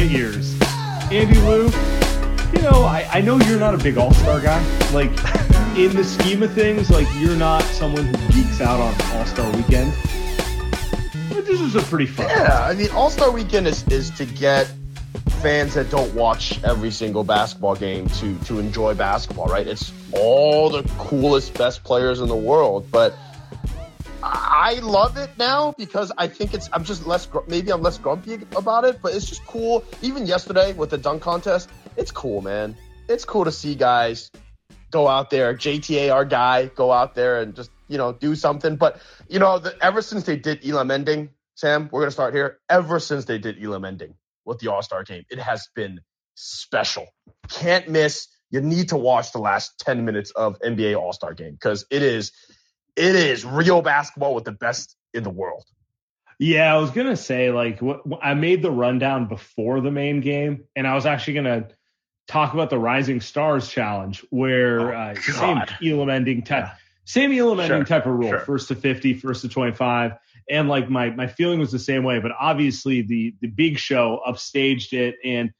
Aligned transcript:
Light 0.00 0.10
Years. 0.12 0.58
Andy 1.12 1.38
Liu, 1.40 1.64
you 2.54 2.62
know, 2.62 2.84
I, 2.84 3.06
I 3.12 3.20
know 3.20 3.36
you're 3.40 3.58
not 3.58 3.74
a 3.74 3.76
big 3.76 3.98
All 3.98 4.14
Star 4.14 4.40
guy. 4.40 4.58
Like, 4.94 5.10
in 5.76 5.94
the 5.94 6.02
scheme 6.02 6.42
of 6.42 6.54
things, 6.54 6.88
like, 6.88 7.06
you're 7.18 7.36
not 7.36 7.62
someone 7.64 8.06
who 8.06 8.32
geeks 8.32 8.62
out 8.62 8.80
on 8.80 8.94
All 9.14 9.26
Star 9.26 9.54
Weekend. 9.54 9.92
But 11.28 11.44
this 11.44 11.60
is 11.60 11.74
a 11.76 11.82
pretty 11.82 12.06
fun. 12.06 12.30
Yeah, 12.30 12.64
I 12.64 12.72
mean, 12.72 12.88
All 12.92 13.10
Star 13.10 13.30
Weekend 13.30 13.66
is, 13.66 13.86
is 13.88 14.08
to 14.12 14.24
get 14.24 14.72
fans 15.42 15.74
that 15.74 15.90
don't 15.90 16.14
watch 16.14 16.64
every 16.64 16.90
single 16.90 17.22
basketball 17.22 17.76
game 17.76 18.08
to 18.08 18.38
to 18.44 18.58
enjoy 18.58 18.94
basketball, 18.94 19.48
right? 19.48 19.66
It's 19.66 19.92
all 20.12 20.70
the 20.70 20.82
coolest, 20.96 21.52
best 21.58 21.84
players 21.84 22.20
in 22.20 22.28
the 22.28 22.36
world, 22.36 22.90
but 22.90 23.14
I 24.22 24.80
love 24.82 25.16
it 25.16 25.30
now 25.38 25.72
because 25.78 26.12
I 26.18 26.28
think 26.28 26.54
it's. 26.54 26.68
I'm 26.72 26.84
just 26.84 27.06
less. 27.06 27.28
Maybe 27.48 27.72
I'm 27.72 27.82
less 27.82 27.98
grumpy 27.98 28.34
about 28.56 28.84
it, 28.84 29.00
but 29.02 29.14
it's 29.14 29.26
just 29.26 29.44
cool. 29.46 29.84
Even 30.02 30.26
yesterday 30.26 30.72
with 30.72 30.90
the 30.90 30.98
dunk 30.98 31.22
contest, 31.22 31.70
it's 31.96 32.10
cool, 32.10 32.42
man. 32.42 32.76
It's 33.08 33.24
cool 33.24 33.44
to 33.44 33.52
see 33.52 33.74
guys 33.74 34.30
go 34.90 35.08
out 35.08 35.30
there. 35.30 35.54
JTA, 35.54 36.12
our 36.12 36.24
guy, 36.24 36.66
go 36.66 36.92
out 36.92 37.14
there 37.14 37.40
and 37.40 37.54
just 37.54 37.70
you 37.88 37.98
know 37.98 38.12
do 38.12 38.34
something. 38.34 38.76
But 38.76 39.00
you 39.28 39.38
know, 39.38 39.58
the, 39.58 39.76
ever 39.82 40.02
since 40.02 40.24
they 40.24 40.36
did 40.36 40.66
Elam 40.66 40.90
Ending, 40.90 41.30
Sam, 41.54 41.88
we're 41.90 42.00
gonna 42.00 42.10
start 42.10 42.34
here. 42.34 42.58
Ever 42.68 43.00
since 43.00 43.24
they 43.24 43.38
did 43.38 43.62
Elam 43.62 43.84
Ending 43.84 44.14
with 44.44 44.58
the 44.58 44.68
All 44.68 44.82
Star 44.82 45.02
game, 45.02 45.24
it 45.30 45.38
has 45.38 45.68
been 45.74 46.00
special. 46.34 47.06
Can't 47.48 47.88
miss. 47.88 48.28
You 48.50 48.60
need 48.60 48.88
to 48.88 48.96
watch 48.96 49.30
the 49.30 49.38
last 49.38 49.78
10 49.78 50.04
minutes 50.04 50.32
of 50.32 50.58
NBA 50.58 50.98
All 50.98 51.12
Star 51.12 51.34
game 51.34 51.52
because 51.52 51.86
it 51.90 52.02
is 52.02 52.32
it 52.96 53.14
is 53.16 53.44
real 53.44 53.82
basketball 53.82 54.34
with 54.34 54.44
the 54.44 54.52
best 54.52 54.96
in 55.14 55.22
the 55.22 55.30
world. 55.30 55.64
Yeah, 56.38 56.74
I 56.74 56.78
was 56.78 56.90
gonna 56.90 57.16
say 57.16 57.50
like 57.50 57.80
what, 57.82 58.02
I 58.22 58.34
made 58.34 58.62
the 58.62 58.70
rundown 58.70 59.26
before 59.26 59.80
the 59.80 59.90
main 59.90 60.20
game, 60.20 60.64
and 60.74 60.86
I 60.86 60.94
was 60.94 61.04
actually 61.06 61.34
gonna 61.34 61.68
talk 62.28 62.54
about 62.54 62.70
the 62.70 62.78
Rising 62.78 63.20
Stars 63.20 63.68
Challenge, 63.68 64.24
where 64.30 64.92
Oh, 64.94 64.96
uh, 65.10 65.14
same 65.16 65.62
Elam 65.84 66.08
ending 66.08 66.42
type, 66.42 66.64
Yeah. 66.64 66.74
same 67.04 67.32
Elam 67.32 67.60
ending 67.60 67.80
Sure, 67.80 67.84
type 67.84 68.06
of 68.06 68.12
rule, 68.14 68.30
sure. 68.30 68.40
first 68.40 68.68
to 68.68 68.74
50, 68.74 69.14
first 69.14 69.42
to 69.42 69.48
25, 69.48 70.12
and 70.48 70.68
like 70.68 70.88
my 70.88 71.10
my 71.10 71.26
feeling 71.26 71.58
was 71.60 71.72
the 71.72 71.78
same 71.78 72.04
way, 72.04 72.20
but 72.20 72.32
obviously 72.38 73.02
the 73.02 73.34
the 73.40 73.48
big 73.48 73.78
show 73.78 74.20
upstaged 74.26 74.92
it 74.92 75.16
and. 75.24 75.52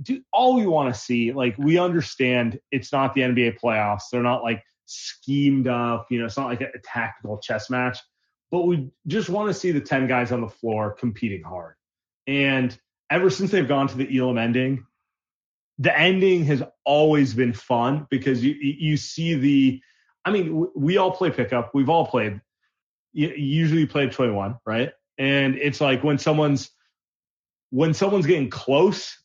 Do 0.00 0.22
all 0.32 0.54
we 0.54 0.64
want 0.64 0.94
to 0.94 1.00
see, 1.00 1.32
like 1.32 1.58
we 1.58 1.76
understand, 1.76 2.60
it's 2.70 2.92
not 2.92 3.14
the 3.14 3.22
NBA 3.22 3.58
playoffs. 3.58 4.02
They're 4.12 4.22
not 4.22 4.44
like 4.44 4.62
schemed 4.88 5.68
up. 5.68 6.06
You 6.10 6.18
know, 6.20 6.26
it's 6.26 6.36
not 6.36 6.46
like 6.46 6.60
a, 6.60 6.70
tactical 6.84 7.38
chess 7.38 7.70
match 7.70 7.98
but 8.50 8.66
we 8.66 8.88
just 9.06 9.28
want 9.28 9.48
to 9.48 9.54
see 9.54 9.72
the 9.72 9.80
10 9.80 10.06
guys 10.06 10.32
on 10.32 10.40
the 10.40 10.48
floor 10.48 10.92
competing 10.92 11.42
hard. 11.42 11.74
And 12.26 12.78
ever 13.10 13.30
since 13.30 13.50
they've 13.50 13.68
gone 13.68 13.88
to 13.88 13.96
the 13.96 14.18
Elam 14.18 14.38
ending, 14.38 14.86
the 15.78 15.96
ending 15.96 16.44
has 16.46 16.62
always 16.84 17.34
been 17.34 17.52
fun 17.52 18.06
because 18.10 18.42
you 18.42 18.54
you 18.54 18.96
see 18.96 19.34
the 19.34 19.80
I 20.24 20.32
mean 20.32 20.66
we 20.74 20.96
all 20.96 21.12
play 21.12 21.30
pickup. 21.30 21.70
We've 21.72 21.88
all 21.88 22.06
played 22.06 22.40
you 23.12 23.28
usually 23.28 23.86
play 23.86 24.08
21, 24.08 24.58
right? 24.66 24.90
And 25.18 25.56
it's 25.56 25.80
like 25.80 26.02
when 26.02 26.18
someone's 26.18 26.70
when 27.70 27.94
someone's 27.94 28.26
getting 28.26 28.50
close 28.50 29.16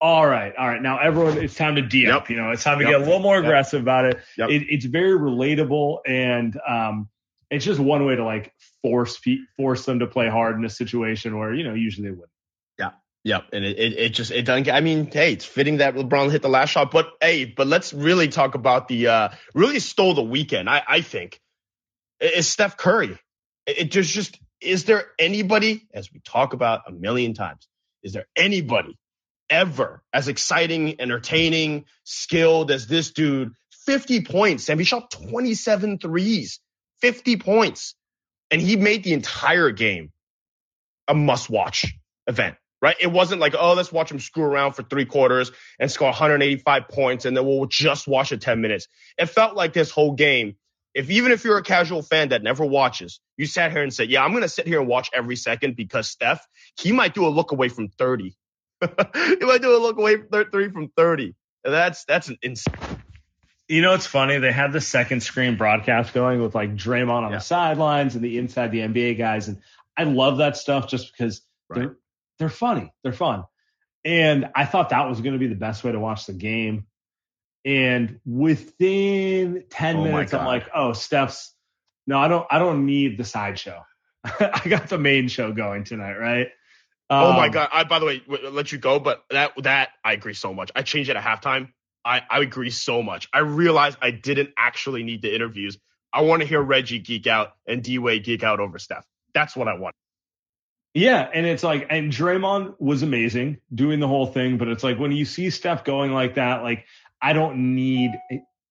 all 0.00 0.26
right, 0.26 0.54
all 0.56 0.68
right. 0.68 0.80
Now 0.80 0.98
everyone, 0.98 1.38
it's 1.38 1.54
time 1.54 1.76
to 1.76 1.82
D 1.82 2.08
up. 2.10 2.22
Yep. 2.22 2.30
You 2.30 2.36
know, 2.36 2.50
it's 2.52 2.62
time 2.62 2.78
to 2.78 2.84
Yep. 2.84 2.92
get 2.92 3.00
a 3.00 3.04
little 3.04 3.18
more 3.20 3.36
Yep. 3.36 3.44
aggressive 3.44 3.82
about 3.82 4.04
it. 4.06 4.18
Yep. 4.36 4.50
it. 4.50 4.62
It's 4.70 4.84
very 4.84 5.18
relatable, 5.18 5.98
and 6.06 6.58
um, 6.66 7.08
it's 7.50 7.64
just 7.64 7.80
one 7.80 8.04
way 8.04 8.16
to 8.16 8.24
like 8.24 8.52
force 8.82 9.20
force 9.56 9.84
them 9.84 9.98
to 10.00 10.06
play 10.06 10.28
hard 10.28 10.56
in 10.56 10.64
a 10.64 10.70
situation 10.70 11.36
where 11.38 11.52
you 11.54 11.64
know 11.64 11.74
usually 11.74 12.08
they 12.08 12.12
wouldn't. 12.12 12.30
Yeah. 12.78 12.90
Yep, 13.24 13.46
and 13.52 13.64
it, 13.64 13.78
it, 13.78 13.92
it 13.98 14.08
just 14.10 14.30
it 14.30 14.42
doesn't. 14.42 14.64
get- 14.64 14.74
I 14.76 14.80
mean, 14.80 15.10
hey, 15.10 15.32
it's 15.32 15.44
fitting 15.44 15.78
that 15.78 15.94
LeBron 15.94 16.30
hit 16.30 16.42
the 16.42 16.48
last 16.48 16.70
shot, 16.70 16.90
but 16.92 17.08
hey, 17.20 17.44
but 17.44 17.66
let's 17.66 17.92
really 17.92 18.28
talk 18.28 18.54
about 18.54 18.86
the 18.88 19.08
uh 19.08 19.28
really 19.54 19.80
stole 19.80 20.14
the 20.14 20.22
weekend. 20.22 20.70
I 20.70 20.82
I 20.86 21.00
think 21.00 21.40
is 22.20 22.46
Steph 22.48 22.76
Curry. 22.76 23.18
It, 23.66 23.78
it 23.78 23.90
just 23.90 24.12
just 24.12 24.38
is 24.60 24.84
there 24.84 25.06
anybody 25.18 25.86
as 25.92 26.12
we 26.12 26.20
talk 26.20 26.52
about 26.52 26.82
a 26.86 26.92
million 26.92 27.34
times? 27.34 27.66
Is 28.04 28.12
there 28.12 28.26
anybody 28.36 28.96
ever 29.50 30.02
as 30.12 30.28
exciting, 30.28 31.00
entertaining, 31.00 31.84
skilled 32.04 32.70
as 32.70 32.86
this 32.86 33.12
dude? 33.12 33.52
50 33.86 34.22
points, 34.24 34.68
and 34.68 34.78
he 34.78 34.84
shot 34.84 35.10
27 35.10 35.98
threes, 35.98 36.60
50 37.00 37.36
points, 37.38 37.94
and 38.50 38.60
he 38.60 38.76
made 38.76 39.02
the 39.02 39.14
entire 39.14 39.70
game 39.70 40.12
a 41.06 41.14
must-watch 41.14 41.94
event 42.26 42.56
right? 42.80 42.96
It 43.00 43.10
wasn't 43.10 43.40
like, 43.40 43.54
oh, 43.58 43.74
let's 43.74 43.92
watch 43.92 44.10
him 44.10 44.20
screw 44.20 44.44
around 44.44 44.72
for 44.72 44.82
three 44.82 45.04
quarters 45.04 45.50
and 45.78 45.90
score 45.90 46.08
185 46.08 46.88
points 46.88 47.24
and 47.24 47.36
then 47.36 47.44
we'll 47.44 47.66
just 47.66 48.06
watch 48.06 48.32
it 48.32 48.40
10 48.40 48.60
minutes. 48.60 48.88
It 49.18 49.26
felt 49.26 49.56
like 49.56 49.72
this 49.72 49.90
whole 49.90 50.12
game, 50.12 50.56
if 50.94 51.10
even 51.10 51.32
if 51.32 51.44
you're 51.44 51.58
a 51.58 51.62
casual 51.62 52.02
fan 52.02 52.30
that 52.30 52.42
never 52.42 52.64
watches, 52.64 53.20
you 53.36 53.46
sat 53.46 53.72
here 53.72 53.82
and 53.82 53.92
said, 53.92 54.10
yeah, 54.10 54.24
I'm 54.24 54.30
going 54.30 54.42
to 54.42 54.48
sit 54.48 54.66
here 54.66 54.80
and 54.80 54.88
watch 54.88 55.10
every 55.12 55.36
second 55.36 55.76
because 55.76 56.08
Steph, 56.08 56.46
he 56.78 56.92
might 56.92 57.14
do 57.14 57.26
a 57.26 57.28
look 57.28 57.52
away 57.52 57.68
from 57.68 57.88
30. 57.88 58.36
He 58.80 59.44
might 59.44 59.62
do 59.62 59.76
a 59.76 59.78
look 59.80 59.98
away 59.98 60.16
three 60.50 60.70
from 60.70 60.88
30. 60.96 61.34
And 61.64 61.74
that's, 61.74 62.04
that's 62.04 62.28
an 62.28 62.38
insane. 62.42 62.74
You 63.68 63.82
know, 63.82 63.92
it's 63.94 64.06
funny. 64.06 64.38
They 64.38 64.52
had 64.52 64.72
the 64.72 64.80
second 64.80 65.22
screen 65.22 65.56
broadcast 65.56 66.14
going 66.14 66.40
with 66.40 66.54
like 66.54 66.74
Draymond 66.74 67.10
on 67.10 67.30
Yeah. 67.32 67.36
the 67.38 67.42
sidelines 67.44 68.14
and 68.14 68.24
the 68.24 68.38
inside 68.38 68.72
the 68.72 68.78
NBA 68.80 69.18
guys, 69.18 69.48
and 69.48 69.58
I 69.96 70.04
love 70.04 70.38
that 70.38 70.56
stuff 70.56 70.88
just 70.88 71.12
because 71.12 71.42
Right. 71.68 71.80
they're 71.80 71.96
they're 72.38 72.48
funny, 72.48 72.94
they're 73.02 73.12
fun, 73.12 73.44
and 74.06 74.48
I 74.54 74.64
thought 74.64 74.88
that 74.90 75.06
was 75.08 75.20
going 75.20 75.34
to 75.34 75.38
be 75.38 75.48
the 75.48 75.54
best 75.54 75.84
way 75.84 75.92
to 75.92 75.98
watch 76.00 76.24
the 76.24 76.32
game. 76.32 76.86
And 77.66 78.20
within 78.24 79.64
ten 79.68 79.96
Oh 79.96 80.04
my 80.04 80.10
minutes, 80.12 80.32
I'm 80.32 80.46
like, 80.46 80.68
oh, 80.74 80.92
Steph's. 80.94 81.52
No, 82.06 82.18
I 82.18 82.28
don't. 82.28 82.46
I 82.50 82.58
don't 82.58 82.86
need 82.86 83.18
the 83.18 83.24
sideshow. 83.24 83.82
I 84.24 84.62
got 84.66 84.88
the 84.88 84.96
main 84.98 85.28
show 85.28 85.52
going 85.52 85.84
tonight, 85.84 86.14
right? 86.16 86.48
Oh 87.10 87.32
my 87.32 87.46
Um, 87.46 87.52
God. 87.52 87.68
I, 87.72 87.84
by 87.84 87.98
the 87.98 88.06
way, 88.06 88.18
w- 88.20 88.50
let 88.50 88.70
you 88.72 88.78
go, 88.78 88.98
but 88.98 89.24
that, 89.30 89.52
that 89.62 89.90
I 90.04 90.12
agree 90.12 90.34
so 90.34 90.52
much. 90.52 90.70
I 90.76 90.82
changed 90.82 91.10
it 91.10 91.16
at 91.16 91.22
halftime. 91.22 91.72
I, 92.04 92.22
I 92.30 92.40
agree 92.40 92.70
so 92.70 93.02
much. 93.02 93.28
I 93.32 93.40
realized 93.40 93.98
I 94.00 94.10
didn't 94.10 94.50
actually 94.56 95.02
need 95.02 95.22
the 95.22 95.34
interviews. 95.34 95.78
I 96.12 96.22
want 96.22 96.42
to 96.42 96.48
hear 96.48 96.60
Reggie 96.60 97.00
geek 97.00 97.26
out 97.26 97.52
and 97.66 97.82
D 97.82 97.98
Wade 97.98 98.24
geek 98.24 98.42
out 98.42 98.60
over 98.60 98.78
Steph. 98.78 99.04
That's 99.34 99.54
what 99.56 99.68
I 99.68 99.74
want. 99.74 99.94
Yeah, 100.94 101.28
and 101.32 101.46
it's 101.46 101.62
like, 101.62 101.86
and 101.90 102.10
Draymond 102.10 102.74
was 102.78 103.02
amazing 103.02 103.58
doing 103.74 104.00
the 104.00 104.08
whole 104.08 104.26
thing, 104.26 104.56
but 104.56 104.68
it's 104.68 104.82
like 104.82 104.98
when 104.98 105.12
you 105.12 105.24
see 105.24 105.50
Steph 105.50 105.84
going 105.84 106.12
like 106.12 106.34
that, 106.36 106.62
like 106.62 106.86
I 107.20 107.34
don't 107.34 107.74
need 107.74 108.12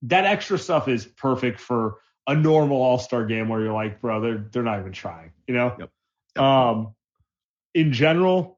that 0.03 0.25
extra 0.25 0.57
stuff 0.57 0.87
is 0.87 1.05
perfect 1.05 1.59
for 1.59 1.97
a 2.25 2.35
normal 2.35 2.81
All 2.81 2.99
Star 2.99 3.25
game 3.25 3.49
where 3.49 3.61
you're 3.61 3.73
like, 3.73 4.01
bro, 4.01 4.19
they're 4.19 4.47
they're 4.51 4.63
not 4.63 4.79
even 4.79 4.91
trying, 4.93 5.31
you 5.47 5.53
know. 5.53 5.75
Yep. 5.79 6.43
Um, 6.43 6.95
in 7.77 7.93
general, 7.93 8.57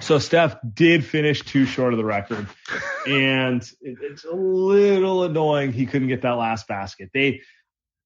so 0.00 0.20
Steph 0.20 0.56
did 0.74 1.04
finish 1.04 1.42
too 1.42 1.66
short 1.66 1.92
of 1.92 1.96
the 1.96 2.04
record, 2.04 2.46
and 3.08 3.62
it, 3.80 3.98
it's 4.00 4.24
a 4.24 4.32
little 4.32 5.24
annoying 5.24 5.72
he 5.72 5.86
couldn't 5.86 6.06
get 6.06 6.22
that 6.22 6.32
last 6.32 6.68
basket. 6.68 7.10
They 7.12 7.42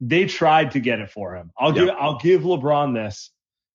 they 0.00 0.25
tried 0.25 0.70
to 0.70 0.81
get 0.81 1.00
it 1.00 1.11
for 1.11 1.37
him. 1.37 1.52
I'll 1.58 1.73
give 1.73 1.90
I'll 1.90 2.19
give 2.19 2.43
LeBron 2.43 2.94
this. 2.94 3.31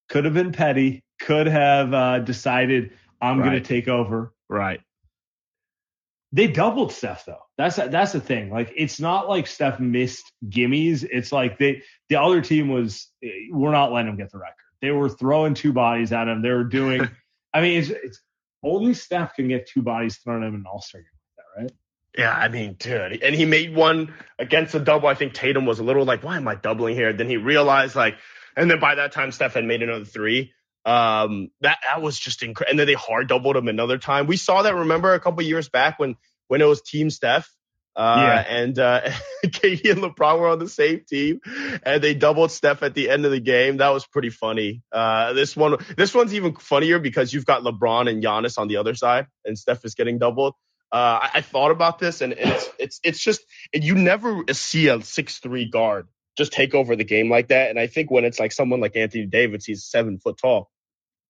Could 0.08 0.24
have 0.24 0.34
been 0.34 0.50
petty. 0.50 1.04
Could 1.20 1.46
have 1.46 1.94
uh, 1.94 2.18
decided 2.18 2.92
I'm 3.20 3.38
right. 3.38 3.50
going 3.50 3.62
to 3.62 3.66
take 3.66 3.86
over. 3.86 4.32
Right. 4.48 4.80
They 6.32 6.48
doubled 6.48 6.92
Steph 6.92 7.24
though. 7.24 7.42
That's 7.56 7.76
that's 7.76 8.12
the 8.12 8.20
thing. 8.20 8.50
Like 8.50 8.72
it's 8.76 8.98
not 8.98 9.28
like 9.28 9.46
Steph 9.46 9.78
missed 9.78 10.30
gimmies. 10.44 11.06
It's 11.08 11.30
like 11.30 11.56
they 11.56 11.82
the 12.08 12.16
other 12.16 12.40
team 12.40 12.68
was 12.68 13.08
we're 13.50 13.70
not 13.70 13.92
letting 13.92 14.10
him 14.10 14.16
get 14.16 14.32
the 14.32 14.38
record. 14.38 14.54
They 14.80 14.90
were 14.90 15.08
throwing 15.08 15.54
two 15.54 15.72
bodies 15.72 16.12
at 16.12 16.28
him. 16.28 16.42
They 16.42 16.50
were 16.50 16.64
doing. 16.64 17.08
I 17.54 17.60
mean, 17.60 17.80
it's, 17.80 17.90
it's 17.90 18.20
only 18.62 18.94
Steph 18.94 19.34
can 19.34 19.48
get 19.48 19.66
two 19.66 19.82
bodies 19.82 20.18
thrown 20.18 20.42
at 20.42 20.48
him 20.48 20.54
in 20.54 20.60
an 20.60 20.66
All 20.66 20.80
Star 20.80 21.00
game 21.00 21.08
like 21.14 21.36
that, 21.36 21.62
right? 21.62 21.72
Yeah, 22.16 22.32
I 22.32 22.48
mean, 22.48 22.74
dude, 22.78 23.22
and 23.22 23.34
he 23.34 23.44
made 23.44 23.74
one 23.74 24.14
against 24.38 24.72
the 24.72 24.80
double. 24.80 25.08
I 25.08 25.14
think 25.14 25.34
Tatum 25.34 25.66
was 25.66 25.78
a 25.78 25.84
little 25.84 26.04
like, 26.04 26.24
why 26.24 26.36
am 26.36 26.48
I 26.48 26.54
doubling 26.54 26.94
here? 26.94 27.12
Then 27.12 27.28
he 27.28 27.36
realized 27.36 27.94
like, 27.94 28.16
and 28.56 28.70
then 28.70 28.80
by 28.80 28.96
that 28.96 29.12
time, 29.12 29.30
Steph 29.30 29.54
had 29.54 29.64
made 29.64 29.82
another 29.82 30.04
three. 30.04 30.52
Um, 30.84 31.50
that 31.60 31.78
that 31.84 32.00
was 32.02 32.18
just 32.18 32.42
incredible. 32.42 32.70
And 32.70 32.78
then 32.80 32.86
they 32.86 32.94
hard 32.94 33.28
doubled 33.28 33.56
him 33.56 33.68
another 33.68 33.98
time. 33.98 34.26
We 34.26 34.36
saw 34.36 34.62
that. 34.62 34.74
Remember 34.74 35.14
a 35.14 35.20
couple 35.20 35.42
years 35.42 35.68
back 35.68 35.98
when 35.98 36.16
when 36.48 36.60
it 36.60 36.64
was 36.64 36.82
Team 36.82 37.10
Steph. 37.10 37.48
Uh, 37.98 38.16
yeah. 38.18 38.56
and 38.56 38.78
uh, 38.78 39.00
KD 39.44 39.90
and 39.90 40.00
LeBron 40.00 40.38
were 40.38 40.48
on 40.48 40.60
the 40.60 40.68
same 40.68 41.02
team, 41.08 41.40
and 41.82 42.00
they 42.00 42.14
doubled 42.14 42.52
Steph 42.52 42.84
at 42.84 42.94
the 42.94 43.10
end 43.10 43.24
of 43.24 43.32
the 43.32 43.40
game. 43.40 43.78
That 43.78 43.88
was 43.88 44.06
pretty 44.06 44.30
funny. 44.30 44.82
Uh, 44.92 45.32
this 45.32 45.56
one, 45.56 45.78
this 45.96 46.14
one's 46.14 46.32
even 46.32 46.54
funnier 46.54 47.00
because 47.00 47.32
you've 47.32 47.44
got 47.44 47.62
LeBron 47.62 48.08
and 48.08 48.22
Giannis 48.22 48.56
on 48.56 48.68
the 48.68 48.76
other 48.76 48.94
side, 48.94 49.26
and 49.44 49.58
Steph 49.58 49.84
is 49.84 49.96
getting 49.96 50.18
doubled. 50.18 50.54
Uh, 50.92 51.18
I, 51.22 51.30
I, 51.34 51.40
thought 51.40 51.72
about 51.72 51.98
this, 51.98 52.20
and, 52.20 52.32
and, 52.32 52.50
it's 52.50 52.68
it's 52.78 53.00
it's 53.02 53.18
just 53.18 53.40
you 53.74 53.96
never 53.96 54.44
see 54.52 54.86
a 54.86 55.02
six 55.02 55.38
three 55.38 55.68
guard 55.68 56.06
just 56.38 56.52
take 56.52 56.74
over 56.74 56.94
the 56.94 57.04
game 57.04 57.28
like 57.28 57.48
that. 57.48 57.68
And 57.68 57.80
I 57.80 57.88
think 57.88 58.12
when 58.12 58.24
it's 58.24 58.38
like 58.38 58.52
someone 58.52 58.80
like 58.80 58.96
Anthony 58.96 59.26
Davis, 59.26 59.64
he's 59.64 59.84
seven 59.84 60.18
foot 60.20 60.38
tall. 60.38 60.70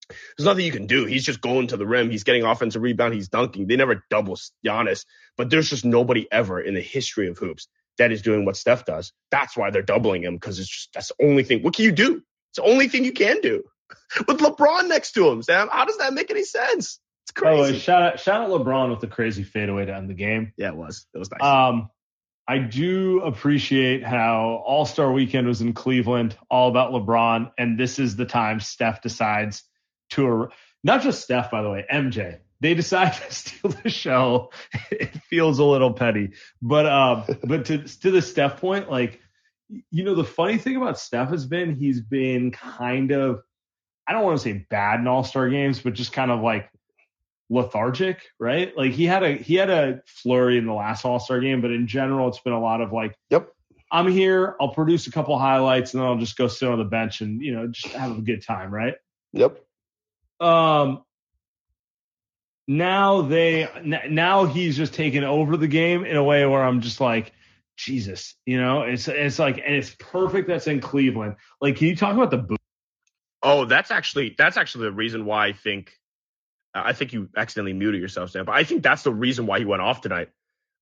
There's 0.08 0.46
nothing 0.46 0.64
you 0.64 0.72
can 0.72 0.86
do. 0.86 1.04
He's 1.04 1.24
just 1.24 1.40
going 1.40 1.68
to 1.68 1.76
the 1.76 1.86
rim. 1.86 2.10
He's 2.10 2.24
getting 2.24 2.44
offensive 2.44 2.82
rebound. 2.82 3.14
He's 3.14 3.28
dunking. 3.28 3.66
They 3.66 3.76
never 3.76 4.04
double 4.10 4.36
Giannis, 4.64 5.04
but 5.36 5.50
there's 5.50 5.68
just 5.68 5.84
nobody 5.84 6.26
ever 6.30 6.60
in 6.60 6.74
the 6.74 6.80
history 6.80 7.28
of 7.28 7.38
hoops 7.38 7.68
that 7.98 8.12
is 8.12 8.22
doing 8.22 8.44
what 8.44 8.56
Steph 8.56 8.84
does. 8.84 9.12
That's 9.30 9.56
why 9.56 9.70
they're 9.70 9.82
doubling 9.82 10.22
him 10.22 10.34
because 10.34 10.58
it's 10.58 10.68
just 10.68 10.92
that's 10.94 11.08
the 11.08 11.26
only 11.26 11.42
thing. 11.42 11.62
What 11.62 11.74
can 11.74 11.84
you 11.84 11.92
do? 11.92 12.22
It's 12.50 12.56
the 12.56 12.62
only 12.62 12.88
thing 12.88 13.04
you 13.04 13.12
can 13.12 13.40
do 13.40 13.64
with 14.26 14.38
LeBron 14.38 14.88
next 14.88 15.12
to 15.12 15.28
him, 15.28 15.42
Sam. 15.42 15.68
How 15.70 15.84
does 15.84 15.98
that 15.98 16.14
make 16.14 16.30
any 16.30 16.44
sense? 16.44 17.00
It's 17.24 17.32
crazy. 17.32 17.76
Oh, 17.76 17.78
shout 17.78 18.02
out, 18.02 18.20
shout 18.20 18.42
out 18.42 18.48
LeBron 18.48 18.90
with 18.90 19.00
the 19.00 19.06
crazy 19.06 19.42
fadeaway 19.42 19.84
to 19.84 19.94
end 19.94 20.08
the 20.08 20.14
game. 20.14 20.52
Yeah, 20.56 20.68
it 20.68 20.76
was. 20.76 21.06
It 21.12 21.18
was 21.18 21.30
nice. 21.30 21.42
Um, 21.42 21.90
I 22.46 22.58
do 22.58 23.20
appreciate 23.20 24.02
how 24.02 24.62
All 24.64 24.86
Star 24.86 25.12
Weekend 25.12 25.46
was 25.46 25.60
in 25.60 25.74
Cleveland, 25.74 26.34
all 26.50 26.70
about 26.70 26.92
LeBron, 26.92 27.52
and 27.58 27.78
this 27.78 27.98
is 27.98 28.16
the 28.16 28.24
time 28.24 28.60
Steph 28.60 29.02
decides 29.02 29.64
to 30.10 30.48
not 30.84 31.02
just 31.02 31.22
Steph, 31.22 31.50
by 31.50 31.62
the 31.62 31.70
way, 31.70 31.84
MJ. 31.92 32.38
They 32.60 32.74
decide 32.74 33.12
to 33.28 33.32
steal 33.32 33.70
the 33.70 33.90
show. 33.90 34.50
It 34.90 35.14
feels 35.22 35.58
a 35.58 35.64
little 35.64 35.92
petty, 35.92 36.32
but 36.60 36.86
um, 36.86 37.24
but 37.44 37.66
to 37.66 37.78
to 37.78 38.10
the 38.10 38.22
Steph 38.22 38.60
point, 38.60 38.90
like 38.90 39.20
you 39.90 40.04
know, 40.04 40.14
the 40.14 40.24
funny 40.24 40.58
thing 40.58 40.76
about 40.76 40.98
Steph 40.98 41.30
has 41.30 41.46
been 41.46 41.76
he's 41.76 42.00
been 42.00 42.50
kind 42.50 43.12
of 43.12 43.42
I 44.06 44.12
don't 44.12 44.24
want 44.24 44.38
to 44.38 44.42
say 44.42 44.66
bad 44.70 45.00
in 45.00 45.06
All 45.06 45.24
Star 45.24 45.48
games, 45.48 45.80
but 45.80 45.92
just 45.92 46.12
kind 46.12 46.30
of 46.30 46.40
like 46.40 46.70
lethargic, 47.50 48.22
right? 48.38 48.76
Like 48.76 48.92
he 48.92 49.04
had 49.04 49.22
a 49.22 49.32
he 49.32 49.54
had 49.54 49.70
a 49.70 50.00
flurry 50.06 50.58
in 50.58 50.66
the 50.66 50.72
last 50.72 51.04
All 51.04 51.20
Star 51.20 51.40
game, 51.40 51.60
but 51.60 51.70
in 51.70 51.86
general, 51.86 52.28
it's 52.28 52.40
been 52.40 52.54
a 52.54 52.60
lot 52.60 52.80
of 52.80 52.92
like, 52.92 53.14
yep, 53.30 53.48
I'm 53.92 54.08
here, 54.08 54.56
I'll 54.60 54.74
produce 54.74 55.06
a 55.06 55.12
couple 55.12 55.38
highlights, 55.38 55.92
and 55.92 56.02
then 56.02 56.08
I'll 56.08 56.18
just 56.18 56.36
go 56.36 56.48
sit 56.48 56.68
on 56.68 56.78
the 56.78 56.84
bench 56.84 57.20
and 57.20 57.42
you 57.42 57.54
know 57.54 57.66
just 57.68 57.94
have 57.94 58.16
a 58.16 58.22
good 58.22 58.44
time, 58.44 58.72
right? 58.72 58.94
Yep. 59.32 59.62
Um. 60.40 61.02
Now 62.70 63.22
they 63.22 63.66
now 64.10 64.44
he's 64.44 64.76
just 64.76 64.92
taken 64.92 65.24
over 65.24 65.56
the 65.56 65.68
game 65.68 66.04
in 66.04 66.16
a 66.16 66.22
way 66.22 66.44
where 66.44 66.62
I'm 66.62 66.82
just 66.82 67.00
like, 67.00 67.32
Jesus, 67.78 68.34
you 68.44 68.60
know, 68.60 68.82
it's 68.82 69.08
it's 69.08 69.38
like 69.38 69.56
and 69.56 69.74
it's 69.74 69.94
perfect 69.98 70.48
that's 70.48 70.66
in 70.66 70.80
Cleveland. 70.80 71.36
Like, 71.62 71.76
can 71.76 71.86
you 71.86 71.96
talk 71.96 72.14
about 72.14 72.30
the 72.30 72.36
boot? 72.36 72.58
Oh, 73.42 73.64
that's 73.64 73.90
actually 73.90 74.34
that's 74.36 74.58
actually 74.58 74.84
the 74.84 74.92
reason 74.92 75.24
why 75.24 75.46
I 75.46 75.52
think 75.54 75.92
I 76.74 76.92
think 76.92 77.12
you 77.12 77.28
accidentally 77.36 77.72
muted 77.72 78.00
yourself, 78.00 78.30
Sam. 78.30 78.44
But 78.44 78.56
I 78.56 78.64
think 78.64 78.82
that's 78.82 79.02
the 79.02 79.12
reason 79.12 79.46
why 79.46 79.58
he 79.58 79.64
went 79.64 79.82
off 79.82 80.00
tonight. 80.00 80.28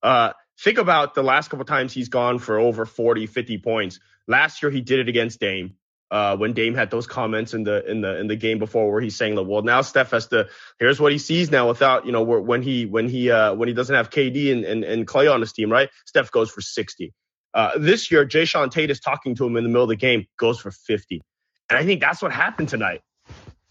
Uh, 0.02 0.32
think 0.60 0.78
about 0.78 1.14
the 1.14 1.22
last 1.22 1.48
couple 1.48 1.64
times 1.64 1.92
he's 1.92 2.08
gone 2.08 2.38
for 2.38 2.58
over 2.58 2.86
40, 2.86 3.26
50 3.26 3.58
points. 3.58 4.00
Last 4.26 4.62
year 4.62 4.70
he 4.70 4.80
did 4.80 5.00
it 5.00 5.08
against 5.08 5.40
Dame. 5.40 5.74
Uh, 6.08 6.36
when 6.36 6.52
Dame 6.52 6.74
had 6.74 6.90
those 6.90 7.06
comments 7.06 7.52
in 7.52 7.64
the 7.64 7.84
in 7.90 8.00
the 8.00 8.20
in 8.20 8.28
the 8.28 8.36
game 8.36 8.60
before 8.60 8.92
where 8.92 9.00
he's 9.00 9.16
saying 9.16 9.34
that 9.34 9.42
well 9.42 9.62
now 9.62 9.80
Steph 9.80 10.12
has 10.12 10.28
to 10.28 10.48
here's 10.78 11.00
what 11.00 11.10
he 11.10 11.18
sees 11.18 11.50
now 11.50 11.66
without 11.66 12.06
you 12.06 12.12
know 12.12 12.22
when 12.22 12.62
he 12.62 12.86
when 12.86 13.08
he 13.08 13.30
uh, 13.30 13.54
when 13.54 13.66
he 13.66 13.74
doesn't 13.74 13.94
have 13.94 14.10
KD 14.10 14.52
and, 14.52 14.64
and, 14.64 14.84
and 14.84 15.06
Klay 15.06 15.32
on 15.32 15.40
his 15.40 15.52
team 15.52 15.70
right 15.70 15.88
Steph 16.06 16.30
goes 16.30 16.48
for 16.48 16.60
60 16.60 17.12
uh, 17.54 17.72
this 17.76 18.10
year 18.12 18.24
Jae'Sean 18.24 18.70
Tate 18.70 18.90
is 18.90 19.00
talking 19.00 19.34
to 19.34 19.46
him 19.46 19.56
in 19.56 19.64
the 19.64 19.68
middle 19.68 19.82
of 19.82 19.88
the 19.88 19.96
game 19.96 20.26
goes 20.38 20.60
for 20.60 20.70
50 20.70 21.22
and 21.68 21.76
I 21.76 21.84
think 21.84 22.00
that's 22.00 22.22
what 22.22 22.30
happened 22.30 22.68
tonight 22.68 23.00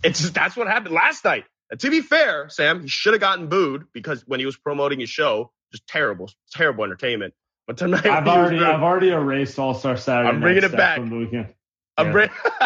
it's 0.03 0.19
just, 0.19 0.33
that's 0.33 0.57
what 0.57 0.67
happened 0.67 0.93
last 0.93 1.23
night 1.23 1.45
and 1.71 1.79
to 1.79 1.89
be 1.89 2.01
fair, 2.01 2.49
Sam, 2.49 2.81
he 2.81 2.87
should 2.87 3.13
have 3.13 3.21
gotten 3.21 3.47
booed 3.47 3.85
because 3.93 4.23
when 4.27 4.39
he 4.39 4.45
was 4.45 4.57
promoting 4.57 4.99
his 4.99 5.09
show, 5.09 5.51
just 5.71 5.87
terrible, 5.87 6.29
terrible 6.51 6.83
entertainment. 6.83 7.33
But 7.65 7.77
tonight, 7.77 8.05
I've 8.05 8.27
already, 8.27 8.63
I've 8.63 8.83
already 8.83 9.09
erased 9.09 9.57
All 9.57 9.73
Star 9.73 9.97
Saturday. 9.97 10.29
I'm 10.29 10.41
bringing 10.41 10.63
it 10.63 10.71
back. 10.71 10.99
I'm 11.97 12.11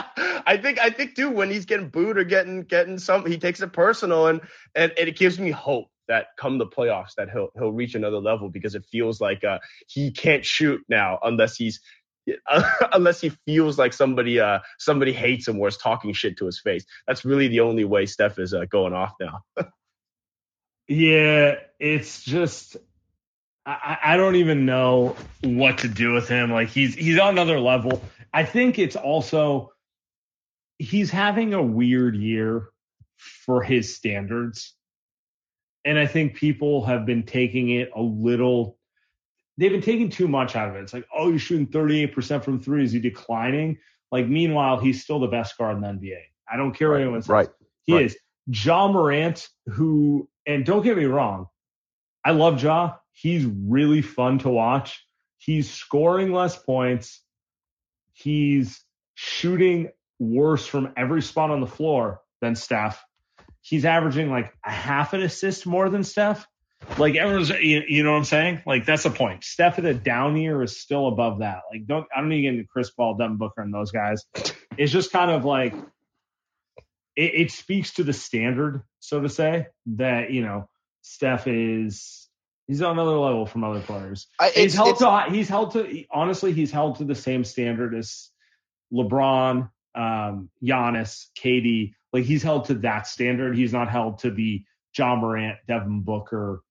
I 0.47 0.57
think, 0.57 0.79
I 0.79 0.89
think 0.89 1.15
too, 1.15 1.29
when 1.29 1.51
he's 1.51 1.65
getting 1.65 1.89
booed 1.89 2.17
or 2.17 2.23
getting, 2.23 2.63
getting 2.63 2.97
some, 2.97 3.25
he 3.25 3.37
takes 3.37 3.61
it 3.61 3.73
personal, 3.73 4.27
and, 4.27 4.41
and 4.75 4.91
and 4.97 5.07
it 5.07 5.17
gives 5.17 5.39
me 5.39 5.51
hope 5.51 5.87
that 6.07 6.27
come 6.37 6.57
the 6.57 6.65
playoffs 6.65 7.13
that 7.15 7.29
he'll 7.29 7.49
he'll 7.55 7.71
reach 7.71 7.95
another 7.95 8.17
level 8.17 8.49
because 8.49 8.75
it 8.75 8.85
feels 8.91 9.21
like 9.21 9.43
uh, 9.43 9.59
he 9.87 10.11
can't 10.11 10.43
shoot 10.43 10.81
now 10.89 11.19
unless 11.23 11.55
he's 11.55 11.79
unless 12.93 13.21
he 13.21 13.29
feels 13.45 13.77
like 13.77 13.93
somebody 13.93 14.39
uh 14.39 14.59
somebody 14.77 15.13
hates 15.13 15.47
him 15.47 15.59
or 15.59 15.67
is 15.67 15.77
talking 15.77 16.11
shit 16.13 16.37
to 16.37 16.45
his 16.45 16.59
face. 16.59 16.85
That's 17.07 17.23
really 17.23 17.47
the 17.47 17.61
only 17.61 17.85
way 17.85 18.05
Steph 18.05 18.39
is 18.39 18.53
uh, 18.53 18.65
going 18.65 18.93
off 18.93 19.13
now. 19.19 19.41
yeah, 20.87 21.55
it's 21.79 22.23
just 22.23 22.77
I, 23.65 23.97
I 24.03 24.17
don't 24.17 24.35
even 24.35 24.65
know 24.65 25.15
what 25.43 25.79
to 25.79 25.87
do 25.87 26.13
with 26.13 26.27
him. 26.27 26.51
Like 26.51 26.69
he's 26.69 26.95
he's 26.95 27.19
on 27.19 27.29
another 27.29 27.59
level. 27.59 28.01
I 28.33 28.45
think 28.45 28.79
it's 28.79 28.95
also 28.95 29.71
he's 30.77 31.09
having 31.09 31.53
a 31.53 31.61
weird 31.61 32.15
year 32.15 32.69
for 33.17 33.61
his 33.61 33.95
standards. 33.95 34.73
And 35.85 35.97
I 35.97 36.05
think 36.05 36.35
people 36.35 36.85
have 36.85 37.05
been 37.05 37.23
taking 37.23 37.69
it 37.69 37.91
a 37.95 38.01
little 38.01 38.77
they've 39.59 39.71
been 39.71 39.81
taking 39.81 40.09
too 40.09 40.27
much 40.27 40.55
out 40.55 40.69
of 40.69 40.75
it. 40.75 40.81
It's 40.81 40.93
like, 40.93 41.05
oh, 41.13 41.29
you're 41.29 41.37
shooting 41.37 41.67
38% 41.67 42.43
from 42.43 42.59
three. 42.61 42.85
Is 42.85 42.93
he 42.93 42.99
declining? 42.99 43.77
Like, 44.09 44.27
meanwhile, 44.27 44.79
he's 44.79 45.03
still 45.03 45.19
the 45.19 45.27
best 45.27 45.57
guard 45.57 45.75
in 45.75 45.81
the 45.81 45.87
NBA. 45.87 46.21
I 46.51 46.55
don't 46.55 46.73
care 46.73 46.89
what 46.89 47.01
anyone 47.01 47.21
says. 47.21 47.29
Right. 47.29 47.49
He 47.83 47.93
right. 47.93 48.05
is. 48.05 48.17
Ja 48.47 48.87
Morant, 48.87 49.47
who, 49.67 50.27
and 50.47 50.65
don't 50.65 50.81
get 50.81 50.97
me 50.97 51.05
wrong, 51.05 51.47
I 52.25 52.31
love 52.31 52.63
Ja. 52.63 52.95
He's 53.11 53.45
really 53.45 54.01
fun 54.01 54.39
to 54.39 54.49
watch. 54.49 55.05
He's 55.37 55.69
scoring 55.69 56.31
less 56.31 56.57
points. 56.57 57.21
He's 58.21 58.83
shooting 59.15 59.89
worse 60.19 60.65
from 60.65 60.93
every 60.97 61.21
spot 61.21 61.51
on 61.51 61.61
the 61.61 61.67
floor 61.67 62.21
than 62.41 62.55
Steph. 62.55 63.03
He's 63.61 63.85
averaging 63.85 64.29
like 64.29 64.53
a 64.65 64.71
half 64.71 65.13
an 65.13 65.21
assist 65.21 65.65
more 65.65 65.89
than 65.89 66.03
Steph. 66.03 66.45
Like 66.97 67.15
everyone's, 67.15 67.49
you, 67.49 68.03
know 68.03 68.11
what 68.11 68.17
I'm 68.17 68.23
saying? 68.25 68.61
Like 68.65 68.85
that's 68.85 69.03
the 69.03 69.09
point. 69.09 69.43
Steph 69.43 69.79
at 69.79 69.85
a 69.85 69.93
down 69.93 70.37
year 70.37 70.61
is 70.63 70.77
still 70.77 71.07
above 71.07 71.39
that. 71.39 71.61
Like 71.71 71.85
don't 71.85 72.07
I 72.15 72.19
don't 72.19 72.29
need 72.29 72.37
to 72.37 72.41
get 72.43 72.53
into 72.55 72.67
Chris 72.67 72.89
Paul, 72.89 73.15
Devin 73.15 73.37
Booker, 73.37 73.61
and 73.61 73.73
those 73.73 73.91
guys. 73.91 74.25
It's 74.77 74.91
just 74.91 75.11
kind 75.11 75.31
of 75.31 75.45
like 75.45 75.73
it, 77.15 77.31
it 77.35 77.51
speaks 77.51 77.93
to 77.95 78.03
the 78.03 78.13
standard, 78.13 78.83
so 78.99 79.21
to 79.21 79.29
say, 79.29 79.67
that 79.97 80.31
you 80.31 80.41
know 80.41 80.69
Steph 81.01 81.47
is 81.47 82.28
he's 82.69 82.81
on 82.81 82.91
another 82.91 83.17
level 83.17 83.45
from 83.45 83.63
other 83.65 83.81
players. 83.81 84.27
I, 84.39 84.51
he's 84.51 84.75
held 84.75 84.99
to 84.99 85.25
he's 85.29 85.49
held 85.49 85.71
to 85.71 86.05
honestly 86.11 86.53
he's 86.53 86.71
held 86.71 86.97
to 86.97 87.03
the 87.03 87.15
same 87.15 87.43
standard 87.43 87.95
as 87.95 88.29
LeBron, 88.93 89.69
um, 89.95 90.49
Giannis, 90.63 91.25
KD, 91.37 91.93
Like 92.13 92.23
he's 92.23 92.43
held 92.43 92.65
to 92.65 92.75
that 92.75 93.07
standard. 93.07 93.57
He's 93.57 93.73
not 93.73 93.89
held 93.89 94.19
to 94.19 94.31
the 94.31 94.63
Ja 94.97 95.15
Morant, 95.15 95.57
Devin 95.67 96.01
Booker, 96.01 96.61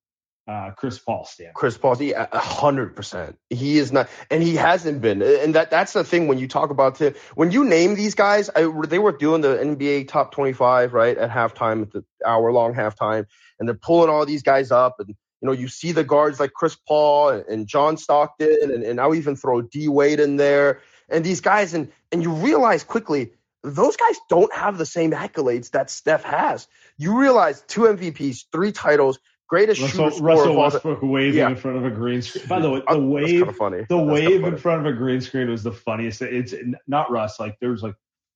uh, 0.47 0.71
Chris 0.77 0.99
Paul 0.99 1.25
standard. 1.25 1.55
Chris 1.55 1.77
Paul, 1.77 1.97
a 2.01 2.39
hundred 2.39 2.95
percent. 2.97 3.37
He 3.51 3.79
is 3.79 3.93
not, 3.93 4.09
and 4.31 4.43
he 4.43 4.55
hasn't 4.55 5.01
been. 5.01 5.21
And 5.21 5.55
that 5.57 5.71
that's 5.71 5.93
the 5.93 6.05
thing 6.05 6.29
when 6.29 6.39
you 6.39 6.47
talk 6.49 6.71
about 6.71 6.99
the 6.99 7.17
when 7.35 7.51
you 7.51 7.65
name 7.65 7.97
these 7.97 8.15
guys, 8.15 8.49
I, 8.55 8.71
they 8.87 8.99
were 9.01 9.13
doing 9.13 9.41
the 9.41 9.57
NBA 9.57 10.09
top 10.09 10.33
twenty 10.33 10.53
five 10.53 10.95
right 10.95 11.19
at 11.19 11.31
halftime 11.31 11.83
at 11.83 11.91
the 11.91 12.05
hour 12.25 12.53
long 12.53 12.73
halftime, 12.73 13.27
and 13.59 13.69
they're 13.69 13.77
pulling 13.77 14.11
all 14.11 14.25
these 14.25 14.43
guys 14.43 14.71
up, 14.71 14.97
and 15.01 15.15
you 15.41 15.47
know 15.47 15.53
you 15.53 15.69
see 15.69 15.93
the 15.93 16.05
guards 16.05 16.41
like 16.41 16.53
Chris 16.53 16.77
Paul 16.77 17.31
and, 17.31 17.45
and 17.47 17.67
John 17.67 17.97
Stockton, 17.97 18.71
and, 18.73 18.83
and 18.83 19.01
I'll 19.01 19.15
even 19.15 19.37
throw 19.37 19.63
D 19.63 19.89
Wade 19.89 20.21
in 20.21 20.37
there, 20.37 20.81
and 21.09 21.25
these 21.25 21.41
guys, 21.41 21.75
and 21.75 21.91
and 22.13 22.23
you 22.23 22.33
realize 22.33 22.85
quickly 22.85 23.33
those 23.63 23.97
guys 23.97 24.17
don't 24.29 24.53
have 24.55 24.79
the 24.79 24.87
same 24.87 25.13
accolades 25.13 25.71
that 25.73 25.91
Steph 25.91 26.25
has. 26.25 26.69
You 26.97 27.19
realize 27.19 27.63
two 27.63 27.83
MVPs, 27.83 28.45
three 28.53 28.73
titles, 28.73 29.19
greatest 29.49 29.81
Russell, 29.81 30.11
shooter 30.11 30.23
Russell 30.23 30.57
Westbrook 30.57 31.03
waving 31.03 31.39
yeah. 31.39 31.51
in 31.51 31.57
front 31.57 31.77
of 31.77 31.85
a 31.85 31.91
green 31.91 32.23
screen. 32.23 32.47
By 32.47 32.61
the 32.61 32.71
way, 32.71 32.83
uh, 32.87 32.95
the 32.95 33.01
wave, 33.01 33.57
funny. 33.57 33.85
the 33.89 33.97
That's 33.97 34.11
wave 34.11 34.45
in 34.45 34.57
front 34.57 34.87
of 34.87 34.93
a 34.93 34.97
green 34.97 35.21
screen 35.21 35.51
was 35.51 35.63
the 35.63 35.73
funniest. 35.73 36.23
It's 36.23 36.55
not 36.87 37.11
Russ. 37.11 37.41
Like 37.41 37.59
there 37.61 37.71
was 37.71 37.83
like 37.83 37.95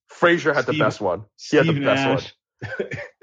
Frazier 0.08 0.52
had 0.52 0.64
Steve, 0.64 0.78
the 0.78 0.84
best 0.84 1.00
one. 1.00 1.24
He 1.36 1.56
had 1.56 1.66
the 1.66 1.80
best 1.80 2.34
Nash. 2.62 2.78
one. 2.80 2.90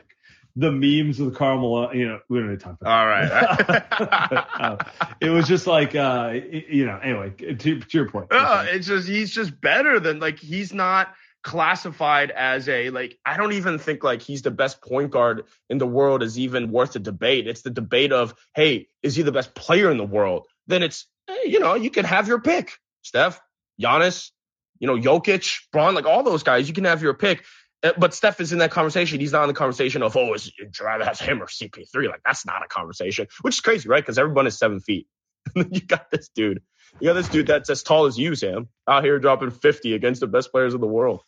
the 0.55 0.71
memes 0.71 1.19
of 1.19 1.31
the 1.31 1.37
Carmelo, 1.37 1.91
you 1.93 2.07
know, 2.07 2.19
we 2.29 2.39
don't 2.39 2.49
need 2.49 2.59
time 2.59 2.77
for 2.77 2.85
that. 2.85 2.91
All 2.91 3.07
right. 3.07 4.43
uh, 4.59 4.77
it 5.21 5.29
was 5.29 5.47
just 5.47 5.67
like, 5.67 5.95
uh, 5.95 6.33
you 6.33 6.85
know, 6.85 6.97
anyway, 6.97 7.29
to, 7.29 7.55
to 7.79 7.97
your 7.97 8.09
point. 8.09 8.27
Uh, 8.31 8.65
it's 8.67 8.87
just, 8.87 9.07
he's 9.07 9.31
just 9.31 9.59
better 9.61 9.99
than, 9.99 10.19
like, 10.19 10.39
he's 10.39 10.73
not 10.73 11.13
classified 11.41 12.31
as 12.31 12.67
a 12.67 12.89
like 12.89 13.17
I 13.25 13.37
don't 13.37 13.53
even 13.53 13.79
think 13.79 14.03
like 14.03 14.21
he's 14.21 14.41
the 14.41 14.51
best 14.51 14.81
point 14.81 15.11
guard 15.11 15.45
in 15.69 15.77
the 15.77 15.87
world 15.87 16.21
is 16.21 16.37
even 16.37 16.71
worth 16.71 16.95
a 16.95 16.99
debate. 16.99 17.47
It's 17.47 17.61
the 17.61 17.69
debate 17.69 18.11
of 18.11 18.33
hey, 18.55 18.87
is 19.01 19.15
he 19.15 19.23
the 19.23 19.31
best 19.31 19.55
player 19.55 19.89
in 19.89 19.97
the 19.97 20.05
world? 20.05 20.47
Then 20.67 20.83
it's 20.83 21.07
hey, 21.27 21.43
you 21.45 21.59
know 21.59 21.75
you 21.75 21.89
can 21.91 22.05
have 22.05 22.27
your 22.27 22.41
pick, 22.41 22.77
Steph, 23.03 23.39
Giannis, 23.81 24.31
you 24.79 24.87
know 24.87 24.97
Jokic, 24.97 25.61
Bron, 25.71 25.95
like 25.95 26.05
all 26.05 26.23
those 26.23 26.43
guys. 26.43 26.67
You 26.67 26.73
can 26.73 26.85
have 26.85 27.01
your 27.01 27.13
pick. 27.13 27.45
Uh, 27.81 27.93
but 27.97 28.13
Steph 28.13 28.41
is 28.41 28.51
in 28.51 28.59
that 28.59 28.71
conversation. 28.71 29.19
He's 29.19 29.31
not 29.31 29.43
in 29.43 29.47
the 29.47 29.53
conversation 29.53 30.03
of 30.03 30.15
oh, 30.17 30.33
is 30.33 30.51
you 30.57 30.69
rather 30.81 31.05
have 31.05 31.19
him 31.19 31.41
or 31.41 31.45
CP3? 31.45 32.09
Like 32.09 32.21
that's 32.25 32.45
not 32.45 32.63
a 32.63 32.67
conversation, 32.67 33.27
which 33.41 33.55
is 33.55 33.61
crazy, 33.61 33.87
right? 33.87 34.01
Because 34.01 34.17
everyone 34.17 34.47
is 34.47 34.57
seven 34.57 34.79
feet. 34.79 35.07
you 35.55 35.81
got 35.81 36.11
this 36.11 36.29
dude. 36.29 36.61
You 36.99 37.07
got 37.09 37.13
this 37.13 37.29
dude 37.29 37.47
that's 37.47 37.69
as 37.69 37.83
tall 37.83 38.05
as 38.05 38.17
you, 38.17 38.35
Sam, 38.35 38.67
out 38.87 39.03
here 39.03 39.19
dropping 39.19 39.51
50 39.51 39.93
against 39.93 40.21
the 40.21 40.27
best 40.27 40.51
players 40.51 40.73
in 40.73 40.81
the 40.81 40.87
world. 40.87 41.21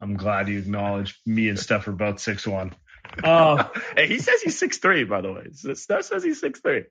I'm 0.00 0.16
glad 0.16 0.48
you 0.48 0.58
acknowledged 0.58 1.16
me 1.26 1.48
and 1.48 1.58
Steph 1.58 1.88
are 1.88 1.92
both 1.92 2.20
six 2.20 2.46
one. 2.46 2.74
Uh, 3.22 3.64
hey, 3.96 4.06
he 4.06 4.18
says 4.18 4.42
he's 4.42 4.58
six 4.58 4.78
three, 4.78 5.04
by 5.04 5.20
the 5.20 5.32
way. 5.32 5.48
Steph 5.52 6.04
says 6.04 6.22
he's 6.22 6.40
six 6.40 6.60
three. 6.60 6.84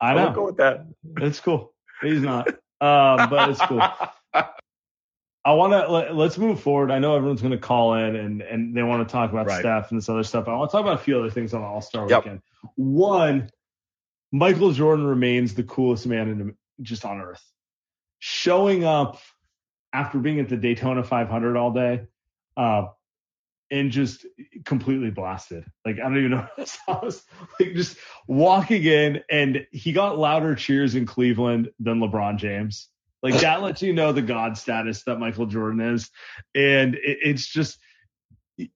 I 0.00 0.14
know. 0.14 0.26
I'll 0.26 0.32
go 0.32 0.46
with 0.46 0.56
that. 0.58 0.86
It's 1.18 1.40
cool. 1.40 1.74
He's 2.00 2.22
not, 2.22 2.48
um, 2.48 2.54
but 3.30 3.50
it's 3.50 3.60
cool. 3.60 3.82
I 5.44 5.52
want 5.52 5.72
to 5.74 5.92
let, 5.92 6.10
us 6.10 6.38
move 6.38 6.60
forward. 6.60 6.90
I 6.90 6.98
know 6.98 7.16
everyone's 7.16 7.42
going 7.42 7.52
to 7.52 7.58
call 7.58 7.94
in 7.94 8.16
and 8.16 8.40
and 8.40 8.74
they 8.74 8.82
want 8.82 9.06
to 9.06 9.12
talk 9.12 9.30
about 9.30 9.46
right. 9.46 9.60
Steph 9.60 9.90
and 9.90 10.00
this 10.00 10.08
other 10.08 10.22
stuff. 10.22 10.48
I 10.48 10.54
want 10.54 10.70
to 10.70 10.72
talk 10.76 10.82
about 10.82 11.00
a 11.00 11.02
few 11.02 11.18
other 11.18 11.30
things 11.30 11.52
on 11.52 11.60
the 11.60 11.66
All 11.66 11.82
Star 11.82 12.08
yep. 12.08 12.24
weekend. 12.24 12.40
One, 12.76 13.50
Michael 14.32 14.72
Jordan 14.72 15.06
remains 15.06 15.54
the 15.54 15.62
coolest 15.62 16.06
man 16.06 16.28
in 16.28 16.56
just 16.82 17.04
on 17.04 17.20
earth. 17.20 17.42
Showing 18.20 18.84
up 18.84 19.18
after 19.92 20.18
being 20.18 20.40
at 20.40 20.48
the 20.48 20.56
Daytona 20.56 21.04
500 21.04 21.56
all 21.56 21.72
day 21.72 22.06
uh, 22.56 22.86
and 23.70 23.90
just 23.90 24.26
completely 24.64 25.10
blasted. 25.10 25.64
Like 25.84 25.96
I 25.96 26.02
don't 26.02 26.18
even 26.18 26.30
know 26.30 26.48
I 26.88 26.98
was 27.02 27.22
like 27.60 27.74
just 27.74 27.98
walking 28.26 28.82
in, 28.82 29.22
and 29.30 29.66
he 29.72 29.92
got 29.92 30.18
louder 30.18 30.54
cheers 30.54 30.94
in 30.94 31.04
Cleveland 31.04 31.70
than 31.78 32.00
LeBron 32.00 32.38
James. 32.38 32.88
Like 33.24 33.40
that 33.40 33.62
lets 33.62 33.80
you 33.80 33.94
know 33.94 34.12
the 34.12 34.20
god 34.20 34.58
status 34.58 35.02
that 35.04 35.18
Michael 35.18 35.46
Jordan 35.46 35.80
is, 35.80 36.10
and 36.54 36.94
it, 36.94 37.18
it's 37.22 37.46
just 37.46 37.78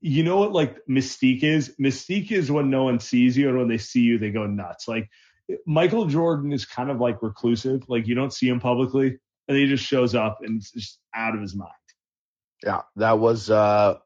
you 0.00 0.24
know 0.24 0.38
what 0.38 0.52
like 0.52 0.78
mystique 0.88 1.42
is. 1.42 1.74
Mystique 1.78 2.32
is 2.32 2.50
when 2.50 2.70
no 2.70 2.84
one 2.84 2.98
sees 2.98 3.36
you, 3.36 3.50
and 3.50 3.58
when 3.58 3.68
they 3.68 3.76
see 3.76 4.00
you, 4.00 4.18
they 4.18 4.30
go 4.30 4.46
nuts. 4.46 4.88
Like 4.88 5.10
Michael 5.66 6.06
Jordan 6.06 6.52
is 6.54 6.64
kind 6.64 6.90
of 6.90 6.98
like 6.98 7.22
reclusive. 7.22 7.90
Like 7.90 8.06
you 8.06 8.14
don't 8.14 8.32
see 8.32 8.48
him 8.48 8.58
publicly, 8.58 9.18
and 9.48 9.56
he 9.58 9.66
just 9.66 9.84
shows 9.84 10.14
up 10.14 10.38
and 10.40 10.62
it's 10.62 10.72
just 10.72 10.98
out 11.14 11.34
of 11.34 11.42
his 11.42 11.54
mind. 11.54 11.70
Yeah, 12.64 12.80
that 12.96 13.18
was 13.18 13.50
uh, 13.50 13.98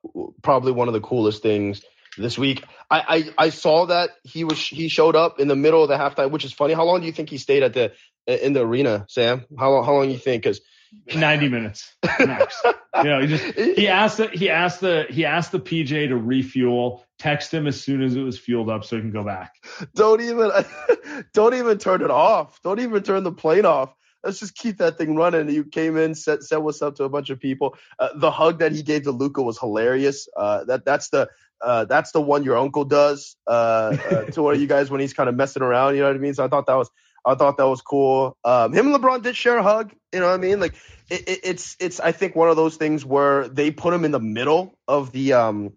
probably 0.43 0.73
one 0.73 0.89
of 0.89 0.95
the 0.95 1.01
coolest 1.01 1.41
things 1.41 1.83
this 2.19 2.37
week. 2.37 2.65
I, 2.91 3.31
I, 3.39 3.47
I 3.47 3.49
saw 3.51 3.87
that 3.87 4.11
he 4.25 4.43
was 4.43 4.59
he 4.59 4.89
showed 4.89 5.15
up 5.15 5.39
in 5.39 5.47
the 5.47 5.57
middle 5.57 5.83
of 5.83 5.89
the 5.89 5.97
halftime, 5.97 6.33
which 6.33 6.45
is 6.45 6.53
funny. 6.53 6.75
How 6.75 6.85
long 6.85 7.01
do 7.01 7.07
you 7.07 7.13
think 7.13 7.31
he 7.31 7.39
stayed 7.39 7.63
at 7.63 7.75
the 7.75 7.93
in 8.27 8.53
the 8.53 8.61
arena, 8.65 9.07
Sam? 9.09 9.45
How 9.59 9.71
long 9.71 9.85
how 9.85 9.95
long 9.95 10.07
do 10.07 10.13
you 10.13 10.19
think? 10.19 10.43
Because 10.43 10.61
90 11.15 11.49
minutes 11.49 11.95
max. 12.21 12.61
you 12.97 13.05
know, 13.05 13.21
he 13.21 13.27
just 13.27 13.45
he 13.59 13.89
asked 13.89 14.19
the, 14.19 14.29
he 14.29 14.51
asked 14.51 14.81
the 14.81 15.07
he 15.09 15.25
asked 15.25 15.53
the 15.53 15.61
PJ 15.61 16.09
to 16.09 16.17
refuel. 16.17 17.05
Text 17.19 17.55
him 17.55 17.69
as 17.69 17.81
soon 17.81 18.03
as 18.03 18.17
it 18.17 18.21
was 18.21 18.37
fueled 18.37 18.69
up 18.69 18.85
so 18.85 18.97
he 18.97 19.03
can 19.03 19.13
go 19.13 19.23
back. 19.23 19.55
Don't 19.95 20.21
even 20.21 20.51
don't 21.33 21.55
even 21.55 21.79
turn 21.79 22.03
it 22.03 22.11
off. 22.11 22.61
Don't 22.63 22.81
even 22.81 23.03
turn 23.03 23.23
the 23.23 23.33
plane 23.33 23.65
off 23.65 23.95
let's 24.25 24.39
just 24.39 24.55
keep 24.55 24.79
that 24.79 24.99
thing 24.99 25.17
running. 25.17 25.49
You 25.51 25.65
came 25.65 25.97
in, 25.97 26.15
said, 26.15 26.43
said 26.43 26.59
what's 26.59 26.83
up 26.83 26.97
to 26.97 27.05
a 27.05 27.09
bunch 27.09 27.31
of 27.31 27.41
people. 27.41 27.77
Uh, 27.99 28.11
the 28.15 28.31
hug 28.31 28.61
that 28.61 28.73
he 28.73 28.83
gave 28.83 29.03
to 29.05 29.11
Luka 29.11 29.43
was 29.43 29.59
hilarious. 29.59 30.29
Uh, 30.37 30.65
that 30.65 30.85
that's 30.85 31.09
the 31.11 31.29
uh, 31.61 31.85
that's 31.85 32.11
the 32.11 32.21
one 32.21 32.43
your 32.43 32.59
uncle 32.59 32.85
does 32.85 33.37
uh, 33.47 33.97
uh, 34.11 34.25
to 34.25 34.43
one 34.43 34.55
of 34.55 34.61
you 34.61 34.67
guys 34.67 34.91
when 34.91 35.01
he's 35.01 35.15
kind 35.15 35.29
of 35.29 35.37
messing 35.37 35.63
around. 35.63 35.95
You 35.95 36.01
know 36.01 36.09
what 36.09 36.17
I 36.17 36.19
mean? 36.19 36.35
So 36.35 36.45
I 36.45 36.49
thought 36.49 36.67
that 36.67 36.75
was 36.75 36.91
I 37.25 37.35
thought 37.35 37.57
that 37.57 37.69
was 37.69 37.83
cool. 37.83 38.37
Um, 38.45 38.73
him 38.73 38.93
and 38.93 39.03
LeBron 39.03 39.23
did 39.23 39.37
share 39.37 39.59
a 39.59 39.63
hug. 39.63 39.93
You 40.13 40.21
know 40.21 40.27
what 40.27 40.35
I 40.35 40.39
mean? 40.39 40.61
Like 40.61 40.75
it, 41.09 41.29
it, 41.29 41.41
it's 41.45 41.77
it's 41.79 42.01
I 42.01 42.13
think 42.13 42.35
one 42.35 42.49
of 42.49 42.57
those 42.57 42.77
things 42.77 43.05
where 43.05 43.49
they 43.49 43.71
put 43.71 43.95
him 43.95 44.05
in 44.05 44.11
the 44.11 44.21
middle 44.21 44.75
of 44.89 45.13
the 45.13 45.35
um 45.35 45.73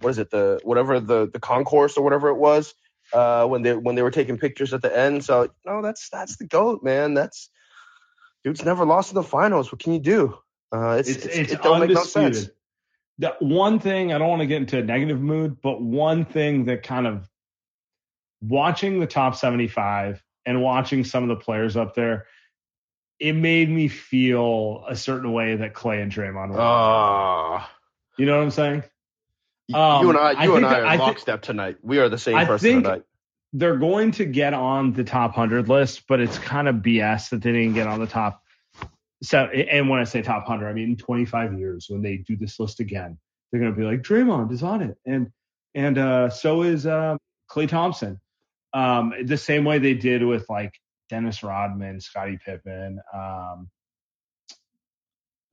what 0.00 0.10
is 0.10 0.18
it 0.18 0.30
the 0.30 0.60
whatever 0.62 1.00
the 1.00 1.28
the 1.30 1.40
concourse 1.40 1.96
or 1.96 2.04
whatever 2.04 2.28
it 2.28 2.36
was 2.36 2.74
uh 3.12 3.46
when 3.46 3.62
they 3.62 3.74
when 3.74 3.96
they 3.96 4.02
were 4.02 4.10
taking 4.10 4.38
pictures 4.38 4.72
at 4.72 4.82
the 4.82 4.96
end. 4.96 5.24
So 5.24 5.50
no, 5.66 5.82
that's 5.82 6.08
that's 6.10 6.36
the 6.36 6.46
goat, 6.46 6.84
man. 6.84 7.14
That's 7.14 7.50
dude's 8.44 8.64
never 8.64 8.84
lost 8.84 9.10
in 9.10 9.16
the 9.16 9.22
finals. 9.22 9.72
What 9.72 9.80
can 9.80 9.92
you 9.92 10.00
do? 10.00 10.38
Uh, 10.70 10.96
it's, 11.00 11.08
it's, 11.08 11.26
it's, 11.26 11.52
it 11.52 11.62
don't 11.62 11.80
undisputed. 11.80 11.88
make 11.88 12.32
no 12.32 12.32
sense. 12.32 12.50
The 13.18 13.34
one 13.40 13.80
thing 13.80 14.12
I 14.12 14.18
don't 14.18 14.28
want 14.28 14.42
to 14.42 14.46
get 14.46 14.58
into 14.58 14.78
a 14.78 14.82
negative 14.82 15.20
mood, 15.20 15.60
but 15.60 15.82
one 15.82 16.24
thing 16.24 16.66
that 16.66 16.84
kind 16.84 17.06
of 17.06 17.28
watching 18.40 19.00
the 19.00 19.06
top 19.06 19.34
75 19.34 20.22
and 20.48 20.62
watching 20.62 21.04
some 21.04 21.22
of 21.22 21.28
the 21.28 21.44
players 21.44 21.76
up 21.76 21.94
there, 21.94 22.26
it 23.20 23.34
made 23.34 23.68
me 23.68 23.88
feel 23.88 24.84
a 24.88 24.96
certain 24.96 25.32
way 25.32 25.56
that 25.56 25.74
Klay 25.74 26.02
and 26.02 26.10
Draymond 26.10 26.50
were. 26.50 26.60
Uh, 26.60 27.64
you 28.16 28.26
know 28.26 28.36
what 28.36 28.44
I'm 28.44 28.50
saying? 28.50 28.82
Um, 29.74 30.02
you 30.02 30.10
and 30.10 30.18
I, 30.18 30.44
you 30.44 30.54
I 30.54 30.56
and 30.56 30.66
I 30.66 30.80
are 30.80 30.86
I 30.86 30.96
lockstep 30.96 31.42
tonight. 31.42 31.76
We 31.82 31.98
are 31.98 32.08
the 32.08 32.18
same 32.18 32.36
I 32.36 32.44
person 32.44 32.82
tonight 32.82 33.02
they're 33.52 33.76
going 33.76 34.10
to 34.12 34.24
get 34.24 34.54
on 34.54 34.92
the 34.92 35.04
top 35.04 35.36
100 35.36 35.68
list, 35.68 36.06
but 36.06 36.20
it's 36.20 36.38
kind 36.38 36.68
of 36.68 36.76
BS 36.76 37.30
that 37.30 37.42
they 37.42 37.52
didn't 37.52 37.74
get 37.74 37.86
on 37.86 38.00
the 38.00 38.06
top. 38.06 38.42
So, 39.22 39.44
and 39.46 39.88
when 39.88 40.00
I 40.00 40.04
say 40.04 40.22
top 40.22 40.48
100, 40.48 40.68
I 40.68 40.72
mean 40.72 40.90
in 40.90 40.96
25 40.96 41.58
years 41.58 41.86
when 41.88 42.02
they 42.02 42.18
do 42.18 42.36
this 42.36 42.60
list 42.60 42.80
again, 42.80 43.18
they're 43.50 43.60
going 43.60 43.72
to 43.72 43.78
be 43.78 43.84
like 43.84 44.02
Draymond 44.02 44.52
is 44.52 44.62
on 44.62 44.82
it, 44.82 44.98
and 45.06 45.28
and 45.74 45.96
uh, 45.96 46.28
so 46.28 46.62
is 46.62 46.86
uh, 46.86 47.16
Klay 47.50 47.66
Thompson. 47.66 48.20
Um, 48.72 49.14
the 49.24 49.36
same 49.36 49.64
way 49.64 49.78
they 49.78 49.94
did 49.94 50.22
with 50.22 50.48
like 50.48 50.72
Dennis 51.08 51.42
Rodman, 51.42 52.00
Scottie 52.00 52.38
Pippen, 52.44 53.00
um, 53.14 53.70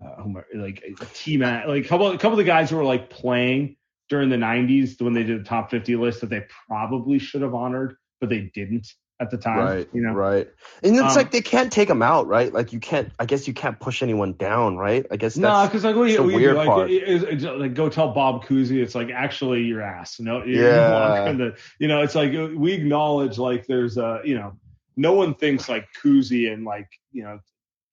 uh, 0.05 0.41
like 0.55 0.83
T 1.13 1.37
Mac, 1.37 1.67
like 1.67 1.85
a 1.85 1.87
couple, 1.87 2.07
a 2.07 2.17
couple 2.17 2.31
of 2.31 2.37
the 2.37 2.43
guys 2.43 2.69
who 2.69 2.77
were 2.77 2.83
like 2.83 3.09
playing 3.09 3.77
during 4.09 4.29
the 4.29 4.35
90s 4.35 5.01
when 5.01 5.13
they 5.13 5.23
did 5.23 5.39
the 5.39 5.47
top 5.47 5.71
50 5.71 5.95
list 5.95 6.21
that 6.21 6.29
they 6.29 6.43
probably 6.67 7.17
should 7.19 7.41
have 7.41 7.55
honored, 7.55 7.95
but 8.19 8.29
they 8.29 8.51
didn't 8.53 8.87
at 9.19 9.31
the 9.31 9.37
time. 9.37 9.59
Right. 9.59 9.89
You 9.93 10.01
know? 10.01 10.13
Right. 10.13 10.47
And 10.83 10.95
it's 10.95 11.01
um, 11.01 11.15
like 11.15 11.31
they 11.31 11.41
can't 11.41 11.71
take 11.71 11.87
them 11.87 12.01
out, 12.01 12.27
right? 12.27 12.51
Like 12.51 12.73
you 12.73 12.79
can't. 12.79 13.11
I 13.19 13.25
guess 13.25 13.47
you 13.47 13.53
can't 13.53 13.79
push 13.79 14.03
anyone 14.03 14.33
down, 14.33 14.77
right? 14.77 15.05
I 15.09 15.17
guess. 15.17 15.37
No, 15.37 15.65
because 15.65 15.83
like 15.83 15.95
we, 15.95 16.15
the 16.15 16.23
we 16.23 16.35
weird 16.35 16.55
like. 16.57 16.89
It, 16.89 17.23
it, 17.23 17.43
it, 17.43 17.59
like 17.59 17.73
go 17.73 17.89
tell 17.89 18.11
Bob 18.11 18.45
Cousy, 18.45 18.81
it's 18.81 18.95
like 18.95 19.09
actually 19.09 19.63
your 19.63 19.81
ass. 19.81 20.19
No, 20.19 20.43
yeah. 20.43 21.31
The, 21.31 21.55
you 21.79 21.87
know, 21.87 22.01
it's 22.01 22.15
like 22.15 22.31
we 22.55 22.73
acknowledge 22.73 23.37
like 23.37 23.65
there's 23.67 23.97
a 23.97 24.21
you 24.23 24.35
know 24.35 24.57
no 24.97 25.13
one 25.13 25.33
thinks 25.33 25.69
like 25.69 25.87
Cousy 26.01 26.51
and 26.51 26.65
like 26.65 26.87
you 27.11 27.23
know 27.23 27.39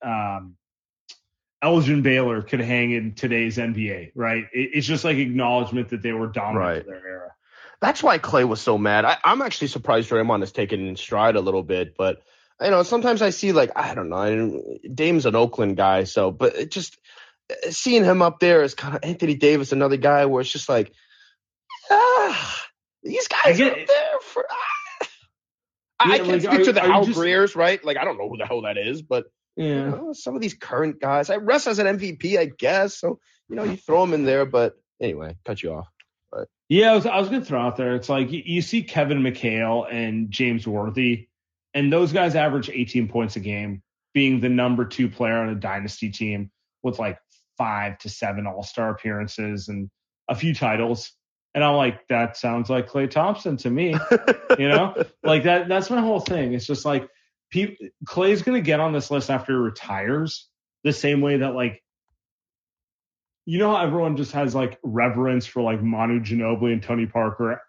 um 0.03 0.57
Elgin 1.63 2.03
Baylor 2.03 2.43
could 2.43 2.61
hang 2.61 2.91
in 2.91 3.15
today's 3.15 3.57
NBA, 3.57 4.13
right? 4.17 4.47
it's 4.53 4.87
just 4.87 5.05
like 5.05 5.17
acknowledgement 5.17 5.91
that 5.91 6.03
they 6.03 6.13
were 6.13 6.27
dominant 6.27 6.59
right. 6.59 6.81
in 6.85 6.87
their 6.89 7.07
era. 7.07 7.31
That's 7.83 8.01
why 8.01 8.21
Klay 8.21 8.47
was 8.47 8.61
so 8.61 8.79
mad. 8.79 9.05
I, 9.05 9.19
am 9.25 9.43
actually 9.43 9.67
surprised 9.67 10.09
Draymond 10.09 10.41
has 10.41 10.53
taken 10.53 10.87
in 10.87 10.95
stride 10.95 11.35
a 11.35 11.41
little 11.41 11.65
bit, 11.65 11.97
but 11.99 12.23
you 12.61 12.71
know, 12.71 12.85
sometimes 12.85 13.23
I 13.23 13.31
see 13.31 13.51
like 13.51 13.73
I 13.75 13.97
don't 13.97 14.09
know, 14.09 14.79
Dame's 14.95 15.27
an 15.27 15.35
Oakland 15.35 15.77
guy, 15.77 16.05
so 16.05 16.31
but 16.31 16.55
it 16.55 16.71
just 16.71 16.97
seeing 17.71 18.05
him 18.05 18.23
up 18.23 18.39
there 18.39 18.63
is 18.63 18.75
kind 18.75 18.95
of 18.95 19.03
Anthony 19.03 19.35
Davis, 19.35 19.73
another 19.73 19.97
guy 19.97 20.27
where 20.27 20.43
it's 20.43 20.53
just 20.53 20.69
like 20.69 20.93
uh, 21.91 22.47
these 23.03 23.27
guys 23.27 23.61
are 23.61 23.75
there 23.75 24.21
for. 24.23 24.45
Uh, 24.49 25.07
yeah, 26.07 26.13
I 26.15 26.19
can 26.19 26.29
like, 26.29 26.43
speak 26.43 26.65
to 26.65 26.73
the 26.73 26.81
Hal 26.83 27.05
just, 27.05 27.19
Greers, 27.19 27.57
right? 27.57 27.85
Like 27.85 27.97
I 27.97 28.05
don't 28.05 28.17
know 28.17 28.29
who 28.29 28.39
the 28.39 28.47
hell 28.47 28.63
that 28.63 28.79
is, 28.79 29.03
but 29.03 29.25
yeah, 29.57 29.67
you 29.67 29.91
know, 29.91 30.13
some 30.13 30.37
of 30.37 30.41
these 30.41 30.55
current 30.55 31.01
guys. 31.01 31.31
I 31.31 31.37
Russ 31.39 31.67
as 31.67 31.81
an 31.81 31.99
MVP, 31.99 32.39
I 32.39 32.45
guess. 32.47 32.97
So 32.97 33.19
you 33.49 33.57
know, 33.57 33.65
you 33.65 33.77
throw 33.77 34.05
him 34.05 34.15
in 34.15 34.25
there, 34.25 34.47
but 34.47 34.75
anyway, 35.01 35.37
cut 35.45 35.65
you 35.65 35.75
off. 35.75 35.89
Yeah, 36.73 36.93
I 36.93 36.95
was 36.95 37.05
I 37.05 37.19
was 37.19 37.29
gonna 37.29 37.45
throw 37.45 37.61
out 37.61 37.77
there. 37.77 37.95
It's 37.97 38.09
like 38.09 38.33
you, 38.33 38.43
you 38.47 38.63
see 38.63 38.83
Kevin 38.83 39.21
McHale 39.21 39.87
and 39.93 40.31
James 40.31 40.67
Worthy, 40.67 41.29
and 41.75 41.93
those 41.93 42.15
guys 42.15 42.35
average 42.35 42.71
18 42.71 43.09
points 43.09 43.37
a 43.37 43.41
game, 43.41 43.83
being 44.15 44.41
the 44.41 44.49
number 44.49 44.87
two 44.87 45.11
player 45.11 45.37
on 45.37 45.51
a 45.51 45.55
dynasty 45.55 46.09
team 46.09 46.51
with 46.83 46.99
like 46.99 47.19
five 47.59 47.99
to 47.99 48.09
seven 48.09 48.47
All 48.47 48.63
Star 48.63 48.89
appearances 48.89 49.69
and 49.69 49.91
a 50.31 50.35
few 50.35 50.55
titles. 50.55 51.13
And 51.55 51.63
I'm 51.63 51.77
like, 51.77 52.09
that 52.09 52.39
sounds 52.39 52.71
like 52.71 52.89
Klay 52.89 53.11
Thompson 53.11 53.59
to 53.59 53.69
me. 53.69 53.95
you 54.59 54.71
know, 54.71 54.95
like 55.23 55.43
that. 55.43 55.69
That's 55.69 55.91
my 55.91 56.01
whole 56.01 56.21
thing. 56.21 56.55
It's 56.55 56.67
just 56.67 56.87
like 56.87 57.07
people, 57.51 57.87
Klay's 58.07 58.41
gonna 58.41 58.63
get 58.63 58.81
on 58.81 58.95
this 58.95 59.11
list 59.11 59.29
after 59.29 59.53
he 59.53 59.59
retires, 59.59 60.49
the 60.85 60.95
same 60.95 61.21
way 61.21 61.37
that 61.37 61.55
like 61.55 61.83
you 63.45 63.59
know 63.59 63.75
how 63.75 63.83
everyone 63.83 64.17
just 64.17 64.33
has 64.33 64.55
like 64.55 64.79
reverence 64.83 65.47
for 65.47 65.63
like 65.63 65.83
Manu 65.83 66.21
Ginobili 66.21 66.73
and 66.73 66.83
Tony 66.83 67.07
Parker 67.07 67.61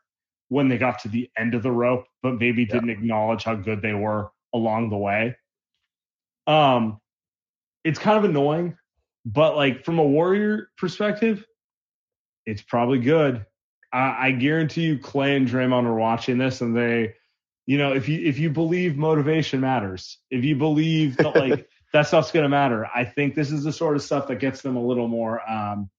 when 0.50 0.70
they 0.70 0.78
got 0.78 1.00
to 1.00 1.08
the 1.08 1.30
end 1.38 1.56
of 1.56 1.64
the 1.64 1.72
rope, 1.72 2.06
but 2.22 2.40
maybe 2.40 2.66
didn't 2.66 2.92
acknowledge 2.92 3.44
how 3.44 3.56
good 3.56 3.82
they 3.82 3.94
were 3.94 4.32
along 4.54 4.90
the 4.90 4.98
way. 4.98 5.36
Um, 6.46 7.00
it's 7.84 7.98
kind 7.98 8.18
of 8.18 8.24
annoying, 8.26 8.78
but 9.26 9.56
like 9.56 9.84
from 9.84 9.98
a 9.98 10.04
Warrior 10.04 10.70
perspective, 10.78 11.44
it's 12.46 12.62
probably 12.62 13.00
good. 13.00 13.46
I, 13.92 14.28
I 14.28 14.32
guarantee 14.32 14.84
you, 14.84 15.00
Klay 15.00 15.38
and 15.38 15.48
Draymond 15.48 15.86
are 15.86 15.96
watching 15.96 16.38
this, 16.38 16.62
and 16.62 16.76
they, 16.76 17.16
you 17.66 17.78
know, 17.78 17.94
if 17.94 18.08
you 18.08 18.20
if 18.26 18.38
you 18.38 18.50
believe 18.50 18.98
motivation 18.98 19.62
matters, 19.62 20.20
if 20.30 20.44
you 20.44 20.56
believe 20.56 21.18
that 21.18 21.36
like 21.36 21.68
that 21.94 22.08
stuff's 22.08 22.32
going 22.32 22.44
to 22.44 22.50
matter. 22.50 22.88
I 22.94 23.06
think 23.06 23.36
this 23.36 23.52
is 23.52 23.64
the 23.64 23.72
sort 23.72 23.96
of 23.96 24.02
stuff 24.02 24.28
that 24.28 24.40
gets 24.40 24.62
them 24.62 24.76
a 24.76 24.84
little 24.84 25.08
more 25.08 25.48
um, 25.50 25.90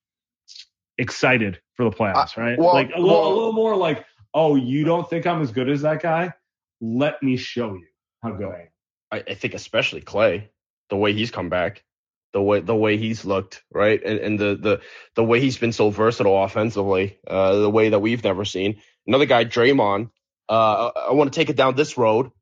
excited 0.99 1.61
for 1.75 1.85
the 1.85 1.97
playoffs, 1.97 2.37
right? 2.37 2.59
well, 2.59 2.75
like 2.75 2.91
a 2.95 3.01
little, 3.01 3.21
well, 3.21 3.33
a 3.33 3.35
little 3.35 3.53
more 3.53 3.77
like, 3.77 4.05
oh, 4.35 4.57
you 4.57 4.85
don't 4.85 5.09
think 5.09 5.27
I'm 5.27 5.41
as 5.41 5.53
good 5.53 5.71
as 5.71 5.83
that 5.83 6.03
guy? 6.03 6.33
Let 6.81 7.23
me 7.23 7.37
show 7.37 7.75
you 7.75 7.87
how 8.23 8.33
good 8.33 8.49
I 8.49 8.61
am. 8.61 8.69
I, 9.13 9.31
I 9.31 9.35
think 9.35 9.55
especially 9.55 10.03
Klay, 10.03 10.49
the 10.91 10.97
way 10.97 11.13
he's 11.13 11.31
come 11.31 11.49
back, 11.49 11.85
the 12.33 12.43
way 12.43 12.61
the 12.61 12.75
way 12.75 12.97
he's 12.97 13.25
looked, 13.25 13.63
right, 13.73 14.03
and, 14.05 14.19
and 14.19 14.39
the 14.39 14.57
the 14.57 14.81
the 15.15 15.25
way 15.25 15.41
he's 15.41 15.57
been 15.57 15.73
so 15.73 15.91
versatile 15.91 16.43
offensively, 16.43 17.19
uh, 17.27 17.57
the 17.59 17.71
way 17.71 17.91
that 17.91 18.01
we've 18.01 18.25
never 18.25 18.45
seen. 18.45 18.81
Another 19.07 19.27
guy, 19.27 19.45
Draymond. 19.45 20.11
Uh, 20.49 20.91
I, 20.95 21.01
I 21.09 21.13
want 21.13 21.33
to 21.33 21.39
take 21.39 21.49
it 21.49 21.57
down 21.57 21.77
this 21.77 21.97
road. 21.97 22.33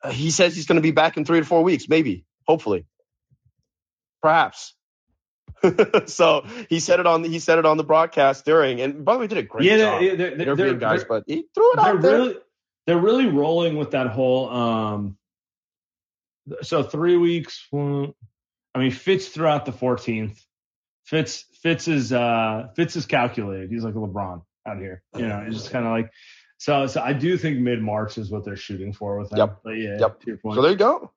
Uh, 0.00 0.12
he 0.12 0.30
says 0.30 0.54
he's 0.54 0.66
going 0.66 0.76
to 0.76 0.82
be 0.82 0.92
back 0.92 1.16
in 1.16 1.24
three 1.24 1.40
to 1.40 1.44
four 1.44 1.62
weeks, 1.64 1.88
maybe. 1.88 2.24
Hopefully. 2.46 2.86
Perhaps. 4.22 4.74
so 6.06 6.44
he 6.68 6.80
said 6.80 7.00
it 7.00 7.06
on 7.06 7.24
he 7.24 7.38
said 7.38 7.58
it 7.58 7.66
on 7.66 7.76
the 7.76 7.84
broadcast 7.84 8.44
during 8.44 8.80
and 8.80 9.04
by 9.04 9.14
the 9.14 9.20
way 9.20 9.26
did 9.26 9.38
a 9.38 9.42
great 9.42 9.64
yeah, 9.64 9.76
job 9.76 10.00
they're, 10.00 10.16
they're, 10.16 10.40
interviewing 10.40 10.78
guys, 10.78 11.04
but 11.04 11.24
he 11.26 11.46
threw 11.54 11.72
it 11.72 11.78
out 11.78 12.00
there. 12.02 12.18
Really, 12.18 12.36
they're 12.86 12.98
really 12.98 13.26
rolling 13.26 13.76
with 13.76 13.92
that 13.92 14.08
whole 14.08 14.50
um 14.50 15.16
so 16.62 16.82
three 16.82 17.16
weeks 17.16 17.66
I 17.72 18.78
mean 18.78 18.90
Fitz 18.90 19.28
throughout 19.28 19.64
the 19.64 19.72
14th. 19.72 20.38
Fitz 21.04 21.44
Fitz 21.62 21.88
is 21.88 22.12
uh 22.12 22.68
Fitz 22.76 22.96
is 22.96 23.06
calculated. 23.06 23.70
He's 23.70 23.84
like 23.84 23.94
a 23.94 23.98
LeBron 23.98 24.42
out 24.66 24.78
here. 24.78 25.02
You 25.16 25.26
know, 25.26 25.44
it's 25.46 25.56
just 25.56 25.70
kind 25.70 25.86
of 25.86 25.92
like 25.92 26.10
so 26.58 26.86
so 26.86 27.00
I 27.00 27.12
do 27.12 27.38
think 27.38 27.58
mid 27.58 27.80
March 27.80 28.18
is 28.18 28.30
what 28.30 28.44
they're 28.44 28.56
shooting 28.56 28.92
for 28.92 29.18
with 29.18 29.30
that. 29.30 29.38
Yep. 29.38 29.58
But 29.64 29.70
yeah, 29.70 29.98
yep. 30.00 30.22
So 30.42 30.60
there 30.60 30.72
you 30.72 30.76
go. 30.76 31.12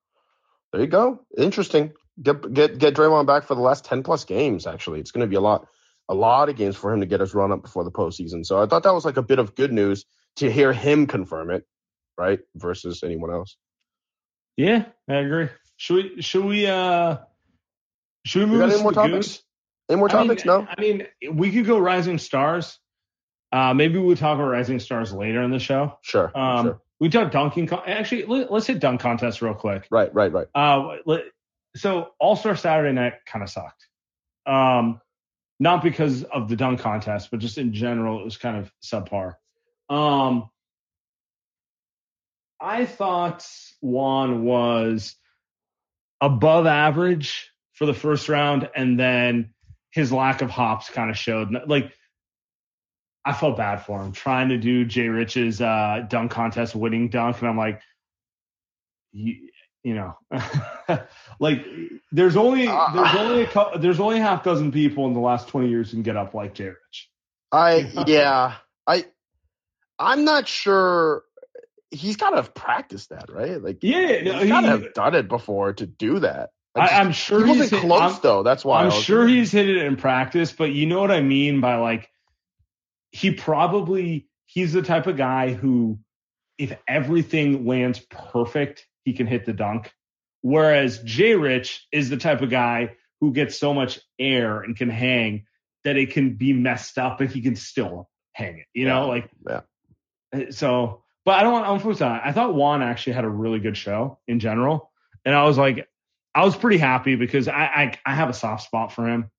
There 0.71 0.81
you 0.81 0.88
go. 0.88 1.21
Interesting. 1.38 1.93
Get 2.21 2.53
get 2.53 2.77
get 2.77 2.95
Draymond 2.95 3.25
back 3.25 3.43
for 3.43 3.55
the 3.55 3.62
last 3.62 3.86
ten 3.86 4.03
plus 4.03 4.25
games. 4.25 4.67
Actually, 4.67 4.99
it's 4.99 5.12
going 5.12 5.21
to 5.21 5.27
be 5.27 5.36
a 5.36 5.41
lot, 5.41 5.67
a 6.08 6.13
lot 6.13 6.49
of 6.49 6.55
games 6.55 6.75
for 6.75 6.93
him 6.93 6.99
to 6.99 7.05
get 7.05 7.21
his 7.21 7.34
run 7.34 7.51
up 7.51 7.62
before 7.62 7.84
the 7.84 7.91
postseason. 7.91 8.45
So 8.45 8.62
I 8.62 8.65
thought 8.65 8.84
that 8.84 8.93
was 8.93 9.05
like 9.05 9.17
a 9.17 9.23
bit 9.23 9.39
of 9.39 9.55
good 9.55 9.71
news 9.71 10.05
to 10.38 10.51
hear 10.51 10.73
him 10.73 11.08
confirm 11.08 11.49
it, 11.49 11.65
right? 12.17 12.39
Versus 12.55 13.03
anyone 13.03 13.32
else. 13.32 13.58
Yeah, 14.58 14.86
I 15.08 15.15
agree. 15.15 15.49
Should 15.77 15.95
we? 15.95 16.21
Should 16.21 16.45
we? 16.45 16.67
uh 16.67 17.17
Should 18.25 18.49
we 18.49 18.58
move? 18.58 18.69
Any 18.69 18.82
more 18.84 18.91
topics? 18.91 19.27
Goose? 19.27 19.43
Any 19.89 19.97
more 19.97 20.10
topics? 20.10 20.45
I 20.45 20.58
mean, 20.58 20.65
no. 20.65 20.67
I 20.77 20.82
mean, 20.82 21.38
we 21.39 21.51
could 21.51 21.65
go 21.65 21.79
Rising 21.79 22.17
Stars. 22.17 22.77
Uh, 23.51 23.73
maybe 23.73 23.97
we'll 23.97 24.15
talk 24.15 24.36
about 24.36 24.49
Rising 24.49 24.79
Stars 24.79 25.12
later 25.12 25.41
in 25.41 25.51
the 25.51 25.60
show. 25.60 25.97
Sure. 26.01 26.32
Um, 26.38 26.65
sure. 26.65 26.82
We 26.99 27.09
talked 27.09 27.31
dunking. 27.31 27.67
Con- 27.67 27.83
Actually, 27.85 28.25
let, 28.25 28.51
us 28.51 28.67
hit 28.67 28.79
dunk 28.79 29.01
contest 29.01 29.41
real 29.41 29.53
quick. 29.53 29.88
Right, 29.89 30.13
right, 30.13 30.31
right. 30.31 30.47
Uh, 30.53 30.97
so 31.75 32.09
All 32.19 32.35
Star 32.35 32.55
Saturday 32.55 32.93
night 32.93 33.13
kind 33.25 33.43
of 33.43 33.49
sucked. 33.49 33.88
Um, 34.45 34.99
not 35.59 35.83
because 35.83 36.23
of 36.23 36.49
the 36.49 36.55
dunk 36.55 36.79
contest, 36.79 37.29
but 37.31 37.39
just 37.39 37.57
in 37.57 37.73
general, 37.73 38.19
it 38.19 38.25
was 38.25 38.38
kind 38.38 38.57
of 38.57 38.71
subpar. 38.83 39.35
Um, 39.89 40.49
I 42.59 42.85
thought 42.85 43.45
Juan 43.81 44.43
was 44.43 45.15
above 46.21 46.65
average 46.65 47.51
for 47.73 47.85
the 47.85 47.93
first 47.93 48.27
round, 48.29 48.69
and 48.75 48.99
then 48.99 49.53
his 49.91 50.12
lack 50.12 50.41
of 50.41 50.49
hops 50.49 50.89
kind 50.89 51.09
of 51.09 51.17
showed. 51.17 51.49
Like 51.67 51.93
I 53.25 53.34
felt 53.34 53.58
bad 53.58 53.86
for 53.86 54.01
him 54.01 54.12
trying 54.12 54.49
to 54.49 54.58
do 54.58 54.86
Jay 54.86 55.08
Rich's 55.08 55.62
uh, 55.62 56.05
dunk 56.08 56.32
contest 56.32 56.75
winning 56.75 57.10
dunk, 57.10 57.39
and 57.39 57.49
I'm 57.49 57.58
like, 57.58 57.82
you, 59.12 59.49
you 59.84 59.93
know, 59.93 60.17
like 61.39 61.65
there's 62.12 62.38
only 62.38 62.67
uh, 62.67 62.91
there's 62.93 63.15
only 63.15 63.41
a 63.43 63.47
couple, 63.47 63.79
there's 63.79 63.99
only 63.99 64.19
a 64.19 64.21
half 64.21 64.43
dozen 64.43 64.71
people 64.71 65.05
in 65.08 65.13
the 65.13 65.19
last 65.19 65.47
20 65.49 65.69
years 65.69 65.91
who 65.91 65.97
can 65.97 66.03
get 66.03 66.17
up 66.17 66.34
like 66.34 66.53
Jay 66.53 66.67
Rich. 66.67 67.10
I 67.51 67.91
yeah 68.08 68.55
I 68.86 69.05
I'm 69.97 70.25
not 70.25 70.47
sure 70.47 71.23
he's 71.91 72.17
got 72.17 72.32
to 72.32 72.36
have 72.38 72.53
practiced 72.53 73.10
that 73.10 73.32
right 73.32 73.62
like 73.62 73.79
yeah 73.82 74.21
no, 74.21 74.39
he's 74.39 74.49
got 74.49 74.62
to 74.62 74.67
have 74.67 74.93
done 74.93 75.15
it 75.15 75.27
before 75.27 75.73
to 75.73 75.86
do 75.86 76.19
that. 76.19 76.51
I 76.75 77.01
am 77.01 77.12
sure 77.12 77.45
he 77.45 77.58
wasn't 77.58 77.82
close 77.82 78.15
I'm, 78.15 78.19
though. 78.21 78.43
That's 78.43 78.63
why 78.63 78.84
I'm 78.84 78.91
sure 78.91 79.27
he's 79.27 79.51
hit 79.51 79.69
it 79.69 79.77
in 79.77 79.97
practice, 79.97 80.51
but 80.51 80.71
you 80.71 80.86
know 80.86 81.01
what 81.01 81.12
I 81.12 81.21
mean 81.21 81.62
by 81.62 81.75
like 81.75 82.10
he 83.12 83.32
probably 83.32 84.28
he's 84.45 84.74
the 84.74 84.82
type 84.82 85.08
of 85.08 85.17
guy 85.17 85.54
who 85.54 86.00
if 86.58 86.78
everything 86.88 87.65
lands 87.65 88.00
perfect, 88.00 88.86
he 89.04 89.13
can 89.13 89.28
hit 89.28 89.45
the 89.45 89.54
dunk. 89.54 89.93
Whereas 90.41 91.00
Jay 91.00 91.36
Rich 91.36 91.88
is 91.91 92.10
the 92.10 92.17
type 92.17 92.41
of 92.41 92.50
guy 92.50 92.95
who 93.22 93.32
gets 93.32 93.58
so 93.58 93.74
much 93.74 94.00
air 94.19 94.62
and 94.62 94.76
can 94.76 94.89
hang 94.89 95.45
that 95.84 95.98
it 95.98 96.12
can 96.12 96.36
be 96.36 96.54
messed 96.54 96.98
up 96.98 97.22
and 97.22 97.30
he 97.30 97.41
can 97.41 97.56
still 97.56 98.10
hang 98.34 98.60
it. 98.60 98.65
You 98.74 98.86
know, 98.86 99.08
like 99.08 99.30
yeah. 99.48 99.62
Uh, 100.34 100.52
so, 100.52 101.04
but 101.26 101.36
I 101.36 101.43
don't 101.43 101.54
want. 101.54 101.67
I'm 101.67 101.80
focused 101.80 102.02
on. 102.02 102.19
I 102.24 102.32
thought 102.32 102.54
Juan 102.54 102.82
actually 102.82 103.13
had 103.13 103.26
a 103.26 103.30
really 103.30 103.60
good 103.60 103.78
show 103.78 104.19
in 104.28 104.39
general, 104.39 104.91
and 105.26 105.34
I 105.34 105.43
was 105.43 105.58
like, 105.58 105.88
I 106.36 106.45
was 106.45 106.56
pretty 106.56 106.78
happy 106.78 107.15
because 107.15 107.48
I 107.48 107.63
I, 107.63 108.00
I 108.06 108.15
have 108.15 108.30
a 108.30 108.34
soft 108.34 108.63
spot 108.63 108.91
for 108.91 109.08
him 109.08 109.32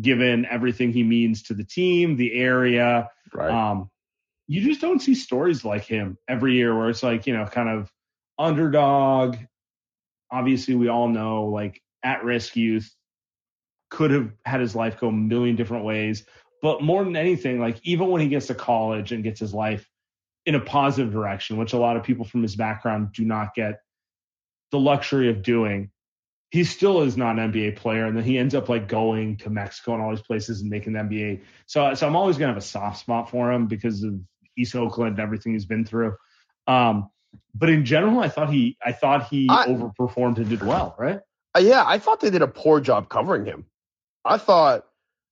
given 0.00 0.46
everything 0.46 0.92
he 0.92 1.02
means 1.02 1.42
to 1.44 1.54
the 1.54 1.64
team, 1.64 2.16
the 2.16 2.34
area. 2.34 3.08
Right. 3.32 3.50
Um, 3.50 3.90
you 4.48 4.62
just 4.62 4.80
don't 4.80 5.00
see 5.00 5.14
stories 5.14 5.64
like 5.64 5.84
him 5.84 6.18
every 6.28 6.54
year 6.54 6.76
where 6.76 6.90
it's 6.90 7.02
like, 7.02 7.26
you 7.26 7.36
know, 7.36 7.46
kind 7.46 7.68
of 7.68 7.90
underdog. 8.38 9.36
Obviously, 10.30 10.74
we 10.74 10.88
all 10.88 11.08
know 11.08 11.46
like 11.46 11.80
at 12.02 12.24
risk 12.24 12.56
youth 12.56 12.90
could 13.90 14.10
have 14.10 14.32
had 14.44 14.60
his 14.60 14.74
life 14.74 14.98
go 14.98 15.08
a 15.08 15.12
million 15.12 15.54
different 15.56 15.84
ways. 15.84 16.24
But 16.62 16.82
more 16.82 17.04
than 17.04 17.16
anything, 17.16 17.60
like 17.60 17.78
even 17.82 18.08
when 18.08 18.20
he 18.20 18.28
gets 18.28 18.46
to 18.46 18.54
college 18.54 19.12
and 19.12 19.22
gets 19.22 19.40
his 19.40 19.52
life 19.52 19.88
in 20.46 20.54
a 20.54 20.60
positive 20.60 21.12
direction, 21.12 21.56
which 21.56 21.72
a 21.72 21.78
lot 21.78 21.96
of 21.96 22.02
people 22.02 22.24
from 22.24 22.42
his 22.42 22.56
background 22.56 23.12
do 23.12 23.24
not 23.24 23.54
get 23.54 23.80
the 24.70 24.78
luxury 24.78 25.28
of 25.28 25.42
doing, 25.42 25.90
he 26.52 26.64
still 26.64 27.00
is 27.00 27.16
not 27.16 27.38
an 27.38 27.50
NBA 27.50 27.76
player, 27.76 28.04
and 28.04 28.14
then 28.14 28.24
he 28.24 28.36
ends 28.36 28.54
up 28.54 28.68
like 28.68 28.86
going 28.86 29.38
to 29.38 29.48
Mexico 29.48 29.94
and 29.94 30.02
all 30.02 30.10
these 30.10 30.20
places 30.20 30.60
and 30.60 30.68
making 30.68 30.92
the 30.92 30.98
NBA. 30.98 31.40
So, 31.64 31.94
so 31.94 32.06
I'm 32.06 32.14
always 32.14 32.36
gonna 32.36 32.52
have 32.52 32.62
a 32.62 32.66
soft 32.66 33.00
spot 33.00 33.30
for 33.30 33.50
him 33.50 33.66
because 33.68 34.02
of 34.02 34.20
East 34.56 34.76
Oakland 34.76 35.12
and 35.12 35.20
everything 35.20 35.54
he's 35.54 35.64
been 35.64 35.86
through. 35.86 36.14
Um, 36.66 37.08
but 37.54 37.70
in 37.70 37.86
general, 37.86 38.20
I 38.20 38.28
thought 38.28 38.52
he, 38.52 38.76
I 38.84 38.92
thought 38.92 39.28
he 39.28 39.48
I, 39.48 39.66
overperformed 39.68 40.36
and 40.36 40.48
did 40.50 40.62
well, 40.62 40.94
right? 40.98 41.20
Uh, 41.56 41.60
yeah, 41.60 41.84
I 41.86 41.98
thought 41.98 42.20
they 42.20 42.28
did 42.28 42.42
a 42.42 42.48
poor 42.48 42.80
job 42.80 43.08
covering 43.08 43.46
him. 43.46 43.64
I 44.22 44.36
thought 44.36 44.84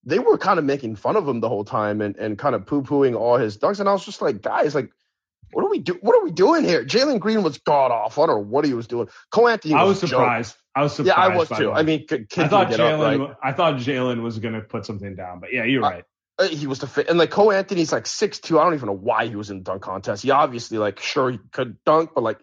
they 0.04 0.18
were 0.18 0.38
kind 0.38 0.58
of 0.58 0.64
making 0.64 0.96
fun 0.96 1.16
of 1.16 1.28
him 1.28 1.40
the 1.40 1.50
whole 1.50 1.66
time 1.66 2.00
and, 2.00 2.16
and 2.16 2.38
kind 2.38 2.54
of 2.54 2.64
poo 2.64 2.82
pooing 2.82 3.14
all 3.14 3.36
his 3.36 3.58
dunks, 3.58 3.78
and 3.78 3.90
I 3.90 3.92
was 3.92 4.06
just 4.06 4.22
like, 4.22 4.40
guys, 4.40 4.74
like 4.74 4.90
what 5.52 5.64
are 5.64 5.70
we 5.70 5.78
do? 5.80 5.98
What 6.00 6.16
are 6.16 6.24
we 6.24 6.30
doing 6.30 6.64
here? 6.64 6.84
Jalen 6.84 7.18
Green 7.20 7.42
was 7.42 7.58
god 7.58 7.90
off. 7.90 8.18
I 8.18 8.26
don't 8.26 8.36
know 8.36 8.48
what 8.48 8.64
he 8.64 8.74
was 8.74 8.86
doing. 8.86 9.08
Cole 9.30 9.48
Anthony. 9.48 9.74
I 9.74 9.82
was, 9.82 10.00
was 10.00 10.10
surprised. 10.10 10.56
I 10.74 10.82
was 10.82 10.94
surprised. 10.94 11.18
Yeah, 11.18 11.22
I 11.22 11.36
was 11.36 11.48
too. 11.48 11.72
I 11.72 11.82
mean, 11.82 12.06
I 12.10 12.48
thought 12.48 12.68
Jalen. 12.68 13.28
Right? 13.28 13.36
I 13.42 13.52
thought 13.52 13.74
Jalen 13.74 14.22
was 14.22 14.38
going 14.38 14.54
to 14.54 14.60
put 14.60 14.86
something 14.86 15.16
down, 15.16 15.40
but 15.40 15.52
yeah, 15.52 15.64
you're 15.64 15.82
right. 15.82 16.04
uh, 16.38 16.46
he 16.48 16.66
was 16.66 16.78
the 16.78 16.86
fit, 16.86 17.08
and 17.08 17.18
like 17.18 17.30
Cole 17.30 17.52
Anthony's 17.52 17.92
like 17.92 18.06
six 18.06 18.38
two. 18.38 18.58
I 18.60 18.64
don't 18.64 18.74
even 18.74 18.86
know 18.86 18.96
why 18.96 19.26
he 19.26 19.34
was 19.34 19.50
in 19.50 19.58
the 19.58 19.64
dunk 19.64 19.82
contest. 19.82 20.22
He 20.22 20.30
obviously 20.30 20.78
like 20.78 21.00
sure 21.00 21.30
he 21.30 21.38
could 21.52 21.82
dunk, 21.84 22.10
but 22.14 22.22
like 22.22 22.38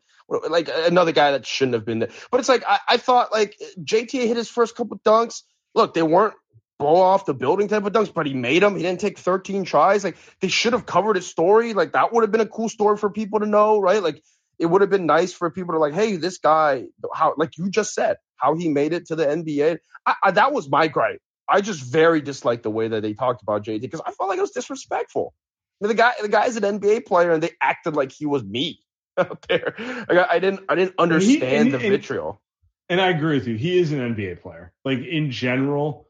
like 0.50 0.70
another 0.70 1.14
guy 1.14 1.32
that 1.32 1.46
shouldn't 1.46 1.76
have 1.76 1.86
been 1.86 2.00
there. 2.00 2.10
But 2.30 2.42
it's 2.42 2.50
like 2.50 2.64
I, 2.68 2.80
I 2.90 2.98
thought 2.98 3.32
like 3.32 3.58
JTA 3.80 4.28
hit 4.28 4.36
his 4.36 4.50
first 4.50 4.76
couple 4.76 5.00
dunks. 5.00 5.44
Look, 5.74 5.94
they 5.94 6.04
weren't 6.04 6.34
blow 6.80 6.96
off 6.96 7.26
the 7.26 7.34
building 7.34 7.68
type 7.68 7.86
of 7.86 7.94
dunks, 7.94 8.13
but 8.13 8.26
he 8.26 8.34
made 8.34 8.62
them. 8.62 8.76
He 8.76 8.84
didn't 8.84 9.00
take 9.00 9.18
13 9.18 9.63
tries. 9.63 10.04
Like 10.04 10.18
they 10.42 10.48
should 10.48 10.74
have 10.74 10.86
covered 10.86 11.16
his 11.16 11.28
story. 11.28 11.74
Like 11.74 11.94
that 11.94 12.13
would 12.13 12.24
have 12.24 12.32
been 12.32 12.42
a 12.42 12.48
cool 12.48 12.70
story 12.70 12.98
for 12.98 13.10
people 13.10 13.40
to 13.40 13.46
know, 13.46 13.80
right? 13.80 14.02
Like 14.02 14.22
it 14.60 14.66
would 14.66 14.82
have 14.82 14.90
been 14.90 15.06
nice 15.06 15.34
for 15.34 15.50
people 15.50 15.74
to 15.74 15.80
like, 15.80 15.94
hey, 15.94 16.18
this 16.18 16.38
guy, 16.38 16.86
how 17.13 17.34
like 17.38 17.58
you 17.58 17.70
just 17.70 17.94
said, 17.94 18.18
how 18.36 18.56
he 18.56 18.70
made 18.70 18.94
it 18.94 19.08
to 19.08 19.16
the 19.16 19.26
NBA. 19.26 19.78
I, 20.06 20.16
I, 20.24 20.32
that 20.32 20.54
was 20.54 20.70
my 20.70 20.88
gripe. 20.88 21.22
I 21.50 21.62
just 21.62 21.82
very 21.82 22.22
disliked 22.22 22.63
the 22.63 22.72
way 22.72 22.88
that 22.88 23.02
they 23.02 23.13
talked 23.13 23.42
about 23.42 23.63
JT 23.63 23.82
because 23.82 24.02
I 24.06 24.12
felt 24.12 24.30
like 24.30 24.38
it 24.38 24.42
was 24.42 24.52
disrespectful. 24.52 25.34
I 25.82 25.86
mean, 25.86 25.90
the 25.90 26.02
guy, 26.02 26.13
the 26.22 26.28
guy's 26.28 26.58
an 26.58 26.63
NBA 26.63 27.06
player, 27.06 27.32
and 27.32 27.42
they 27.42 27.52
acted 27.62 27.96
like 27.96 28.12
he 28.12 28.26
was 28.26 28.44
me 28.44 28.80
out 29.18 29.46
there. 29.48 29.76
Like, 29.78 30.28
I, 30.30 30.40
didn't, 30.40 30.62
I 30.68 30.76
didn't 30.76 30.96
understand 30.98 31.44
and 31.44 31.52
he, 31.52 31.58
and, 31.58 31.74
the 31.74 31.78
vitriol. 31.78 32.42
And 32.90 33.00
I 33.00 33.10
agree 33.10 33.38
with 33.38 33.48
you. 33.48 33.56
He 33.56 33.78
is 33.78 33.92
an 33.92 34.00
NBA 34.16 34.42
player. 34.42 34.74
Like 34.84 35.00
in 35.00 35.32
general, 35.32 36.07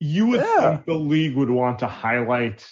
you 0.00 0.26
would 0.28 0.40
yeah. 0.40 0.70
think 0.70 0.86
the 0.86 0.94
league 0.94 1.36
would 1.36 1.50
want 1.50 1.80
to 1.80 1.86
highlight 1.86 2.66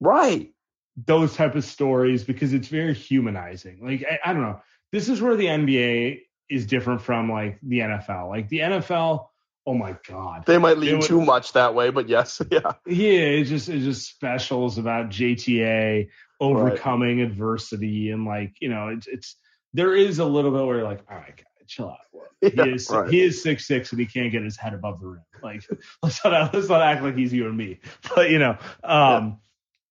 right 0.00 0.52
those 0.96 1.34
type 1.34 1.54
of 1.54 1.64
stories 1.64 2.24
because 2.24 2.52
it's 2.52 2.68
very 2.68 2.94
humanizing. 2.94 3.78
Like 3.82 4.04
I, 4.08 4.30
I 4.30 4.32
don't 4.32 4.42
know. 4.42 4.60
This 4.90 5.08
is 5.08 5.20
where 5.22 5.36
the 5.36 5.46
NBA 5.46 6.20
is 6.50 6.66
different 6.66 7.00
from 7.00 7.30
like 7.30 7.58
the 7.62 7.78
NFL. 7.78 8.28
Like 8.28 8.48
the 8.48 8.58
NFL, 8.58 9.26
oh 9.66 9.74
my 9.74 9.96
god, 10.06 10.44
they 10.46 10.58
might 10.58 10.78
lean 10.78 10.98
would, 10.98 11.06
too 11.06 11.22
much 11.22 11.54
that 11.54 11.74
way, 11.74 11.90
but 11.90 12.08
yes, 12.08 12.42
yeah, 12.50 12.72
yeah. 12.86 13.10
It's 13.10 13.48
just 13.48 13.68
it's 13.68 13.84
just 13.84 14.08
specials 14.08 14.78
about 14.78 15.08
JTA 15.08 16.08
overcoming 16.40 17.18
right. 17.18 17.26
adversity 17.26 18.10
and 18.10 18.24
like 18.24 18.54
you 18.60 18.68
know 18.68 18.88
it's 18.88 19.06
it's 19.06 19.36
there 19.72 19.94
is 19.94 20.18
a 20.18 20.24
little 20.24 20.50
bit 20.50 20.66
where 20.66 20.78
you're 20.78 20.86
like, 20.86 21.02
all 21.10 21.16
right, 21.16 21.36
guys, 21.36 21.46
chill 21.66 21.90
out. 21.90 21.98
Yeah, 22.42 22.64
he 22.64 22.70
is 22.72 22.90
right. 22.90 23.08
he 23.08 23.20
is 23.20 23.40
six 23.40 23.68
six 23.68 23.92
and 23.92 24.00
he 24.00 24.06
can't 24.06 24.32
get 24.32 24.42
his 24.42 24.56
head 24.56 24.74
above 24.74 24.98
the 24.98 25.06
rim. 25.06 25.22
Like 25.44 25.62
let's 26.02 26.24
not 26.24 26.52
let's 26.52 26.68
not 26.68 26.82
act 26.82 27.00
like 27.04 27.16
he's 27.16 27.32
you 27.32 27.46
and 27.46 27.56
me. 27.56 27.78
But 28.16 28.30
you 28.30 28.40
know, 28.40 28.58
um, 28.82 29.24
yeah. 29.24 29.30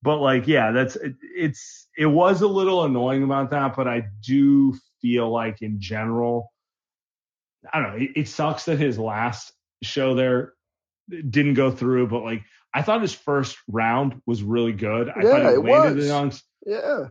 but 0.02 0.18
like 0.18 0.48
yeah, 0.48 0.72
that's 0.72 0.98
it, 0.98 1.16
it's 1.22 1.88
it 1.98 2.08
was 2.08 2.42
a 2.42 2.48
little 2.48 2.84
annoying 2.84 3.24
about 3.24 3.52
that, 3.52 3.74
but 3.78 3.88
I 3.88 4.08
do 4.22 4.76
feel 5.02 5.30
like 5.30 5.62
in 5.62 5.80
general, 5.80 6.52
I 7.74 7.80
don't 7.80 7.92
know. 7.92 8.04
It, 8.04 8.12
it 8.18 8.28
sucks 8.28 8.66
that 8.66 8.78
his 8.78 9.00
last 9.00 9.54
show 9.82 10.14
there 10.14 10.52
didn't 11.10 11.54
go 11.54 11.72
through, 11.72 12.08
but 12.08 12.22
like 12.22 12.44
I 12.74 12.82
thought 12.82 13.02
his 13.02 13.14
first 13.14 13.58
round 13.70 14.22
was 14.26 14.44
really 14.44 14.74
good. 14.74 15.10
I 15.10 15.22
yeah, 15.24 15.30
thought 15.30 15.46
it, 15.46 15.54
it 15.54 15.64
was. 15.64 16.44
Yeah. 16.66 17.08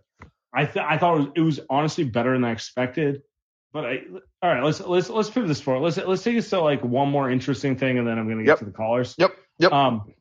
I 0.53 0.65
th- 0.65 0.85
I 0.85 0.99
thought 0.99 1.17
it 1.17 1.19
was, 1.19 1.29
it 1.37 1.41
was 1.41 1.61
honestly 1.71 2.05
better 2.05 2.33
than 2.33 2.45
I 2.45 2.53
expected. 2.53 3.23
But 3.73 3.85
I, 3.85 3.99
all 4.43 4.53
right, 4.53 4.65
let's 4.65 4.81
let's 4.81 5.09
let's 5.09 5.31
pivot 5.31 5.49
this 5.49 5.61
forward. 5.61 5.85
Let's 5.85 5.97
let's 5.97 6.25
take 6.25 6.37
us 6.37 6.51
to 6.51 6.61
like 6.61 6.83
one 6.83 7.09
more 7.09 7.31
interesting 7.31 7.77
thing, 7.77 7.99
and 7.99 8.07
then 8.07 8.19
I'm 8.19 8.29
gonna 8.29 8.43
get 8.43 8.51
yep. 8.51 8.59
to 8.59 8.65
the 8.65 8.73
callers. 8.73 9.15
Yep. 9.17 9.37
Yep. 9.61 9.73
Um, 9.73 10.15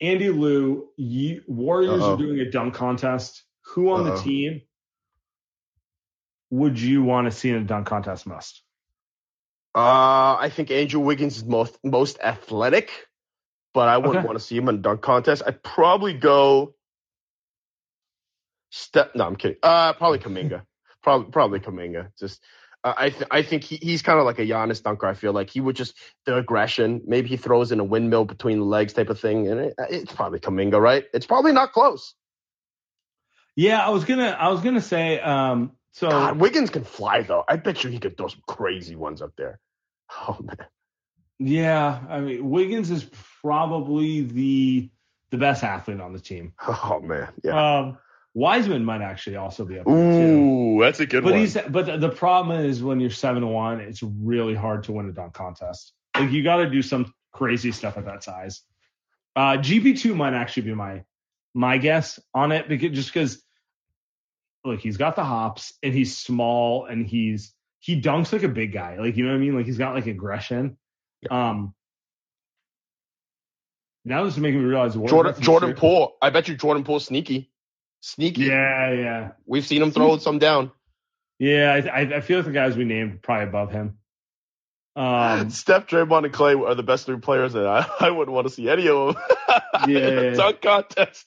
Andy 0.00 0.30
Liu, 0.30 0.88
you, 0.96 1.42
Warriors 1.46 2.02
Uh-oh. 2.02 2.14
are 2.14 2.16
doing 2.18 2.40
a 2.40 2.50
dunk 2.50 2.74
contest. 2.74 3.44
Who 3.66 3.90
on 3.92 4.06
Uh-oh. 4.06 4.16
the 4.16 4.22
team 4.22 4.62
would 6.50 6.78
you 6.78 7.02
want 7.02 7.26
to 7.26 7.30
see 7.30 7.48
in 7.48 7.56
a 7.56 7.64
dunk 7.64 7.86
contest 7.86 8.26
most? 8.26 8.62
Uh, 9.74 10.36
I 10.38 10.50
think 10.52 10.70
Andrew 10.70 11.00
Wiggins 11.00 11.38
is 11.38 11.44
most 11.44 11.78
most 11.82 12.18
athletic, 12.22 12.90
but 13.72 13.88
I 13.88 13.96
wouldn't 13.96 14.16
okay. 14.16 14.26
want 14.26 14.38
to 14.38 14.44
see 14.44 14.56
him 14.56 14.68
in 14.68 14.74
a 14.74 14.78
dunk 14.78 15.00
contest. 15.00 15.42
I'd 15.46 15.62
probably 15.62 16.12
go. 16.12 16.74
Steph. 18.70 19.14
No, 19.14 19.24
I'm 19.24 19.36
kidding. 19.36 19.56
Uh, 19.62 19.94
probably 19.94 20.18
Kuminga. 20.18 20.62
Probably 21.02 21.30
probably 21.30 21.60
Kuminga. 21.60 22.08
Just 22.18 22.42
uh, 22.84 22.94
I 22.96 23.10
th- 23.10 23.28
I 23.30 23.42
think 23.42 23.64
he, 23.64 23.76
he's 23.76 24.02
kind 24.02 24.18
of 24.18 24.24
like 24.24 24.38
a 24.38 24.46
Giannis 24.46 24.82
dunker. 24.82 25.06
I 25.06 25.14
feel 25.14 25.32
like 25.32 25.50
he 25.50 25.60
would 25.60 25.76
just 25.76 25.96
the 26.26 26.36
aggression. 26.36 27.02
Maybe 27.06 27.28
he 27.28 27.36
throws 27.36 27.72
in 27.72 27.80
a 27.80 27.84
windmill 27.84 28.24
between 28.24 28.58
the 28.58 28.64
legs 28.64 28.92
type 28.92 29.10
of 29.10 29.20
thing, 29.20 29.48
and 29.48 29.60
it, 29.60 29.74
it's 29.90 30.12
probably 30.12 30.40
Kuminga, 30.40 30.80
right? 30.80 31.04
It's 31.12 31.26
probably 31.26 31.52
not 31.52 31.72
close. 31.72 32.14
Yeah, 33.54 33.84
I 33.84 33.90
was 33.90 34.04
gonna 34.04 34.36
I 34.38 34.48
was 34.48 34.60
gonna 34.60 34.80
say 34.80 35.20
um 35.20 35.72
so 35.92 36.08
God, 36.08 36.38
Wiggins 36.38 36.70
can 36.70 36.84
fly 36.84 37.22
though. 37.22 37.44
I 37.46 37.56
bet 37.56 37.84
you 37.84 37.90
he 37.90 37.98
could 37.98 38.16
throw 38.16 38.28
some 38.28 38.42
crazy 38.46 38.96
ones 38.96 39.22
up 39.22 39.32
there. 39.36 39.58
Oh 40.28 40.38
man. 40.42 40.66
Yeah, 41.38 42.00
I 42.08 42.20
mean 42.20 42.48
Wiggins 42.50 42.90
is 42.90 43.08
probably 43.40 44.22
the 44.22 44.90
the 45.30 45.38
best 45.38 45.64
athlete 45.64 46.00
on 46.00 46.12
the 46.12 46.20
team. 46.20 46.52
Oh 46.66 47.00
man, 47.00 47.28
yeah. 47.42 47.78
Um, 47.78 47.98
Wiseman 48.34 48.84
might 48.84 49.02
actually 49.02 49.36
also 49.36 49.64
be 49.64 49.78
up 49.78 49.86
Ooh, 49.86 50.78
that's 50.80 51.00
a 51.00 51.06
good 51.06 51.22
but 51.22 51.32
one. 51.32 51.40
He's, 51.40 51.56
but 51.68 52.00
the 52.00 52.08
problem 52.08 52.64
is 52.64 52.82
when 52.82 52.98
you're 52.98 53.10
seven 53.10 53.42
to 53.42 53.48
one, 53.48 53.80
it's 53.80 54.02
really 54.02 54.54
hard 54.54 54.84
to 54.84 54.92
win 54.92 55.08
a 55.08 55.12
dunk 55.12 55.34
contest. 55.34 55.92
Like 56.16 56.30
you 56.30 56.42
got 56.42 56.56
to 56.56 56.70
do 56.70 56.80
some 56.80 57.12
crazy 57.32 57.72
stuff 57.72 57.98
at 57.98 58.06
that 58.06 58.24
size. 58.24 58.62
Uh, 59.36 59.58
GP 59.58 60.00
two 60.00 60.14
might 60.14 60.34
actually 60.34 60.64
be 60.64 60.74
my 60.74 61.04
my 61.54 61.78
guess 61.78 62.18
on 62.34 62.52
it 62.52 62.68
because 62.68 62.92
just 62.92 63.12
because 63.12 63.42
look, 64.64 64.80
he's 64.80 64.96
got 64.96 65.16
the 65.16 65.24
hops 65.24 65.74
and 65.82 65.92
he's 65.92 66.16
small 66.16 66.86
and 66.86 67.06
he's 67.06 67.54
he 67.80 68.00
dunks 68.00 68.32
like 68.32 68.42
a 68.42 68.48
big 68.48 68.72
guy. 68.72 68.98
Like 68.98 69.16
you 69.16 69.24
know 69.24 69.30
what 69.30 69.36
I 69.36 69.40
mean? 69.40 69.56
Like 69.56 69.66
he's 69.66 69.78
got 69.78 69.94
like 69.94 70.06
aggression. 70.06 70.78
Yeah. 71.20 71.50
Um. 71.50 71.74
Now 74.04 74.24
this 74.24 74.34
is 74.34 74.40
making 74.40 74.60
me 74.60 74.66
realize 74.66 74.94
Jordan 74.94 75.34
Jordan 75.40 75.74
Poole. 75.74 76.16
I 76.20 76.30
bet 76.30 76.48
you 76.48 76.56
Jordan 76.56 76.84
Poole 76.84 77.00
sneaky. 77.00 77.51
Sneaky. 78.02 78.42
Yeah, 78.42 78.92
yeah. 78.92 79.30
We've 79.46 79.64
seen 79.64 79.80
him 79.80 79.92
throw 79.92 80.18
some 80.18 80.40
down. 80.40 80.72
Yeah, 81.38 81.72
I, 81.72 82.00
I 82.16 82.20
feel 82.20 82.38
like 82.38 82.46
the 82.46 82.52
guys 82.52 82.76
we 82.76 82.84
named 82.84 83.22
probably 83.22 83.44
above 83.44 83.70
him. 83.70 83.98
Um, 84.96 85.50
Steph, 85.50 85.86
Draymond, 85.86 86.24
and 86.24 86.34
Klay 86.34 86.60
are 86.68 86.74
the 86.74 86.82
best 86.82 87.06
three 87.06 87.18
players, 87.18 87.54
and 87.54 87.66
I, 87.66 87.88
I 88.00 88.10
wouldn't 88.10 88.34
want 88.34 88.48
to 88.48 88.52
see 88.52 88.68
any 88.68 88.88
of 88.88 89.14
them 89.14 89.22
yeah, 89.88 90.20
in 90.20 90.36
dunk 90.36 90.60
contest. 90.60 91.26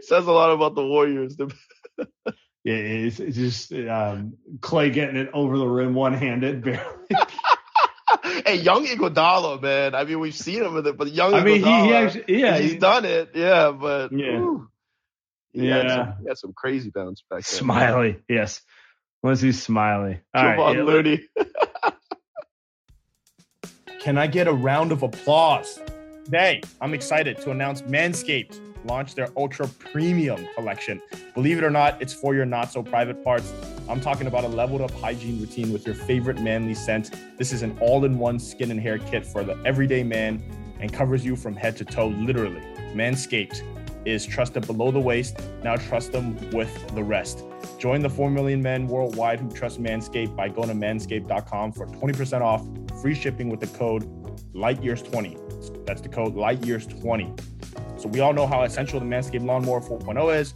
Says 0.00 0.26
a 0.26 0.32
lot 0.32 0.52
about 0.52 0.74
the 0.74 0.86
Warriors. 0.86 1.36
yeah, 1.38 2.74
it's, 2.74 3.20
it's 3.20 3.36
just 3.36 3.72
um, 3.74 4.38
Clay 4.62 4.88
getting 4.88 5.16
it 5.16 5.30
over 5.34 5.58
the 5.58 5.66
rim 5.66 5.92
one 5.92 6.14
handed, 6.14 6.64
barely. 6.64 6.80
hey, 8.46 8.56
young 8.56 8.86
Iguodala, 8.86 9.60
man. 9.60 9.94
I 9.94 10.04
mean, 10.04 10.18
we've 10.18 10.34
seen 10.34 10.62
him 10.62 10.72
with 10.72 10.86
it, 10.86 10.96
but 10.96 11.12
young. 11.12 11.34
I 11.34 11.44
mean, 11.44 11.62
Iguodala, 11.62 11.82
he, 11.82 11.88
he 11.88 11.94
actually, 11.94 12.40
yeah, 12.40 12.58
he's 12.58 12.72
he, 12.72 12.78
done 12.78 13.04
it. 13.04 13.32
Yeah, 13.34 13.70
but 13.70 14.12
yeah. 14.12 14.38
Whew. 14.38 14.70
He 15.54 15.68
yeah, 15.68 15.76
had 15.76 15.90
some, 15.90 16.14
he 16.20 16.28
had 16.28 16.38
some 16.38 16.52
crazy 16.52 16.90
bounce 16.90 17.22
back. 17.30 17.44
There. 17.44 17.58
Smiley, 17.58 18.18
yes. 18.28 18.60
Was 19.22 19.40
he 19.40 19.52
smiley? 19.52 20.20
All 20.34 20.44
right, 20.44 20.76
yeah. 20.76 20.82
Looney. 20.82 21.20
Can 24.00 24.18
I 24.18 24.26
get 24.26 24.48
a 24.48 24.52
round 24.52 24.92
of 24.92 25.02
applause? 25.02 25.80
Today, 26.24 26.60
I'm 26.80 26.92
excited 26.92 27.40
to 27.42 27.52
announce 27.52 27.82
Manscaped 27.82 28.58
launched 28.84 29.16
their 29.16 29.28
Ultra 29.36 29.68
Premium 29.68 30.46
collection. 30.54 31.00
Believe 31.34 31.58
it 31.58 31.64
or 31.64 31.70
not, 31.70 32.00
it's 32.02 32.12
for 32.12 32.34
your 32.34 32.44
not 32.44 32.70
so 32.70 32.82
private 32.82 33.24
parts. 33.24 33.52
I'm 33.88 34.00
talking 34.00 34.26
about 34.26 34.44
a 34.44 34.48
leveled 34.48 34.82
up 34.82 34.90
hygiene 34.90 35.40
routine 35.40 35.72
with 35.72 35.86
your 35.86 35.94
favorite 35.94 36.40
manly 36.40 36.74
scent. 36.74 37.12
This 37.38 37.52
is 37.52 37.62
an 37.62 37.76
all 37.80 38.04
in 38.04 38.18
one 38.18 38.38
skin 38.38 38.70
and 38.70 38.80
hair 38.80 38.98
kit 38.98 39.24
for 39.24 39.44
the 39.44 39.56
everyday 39.64 40.02
man 40.02 40.42
and 40.80 40.92
covers 40.92 41.24
you 41.24 41.36
from 41.36 41.56
head 41.56 41.76
to 41.78 41.84
toe, 41.84 42.08
literally. 42.08 42.60
Manscaped 42.94 43.62
is 44.06 44.24
trust 44.24 44.54
trusted 44.54 44.66
below 44.66 44.90
the 44.90 45.00
waist. 45.00 45.40
Now 45.62 45.76
trust 45.76 46.12
them 46.12 46.36
with 46.50 46.94
the 46.94 47.02
rest. 47.02 47.44
Join 47.78 48.02
the 48.02 48.10
4 48.10 48.30
million 48.30 48.62
men 48.62 48.86
worldwide 48.86 49.40
who 49.40 49.50
trust 49.50 49.82
Manscaped 49.82 50.36
by 50.36 50.48
going 50.48 50.68
to 50.68 50.74
manscaped.com 50.74 51.72
for 51.72 51.86
20% 51.86 52.40
off 52.42 52.66
free 53.00 53.14
shipping 53.14 53.48
with 53.48 53.60
the 53.60 53.66
code 53.78 54.04
LightYears20. 54.52 55.86
That's 55.86 56.02
the 56.02 56.10
code 56.10 56.34
LightYears20. 56.34 58.00
So 58.00 58.08
we 58.08 58.20
all 58.20 58.34
know 58.34 58.46
how 58.46 58.64
essential 58.64 59.00
the 59.00 59.06
Manscaped 59.06 59.44
Lawnmower 59.44 59.80
4.0 59.80 60.38
is. 60.38 60.54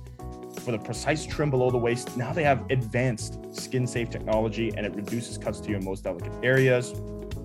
For 0.62 0.72
the 0.72 0.78
precise 0.78 1.24
trim 1.24 1.48
below 1.48 1.70
the 1.70 1.78
waist, 1.78 2.14
now 2.16 2.32
they 2.32 2.44
have 2.44 2.70
advanced 2.70 3.38
skin 3.56 3.86
safe 3.86 4.10
technology 4.10 4.70
and 4.76 4.84
it 4.84 4.94
reduces 4.94 5.38
cuts 5.38 5.60
to 5.60 5.70
your 5.70 5.80
most 5.80 6.04
delicate 6.04 6.32
areas. 6.42 6.94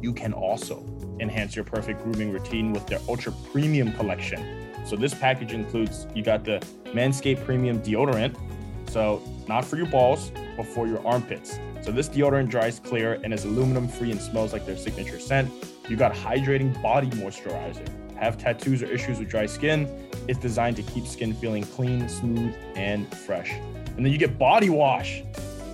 You 0.02 0.14
can 0.14 0.34
also 0.34 0.86
enhance 1.22 1.56
your 1.56 1.64
perfect 1.64 2.04
grooming 2.04 2.32
routine 2.34 2.74
with 2.74 2.86
their 2.86 3.00
Ultra 3.08 3.32
Premium 3.52 3.94
collection 3.94 4.63
so 4.86 4.96
this 4.96 5.14
package 5.14 5.54
includes 5.54 6.08
you 6.14 6.24
got 6.24 6.44
the 6.44 6.66
Manscaped 6.86 7.44
Premium 7.46 7.80
deodorant. 7.82 8.36
So 8.90 9.22
not 9.48 9.66
for 9.66 9.78
your 9.78 9.88
balls, 9.88 10.32
but 10.56 10.66
for 10.66 10.88
your 10.88 11.06
armpits. 11.06 11.60
So 11.82 11.92
this 11.92 12.08
deodorant 12.08 12.50
dries 12.50 12.80
clear 12.80 13.20
and 13.24 13.34
is 13.34 13.46
aluminum 13.46 13.88
free 13.88 14.12
and 14.12 14.22
smells 14.22 14.54
like 14.54 14.66
their 14.66 14.78
signature 14.78 15.20
scent. 15.20 15.52
You 15.90 15.98
got 15.98 16.14
hydrating 16.14 16.80
body 16.82 17.10
moisturizer. 17.10 17.88
Have 18.18 18.38
tattoos 18.38 18.82
or 18.84 18.86
issues 18.86 19.20
with 19.20 19.30
dry 19.30 19.48
skin? 19.48 19.90
It's 20.28 20.40
designed 20.40 20.78
to 20.78 20.84
keep 20.84 21.06
skin 21.06 21.34
feeling 21.34 21.64
clean, 21.64 22.08
smooth, 22.08 22.56
and 22.76 23.14
fresh. 23.14 23.52
And 23.52 24.06
then 24.06 24.12
you 24.12 24.18
get 24.18 24.38
body 24.38 24.70
wash 24.70 25.24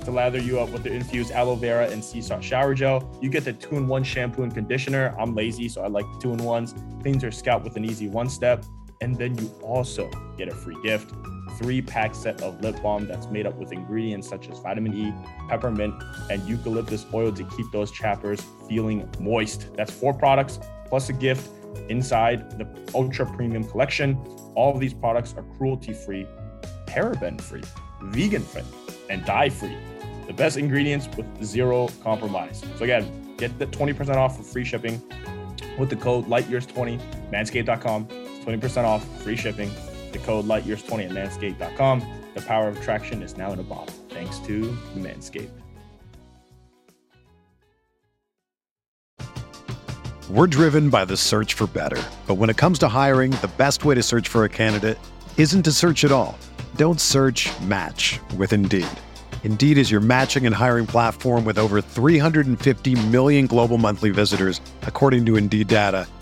to 0.06 0.12
lather 0.12 0.40
you 0.40 0.60
up 0.60 0.70
with 0.70 0.84
the 0.84 0.92
infused 0.92 1.32
aloe 1.32 1.56
vera 1.56 1.88
and 1.90 2.04
sea 2.04 2.22
salt 2.22 2.44
shower 2.44 2.74
gel. 2.74 3.16
You 3.22 3.30
get 3.30 3.46
the 3.46 3.54
two 3.54 3.76
in 3.76 3.88
one 3.88 4.04
shampoo 4.04 4.44
and 4.44 4.54
conditioner. 4.54 5.16
I'm 5.20 5.36
lazy, 5.36 5.70
so 5.70 5.84
I 5.84 5.88
like 5.88 6.06
two 6.20 6.32
in 6.32 6.44
ones. 6.44 6.74
Cleans 7.02 7.22
your 7.22 7.32
scalp 7.32 7.64
with 7.64 7.76
an 7.76 7.86
easy 7.86 8.08
one 8.08 8.30
step. 8.30 8.64
And 9.02 9.18
then 9.18 9.38
you 9.38 9.48
also 9.64 10.10
get 10.38 10.50
a 10.50 10.56
free 10.56 10.78
gift 10.84 11.14
three 11.60 11.82
pack 11.82 12.16
set 12.16 12.42
of 12.42 12.62
lip 12.62 12.82
balm 12.82 13.06
that's 13.06 13.28
made 13.28 13.46
up 13.46 13.56
with 13.56 13.72
ingredients 13.72 14.28
such 14.28 14.50
as 14.50 14.60
vitamin 14.60 14.94
E, 14.94 15.14
peppermint, 15.50 15.94
and 16.30 16.42
eucalyptus 16.48 17.06
oil 17.14 17.32
to 17.34 17.44
keep 17.44 17.70
those 17.72 17.92
chappers 17.92 18.42
feeling 18.68 19.08
moist. 19.20 19.68
That's 19.76 19.92
four 19.92 20.14
products 20.14 20.60
plus 20.88 21.10
a 21.10 21.14
gift 21.14 21.50
inside 21.90 22.58
the 22.58 22.68
ultra 22.96 23.26
premium 23.26 23.64
collection. 23.64 24.16
All 24.56 24.74
of 24.74 24.80
these 24.80 24.94
products 24.94 25.34
are 25.38 25.44
cruelty 25.58 25.94
free, 25.94 26.26
paraben 26.86 27.40
free, 27.40 27.64
vegan 28.04 28.42
friendly, 28.42 28.78
and 29.10 29.26
dye 29.26 29.50
free. 29.50 29.78
The 30.28 30.34
best 30.34 30.58
ingredients 30.58 31.10
with 31.18 31.44
zero 31.44 31.90
compromise. 32.04 32.64
So, 32.78 32.84
again, 32.84 33.36
get 33.38 33.58
the 33.58 33.66
20% 33.68 34.16
off 34.16 34.38
for 34.38 34.44
free 34.44 34.64
shipping 34.64 35.02
with 35.78 35.90
the 35.90 35.96
code 35.96 36.26
LightYears20, 36.28 37.32
manscaped.com. 37.32 38.29
20% 38.46 38.84
off, 38.84 39.06
free 39.22 39.36
shipping. 39.36 39.72
The 40.12 40.20
code 40.20 40.46
LightYears20 40.46 41.06
at 41.06 41.12
manscaped.com. 41.12 42.04
The 42.34 42.42
power 42.42 42.68
of 42.68 42.82
traction 42.82 43.22
is 43.22 43.38
now 43.38 43.52
in 43.54 43.60
a 43.60 43.64
bottle, 43.64 43.94
thanks 44.10 44.40
to 44.40 44.62
Manscaped. 44.96 45.50
We're 50.30 50.46
driven 50.46 50.92
by 50.92 51.06
the 51.06 51.18
search 51.18 51.56
for 51.56 51.66
better. 51.66 52.00
But 52.28 52.36
when 52.36 52.52
it 52.52 52.58
comes 52.58 52.78
to 52.80 52.88
hiring, 52.88 53.32
the 53.32 53.50
best 53.58 53.84
way 53.84 53.96
to 53.96 54.04
search 54.04 54.28
for 54.28 54.44
a 54.44 54.50
candidate 54.50 55.00
isn't 55.38 55.64
to 55.64 55.72
search 55.72 56.06
at 56.06 56.12
all. 56.12 56.38
Don't 56.76 57.02
search 57.02 57.50
match 57.62 58.20
with 58.38 58.54
Indeed. 58.54 58.86
Indeed 59.44 59.80
is 59.80 59.90
your 59.90 60.02
matching 60.02 60.46
and 60.46 60.54
hiring 60.54 60.86
platform 60.86 61.46
with 61.46 61.58
over 61.58 61.82
350 61.82 63.08
million 63.08 63.48
global 63.48 63.80
monthly 63.80 64.12
visitors, 64.12 64.62
according 64.84 65.26
to 65.26 65.36
Indeed 65.36 65.68
data, 65.68 66.06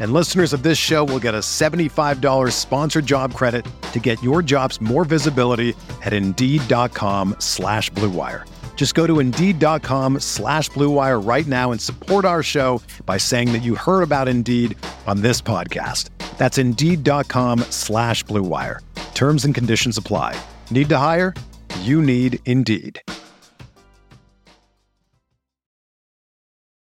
And 0.00 0.14
listeners 0.14 0.54
of 0.54 0.62
this 0.62 0.78
show 0.78 1.04
will 1.04 1.18
get 1.18 1.34
a 1.34 1.40
$75 1.42 2.52
sponsored 2.52 3.04
job 3.04 3.34
credit 3.34 3.66
to 3.92 4.00
get 4.00 4.22
your 4.22 4.40
jobs 4.40 4.80
more 4.80 5.04
visibility 5.04 5.74
at 6.02 6.14
Indeed.com 6.14 7.36
slash 7.38 7.90
BlueWire. 7.90 8.48
Just 8.76 8.94
go 8.94 9.06
to 9.06 9.20
Indeed.com 9.20 10.20
slash 10.20 10.70
BlueWire 10.70 11.20
right 11.22 11.46
now 11.46 11.70
and 11.70 11.78
support 11.78 12.24
our 12.24 12.42
show 12.42 12.80
by 13.04 13.18
saying 13.18 13.52
that 13.52 13.58
you 13.58 13.74
heard 13.74 14.00
about 14.00 14.26
Indeed 14.26 14.74
on 15.06 15.20
this 15.20 15.42
podcast. 15.42 16.08
That's 16.38 16.56
Indeed.com 16.56 17.58
slash 17.68 18.24
BlueWire. 18.24 18.78
Terms 19.12 19.44
and 19.44 19.54
conditions 19.54 19.98
apply. 19.98 20.34
Need 20.70 20.88
to 20.88 20.96
hire? 20.96 21.34
You 21.80 22.00
need 22.00 22.38
Indeed. 22.46 23.02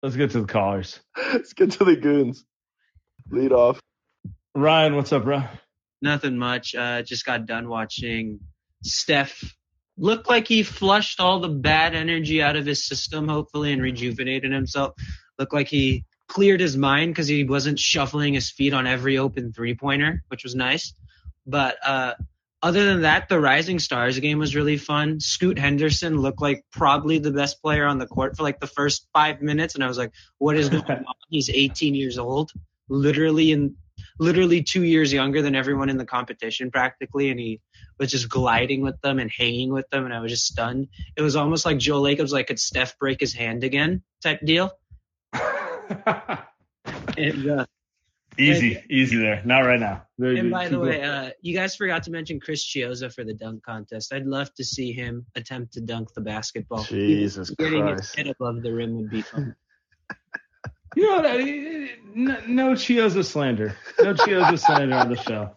Let's 0.02 0.16
get 0.16 0.32
to 0.32 0.42
the 0.42 0.46
callers. 0.46 1.00
Let's 1.32 1.54
get 1.54 1.70
to 1.72 1.84
the 1.86 1.96
goons. 1.96 2.44
Lead 3.30 3.52
off. 3.52 3.80
Ryan, 4.54 4.96
what's 4.96 5.12
up, 5.12 5.24
bro? 5.24 5.42
Nothing 6.02 6.36
much. 6.36 6.74
Uh, 6.74 7.02
just 7.02 7.24
got 7.24 7.46
done 7.46 7.68
watching 7.68 8.40
Steph 8.82 9.42
look 10.00 10.28
like 10.28 10.48
he 10.48 10.62
flushed 10.62 11.20
all 11.20 11.40
the 11.40 11.48
bad 11.48 11.94
energy 11.94 12.42
out 12.42 12.56
of 12.56 12.66
his 12.66 12.86
system, 12.86 13.28
hopefully, 13.28 13.72
and 13.72 13.82
rejuvenated 13.82 14.50
himself. 14.50 14.94
Looked 15.38 15.52
like 15.52 15.68
he 15.68 16.04
cleared 16.26 16.60
his 16.60 16.76
mind 16.76 17.12
because 17.12 17.28
he 17.28 17.44
wasn't 17.44 17.78
shuffling 17.78 18.34
his 18.34 18.50
feet 18.50 18.72
on 18.72 18.86
every 18.86 19.18
open 19.18 19.52
three 19.52 19.74
pointer, 19.74 20.22
which 20.28 20.42
was 20.42 20.54
nice. 20.54 20.94
But 21.46 21.76
uh, 21.84 22.14
other 22.62 22.84
than 22.84 23.02
that, 23.02 23.28
the 23.28 23.38
Rising 23.38 23.78
Stars 23.78 24.18
game 24.18 24.38
was 24.38 24.56
really 24.56 24.76
fun. 24.78 25.20
Scoot 25.20 25.58
Henderson 25.58 26.18
looked 26.18 26.40
like 26.40 26.64
probably 26.72 27.18
the 27.18 27.32
best 27.32 27.60
player 27.62 27.86
on 27.86 27.98
the 27.98 28.06
court 28.06 28.36
for 28.36 28.42
like 28.42 28.60
the 28.60 28.66
first 28.66 29.06
five 29.12 29.42
minutes, 29.42 29.74
and 29.74 29.84
I 29.84 29.88
was 29.88 29.98
like, 29.98 30.12
"What 30.38 30.56
is 30.56 30.68
going 30.68 30.82
on?" 30.88 31.04
He's 31.28 31.50
18 31.50 31.94
years 31.94 32.18
old, 32.18 32.52
literally 32.90 33.52
in 33.52 33.76
literally 34.18 34.62
two 34.62 34.84
years 34.84 35.12
younger 35.12 35.42
than 35.42 35.54
everyone 35.54 35.88
in 35.88 35.96
the 35.96 36.04
competition 36.04 36.70
practically, 36.70 37.30
and 37.30 37.40
he 37.40 37.60
was 37.98 38.10
just 38.10 38.28
gliding 38.28 38.82
with 38.82 39.00
them 39.00 39.18
and 39.18 39.30
hanging 39.30 39.72
with 39.72 39.88
them, 39.90 40.04
and 40.04 40.12
I 40.12 40.20
was 40.20 40.32
just 40.32 40.46
stunned. 40.46 40.88
It 41.16 41.22
was 41.22 41.36
almost 41.36 41.64
like 41.64 41.78
Joe 41.78 42.00
Lacob's 42.00 42.32
like, 42.32 42.48
could 42.48 42.60
Steph 42.60 42.98
break 42.98 43.20
his 43.20 43.32
hand 43.32 43.64
again 43.64 44.02
type 44.22 44.40
deal. 44.44 44.72
and, 45.32 47.50
uh, 47.50 47.66
easy, 48.38 48.76
and, 48.76 48.90
easy 48.90 49.16
there. 49.16 49.42
Not 49.44 49.60
right 49.60 49.80
now. 49.80 50.02
Very 50.18 50.38
and 50.38 50.50
by 50.50 50.68
the 50.68 50.78
way, 50.78 51.02
uh, 51.02 51.30
you 51.40 51.54
guys 51.54 51.76
forgot 51.76 52.02
to 52.04 52.10
mention 52.10 52.40
Chris 52.40 52.64
Chiozza 52.64 53.12
for 53.12 53.24
the 53.24 53.34
dunk 53.34 53.62
contest. 53.62 54.12
I'd 54.12 54.26
love 54.26 54.52
to 54.54 54.64
see 54.64 54.92
him 54.92 55.26
attempt 55.34 55.74
to 55.74 55.80
dunk 55.80 56.12
the 56.14 56.20
basketball. 56.20 56.84
Jesus 56.84 57.50
Getting 57.50 57.82
Christ. 57.82 58.00
his 58.00 58.14
head 58.14 58.26
above 58.28 58.62
the 58.62 58.72
rim 58.72 58.96
would 58.96 59.10
be 59.10 59.22
fun. 59.22 59.54
You 60.96 61.08
know, 61.08 61.88
no, 62.14 62.36
no 62.46 62.72
Chiozza 62.72 63.24
slander. 63.24 63.76
No 64.00 64.14
Chiozza 64.14 64.58
slander 64.58 64.96
on 64.96 65.08
the 65.08 65.16
show. 65.16 65.50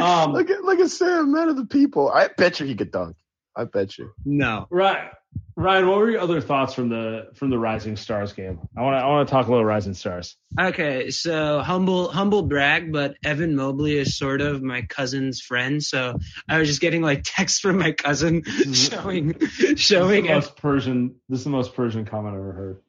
Um, 0.00 0.32
look 0.32 0.50
at 0.50 0.62
look 0.62 0.80
at 0.80 0.90
Sam, 0.90 1.32
man 1.32 1.48
of 1.48 1.56
the 1.56 1.66
people. 1.66 2.10
I 2.10 2.28
bet 2.28 2.60
you 2.60 2.66
he 2.66 2.74
could 2.74 2.90
dunk. 2.90 3.16
I 3.54 3.64
bet 3.64 3.98
you. 3.98 4.12
No. 4.24 4.66
Right. 4.70 5.10
Ryan, 5.54 5.86
what 5.86 5.98
were 5.98 6.10
your 6.10 6.20
other 6.20 6.40
thoughts 6.40 6.72
from 6.72 6.88
the 6.88 7.28
from 7.34 7.50
the 7.50 7.58
Rising 7.58 7.96
Stars 7.96 8.32
game? 8.32 8.58
I 8.76 8.80
want 8.80 8.98
to 8.98 9.04
I 9.04 9.06
want 9.06 9.28
to 9.28 9.32
talk 9.32 9.46
a 9.46 9.50
little 9.50 9.64
Rising 9.64 9.92
Stars. 9.92 10.36
Okay, 10.58 11.10
so 11.10 11.60
humble 11.60 12.08
humble 12.08 12.42
brag, 12.42 12.90
but 12.90 13.16
Evan 13.22 13.54
Mobley 13.54 13.98
is 13.98 14.16
sort 14.16 14.40
of 14.40 14.62
my 14.62 14.82
cousin's 14.82 15.40
friend, 15.42 15.82
so 15.82 16.18
I 16.48 16.58
was 16.58 16.68
just 16.68 16.80
getting 16.80 17.02
like 17.02 17.22
texts 17.24 17.60
from 17.60 17.78
my 17.78 17.92
cousin 17.92 18.44
showing 18.72 19.38
showing. 19.76 20.24
This 20.24 20.32
is 20.32 20.32
the 20.32 20.34
most 20.34 20.56
Persian. 20.56 21.14
This 21.28 21.38
is 21.40 21.44
the 21.44 21.50
most 21.50 21.74
Persian 21.74 22.06
comment 22.06 22.34
I've 22.34 22.40
ever 22.40 22.52
heard. 22.52 22.80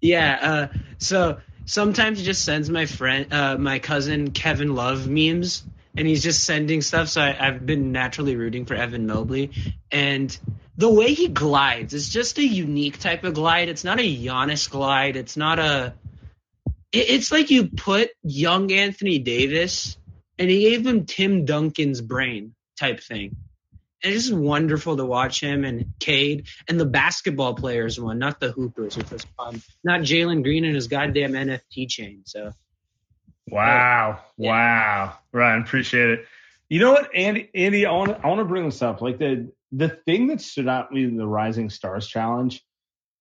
Yeah. 0.00 0.38
Uh, 0.40 0.78
so 0.98 1.38
sometimes 1.64 2.18
he 2.18 2.24
just 2.24 2.44
sends 2.44 2.70
my 2.70 2.86
friend, 2.86 3.32
uh, 3.32 3.56
my 3.58 3.78
cousin 3.78 4.30
Kevin 4.30 4.74
Love 4.74 5.08
memes, 5.08 5.64
and 5.96 6.06
he's 6.06 6.22
just 6.22 6.44
sending 6.44 6.82
stuff. 6.82 7.08
So 7.08 7.20
I, 7.20 7.32
have 7.32 7.64
been 7.64 7.92
naturally 7.92 8.36
rooting 8.36 8.66
for 8.66 8.74
Evan 8.74 9.06
Mobley, 9.06 9.50
and 9.90 10.36
the 10.76 10.92
way 10.92 11.14
he 11.14 11.28
glides 11.28 11.94
is 11.94 12.08
just 12.08 12.38
a 12.38 12.46
unique 12.46 12.98
type 12.98 13.24
of 13.24 13.34
glide. 13.34 13.68
It's 13.68 13.84
not 13.84 13.98
a 13.98 14.02
Giannis 14.02 14.70
glide. 14.70 15.16
It's 15.16 15.36
not 15.36 15.58
a. 15.58 15.94
It, 16.92 17.10
it's 17.10 17.32
like 17.32 17.50
you 17.50 17.68
put 17.68 18.10
young 18.22 18.72
Anthony 18.72 19.18
Davis, 19.18 19.96
and 20.38 20.50
he 20.50 20.70
gave 20.70 20.86
him 20.86 21.06
Tim 21.06 21.44
Duncan's 21.44 22.00
brain 22.00 22.54
type 22.78 23.00
thing 23.00 23.36
it's 24.06 24.26
just 24.26 24.36
wonderful 24.36 24.96
to 24.96 25.04
watch 25.04 25.40
him 25.40 25.64
and 25.64 25.92
Cade 25.98 26.46
and 26.68 26.78
the 26.78 26.86
basketball 26.86 27.54
players 27.54 28.00
one, 28.00 28.18
not 28.18 28.40
the 28.40 28.52
hoopers, 28.52 28.96
which 28.96 29.10
was 29.10 29.24
fun. 29.36 29.62
Not 29.84 30.00
Jalen 30.00 30.42
Green 30.42 30.64
and 30.64 30.74
his 30.74 30.88
goddamn 30.88 31.32
NFT 31.32 31.88
chain. 31.88 32.22
So. 32.24 32.52
Wow! 33.48 34.20
Yeah. 34.36 34.50
Wow! 34.50 35.18
Ryan, 35.32 35.62
appreciate 35.62 36.10
it. 36.10 36.26
You 36.68 36.80
know 36.80 36.92
what, 36.92 37.14
Andy? 37.14 37.48
Andy, 37.54 37.86
I 37.86 37.92
want 37.92 38.10
to 38.10 38.20
I 38.24 38.28
want 38.28 38.40
to 38.40 38.44
bring 38.44 38.64
this 38.64 38.82
up. 38.82 39.00
Like 39.00 39.18
the 39.18 39.52
the 39.72 39.88
thing 39.88 40.28
that 40.28 40.40
stood 40.40 40.68
out 40.68 40.92
me 40.92 41.04
in 41.04 41.16
the 41.16 41.26
Rising 41.26 41.70
Stars 41.70 42.06
Challenge, 42.06 42.60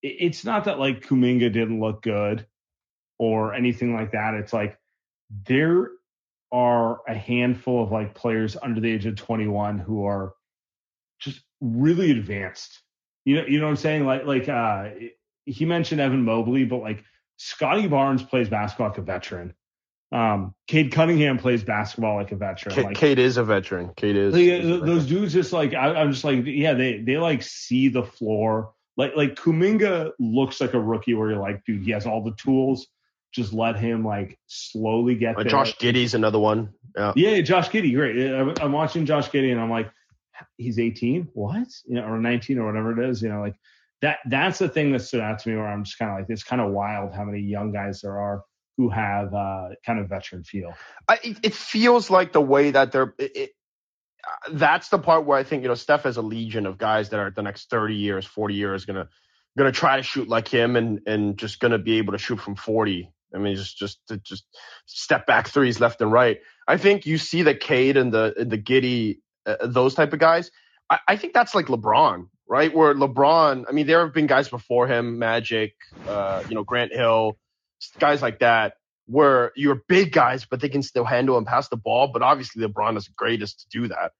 it's 0.01 0.43
not 0.43 0.65
that 0.65 0.79
like 0.79 1.05
Kuminga 1.05 1.51
didn't 1.51 1.79
look 1.79 2.01
good 2.01 2.45
or 3.19 3.53
anything 3.53 3.93
like 3.93 4.11
that. 4.11 4.33
It's 4.33 4.53
like 4.53 4.79
there 5.47 5.89
are 6.51 7.01
a 7.07 7.13
handful 7.13 7.83
of 7.83 7.91
like 7.91 8.15
players 8.15 8.57
under 8.61 8.79
the 8.79 8.91
age 8.91 9.05
of 9.05 9.15
21 9.15 9.79
who 9.79 10.05
are 10.05 10.33
really 11.61 12.11
advanced. 12.11 12.81
You 13.23 13.37
know, 13.37 13.47
you 13.47 13.59
know 13.59 13.65
what 13.65 13.71
I'm 13.71 13.77
saying? 13.77 14.05
Like, 14.05 14.25
like 14.25 14.49
uh, 14.49 14.89
he 15.45 15.65
mentioned 15.65 16.01
Evan 16.01 16.23
Mobley, 16.23 16.65
but 16.65 16.77
like 16.77 17.03
Scottie 17.37 17.87
Barnes 17.87 18.23
plays 18.23 18.49
basketball 18.49 18.89
like 18.89 18.97
a 18.97 19.01
veteran. 19.01 19.53
Um, 20.11 20.53
Cade 20.67 20.91
Cunningham 20.91 21.37
plays 21.37 21.63
basketball 21.63 22.15
like 22.15 22.31
a 22.31 22.35
veteran. 22.35 22.83
Like, 22.83 22.95
Cade 22.95 23.19
is 23.19 23.37
a 23.37 23.43
veteran. 23.43 23.91
Cade 23.95 24.15
is. 24.15 24.33
Like, 24.33 24.85
those 24.85 25.07
dudes 25.07 25.33
just 25.33 25.51
like 25.51 25.73
I, 25.73 26.01
am 26.01 26.11
just 26.11 26.23
like 26.23 26.45
yeah 26.45 26.73
they 26.73 26.99
they 26.99 27.17
like 27.17 27.43
see 27.43 27.89
the 27.89 28.03
floor. 28.03 28.71
Like 28.97 29.15
like 29.15 29.35
Kuminga 29.35 30.11
looks 30.19 30.61
like 30.61 30.73
a 30.73 30.79
rookie 30.79 31.15
where 31.15 31.31
you're 31.31 31.39
like 31.39 31.65
dude 31.65 31.83
he 31.83 31.91
has 31.91 32.05
all 32.05 32.23
the 32.23 32.35
tools. 32.37 32.87
Just 33.33 33.51
let 33.51 33.77
him 33.77 34.05
like 34.05 34.39
slowly 34.47 35.15
get 35.15 35.35
uh, 35.35 35.43
there. 35.43 35.51
Josh 35.51 35.75
Giddey's 35.77 36.13
another 36.13 36.39
one. 36.39 36.73
Yeah. 36.95 37.11
Yeah, 37.17 37.41
Josh 37.41 37.69
Giddey, 37.69 37.93
great. 37.93 38.61
I'm 38.61 38.71
watching 38.71 39.05
Josh 39.05 39.29
Giddey 39.29 39.51
and 39.51 39.59
I'm 39.59 39.69
like 39.69 39.91
he's 40.57 40.79
18 40.79 41.29
what 41.33 41.67
you 41.85 41.95
know 41.95 42.03
or 42.03 42.19
19 42.19 42.59
or 42.59 42.65
whatever 42.65 42.91
it 42.99 43.09
is 43.09 43.21
you 43.21 43.29
know 43.29 43.41
like 43.41 43.55
that 44.01 44.19
that's 44.27 44.59
the 44.59 44.69
thing 44.69 44.91
that 44.91 44.99
stood 44.99 45.21
out 45.21 45.39
to 45.39 45.49
me 45.49 45.55
where 45.55 45.67
i'm 45.67 45.83
just 45.83 45.97
kind 45.97 46.11
of 46.11 46.17
like 46.17 46.29
it's 46.29 46.43
kind 46.43 46.61
of 46.61 46.71
wild 46.71 47.13
how 47.13 47.23
many 47.23 47.39
young 47.39 47.71
guys 47.71 48.01
there 48.01 48.19
are 48.19 48.41
who 48.77 48.89
have 48.89 49.33
uh, 49.33 49.69
kind 49.85 49.99
of 49.99 50.09
veteran 50.09 50.43
feel 50.43 50.73
I, 51.07 51.19
it 51.41 51.53
feels 51.53 52.09
like 52.09 52.33
the 52.33 52.41
way 52.41 52.71
that 52.71 52.91
they're 52.91 53.13
it, 53.17 53.51
that's 54.51 54.89
the 54.89 54.99
part 54.99 55.25
where 55.25 55.37
I 55.37 55.43
think 55.43 55.63
you 55.63 55.69
know 55.69 55.75
Steph 55.75 56.03
has 56.03 56.17
a 56.17 56.21
legion 56.21 56.65
of 56.65 56.77
guys 56.77 57.09
that 57.09 57.19
are 57.19 57.31
the 57.31 57.41
next 57.41 57.69
30 57.69 57.95
years, 57.95 58.25
40 58.25 58.55
years 58.55 58.85
gonna 58.85 59.09
gonna 59.57 59.71
try 59.71 59.97
to 59.97 60.03
shoot 60.03 60.27
like 60.27 60.47
him 60.47 60.75
and 60.75 61.01
and 61.05 61.37
just 61.37 61.59
gonna 61.59 61.77
be 61.77 61.97
able 61.97 62.13
to 62.13 62.19
shoot 62.19 62.39
from 62.39 62.55
40. 62.55 63.11
I 63.33 63.37
mean, 63.37 63.55
just 63.55 63.77
just 63.77 63.99
just 64.23 64.45
step 64.85 65.25
back 65.25 65.49
threes 65.49 65.79
left 65.79 66.01
and 66.01 66.11
right. 66.11 66.39
I 66.67 66.77
think 66.77 67.05
you 67.05 67.17
see 67.17 67.41
the 67.41 67.55
Cade 67.55 67.97
and 67.97 68.13
the 68.13 68.33
the 68.37 68.57
Giddey, 68.57 69.19
uh, 69.45 69.67
those 69.67 69.95
type 69.95 70.13
of 70.13 70.19
guys. 70.19 70.51
I, 70.89 70.99
I 71.07 71.15
think 71.17 71.33
that's 71.33 71.55
like 71.55 71.67
LeBron, 71.67 72.27
right? 72.47 72.73
Where 72.73 72.93
LeBron, 72.93 73.65
I 73.67 73.71
mean, 73.71 73.87
there 73.87 74.03
have 74.03 74.13
been 74.13 74.27
guys 74.27 74.49
before 74.49 74.87
him, 74.87 75.19
Magic, 75.19 75.73
uh, 76.07 76.43
you 76.47 76.55
know, 76.55 76.63
Grant 76.63 76.93
Hill, 76.93 77.37
guys 77.99 78.21
like 78.21 78.39
that 78.39 78.73
where 79.07 79.51
you're 79.55 79.81
big 79.87 80.11
guys, 80.11 80.45
but 80.45 80.59
they 80.59 80.69
can 80.69 80.81
still 80.81 81.05
handle 81.05 81.37
and 81.37 81.45
pass 81.45 81.69
the 81.69 81.77
ball. 81.77 82.09
But 82.11 82.21
obviously, 82.21 82.65
LeBron 82.65 82.97
is 82.97 83.05
the 83.05 83.13
greatest 83.15 83.61
to 83.61 83.79
do 83.79 83.87
that. 83.89 84.13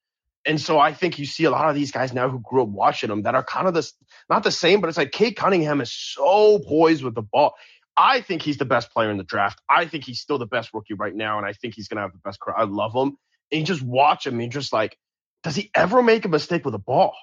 And 0.46 0.62
so 0.62 0.80
I 0.80 0.94
think 0.94 1.18
you 1.18 1.26
see 1.26 1.46
a 1.46 1.52
lot 1.52 1.70
of 1.70 1.76
these 1.76 1.92
guys 1.92 2.14
now 2.14 2.30
who 2.30 2.40
grew 2.40 2.62
up 2.62 2.70
watching 2.70 3.10
them 3.10 3.24
that 3.24 3.34
are 3.34 3.44
kind 3.44 3.68
of 3.68 3.74
this, 3.74 3.94
not 4.30 4.44
the 4.44 4.52
same, 4.52 4.80
but 4.80 4.90
it's 4.90 4.98
like 4.98 5.12
Cade 5.12 5.36
Cunningham 5.36 5.82
is 5.82 5.92
so 5.92 6.60
poised 6.60 7.04
with 7.04 7.16
the 7.16 7.24
ball. 7.24 7.56
I 7.98 8.22
think 8.22 8.44
he's 8.44 8.58
the 8.58 8.66
best 8.66 8.92
player 8.92 9.10
in 9.10 9.18
the 9.18 9.24
draft. 9.24 9.60
I 9.68 9.88
think 9.88 10.04
he's 10.04 10.20
still 10.20 10.38
the 10.38 10.46
best 10.46 10.72
rookie 10.74 10.94
right 10.94 11.16
now, 11.16 11.38
and 11.40 11.48
I 11.48 11.54
think 11.54 11.74
he's 11.74 11.88
gonna 11.88 12.02
have 12.02 12.12
the 12.12 12.20
best 12.20 12.40
career. 12.40 12.58
I 12.58 12.66
love 12.66 12.94
him. 12.94 13.18
And 13.52 13.62
you 13.62 13.64
just 13.64 13.82
watch 13.82 14.28
him, 14.28 14.40
and 14.40 14.52
just 14.52 14.72
like, 14.72 14.98
does 15.46 15.56
he 15.56 15.70
ever 15.76 16.02
make 16.02 16.26
a 16.26 16.28
mistake 16.28 16.66
with 16.66 16.74
a 16.74 16.80
ball? 16.80 17.14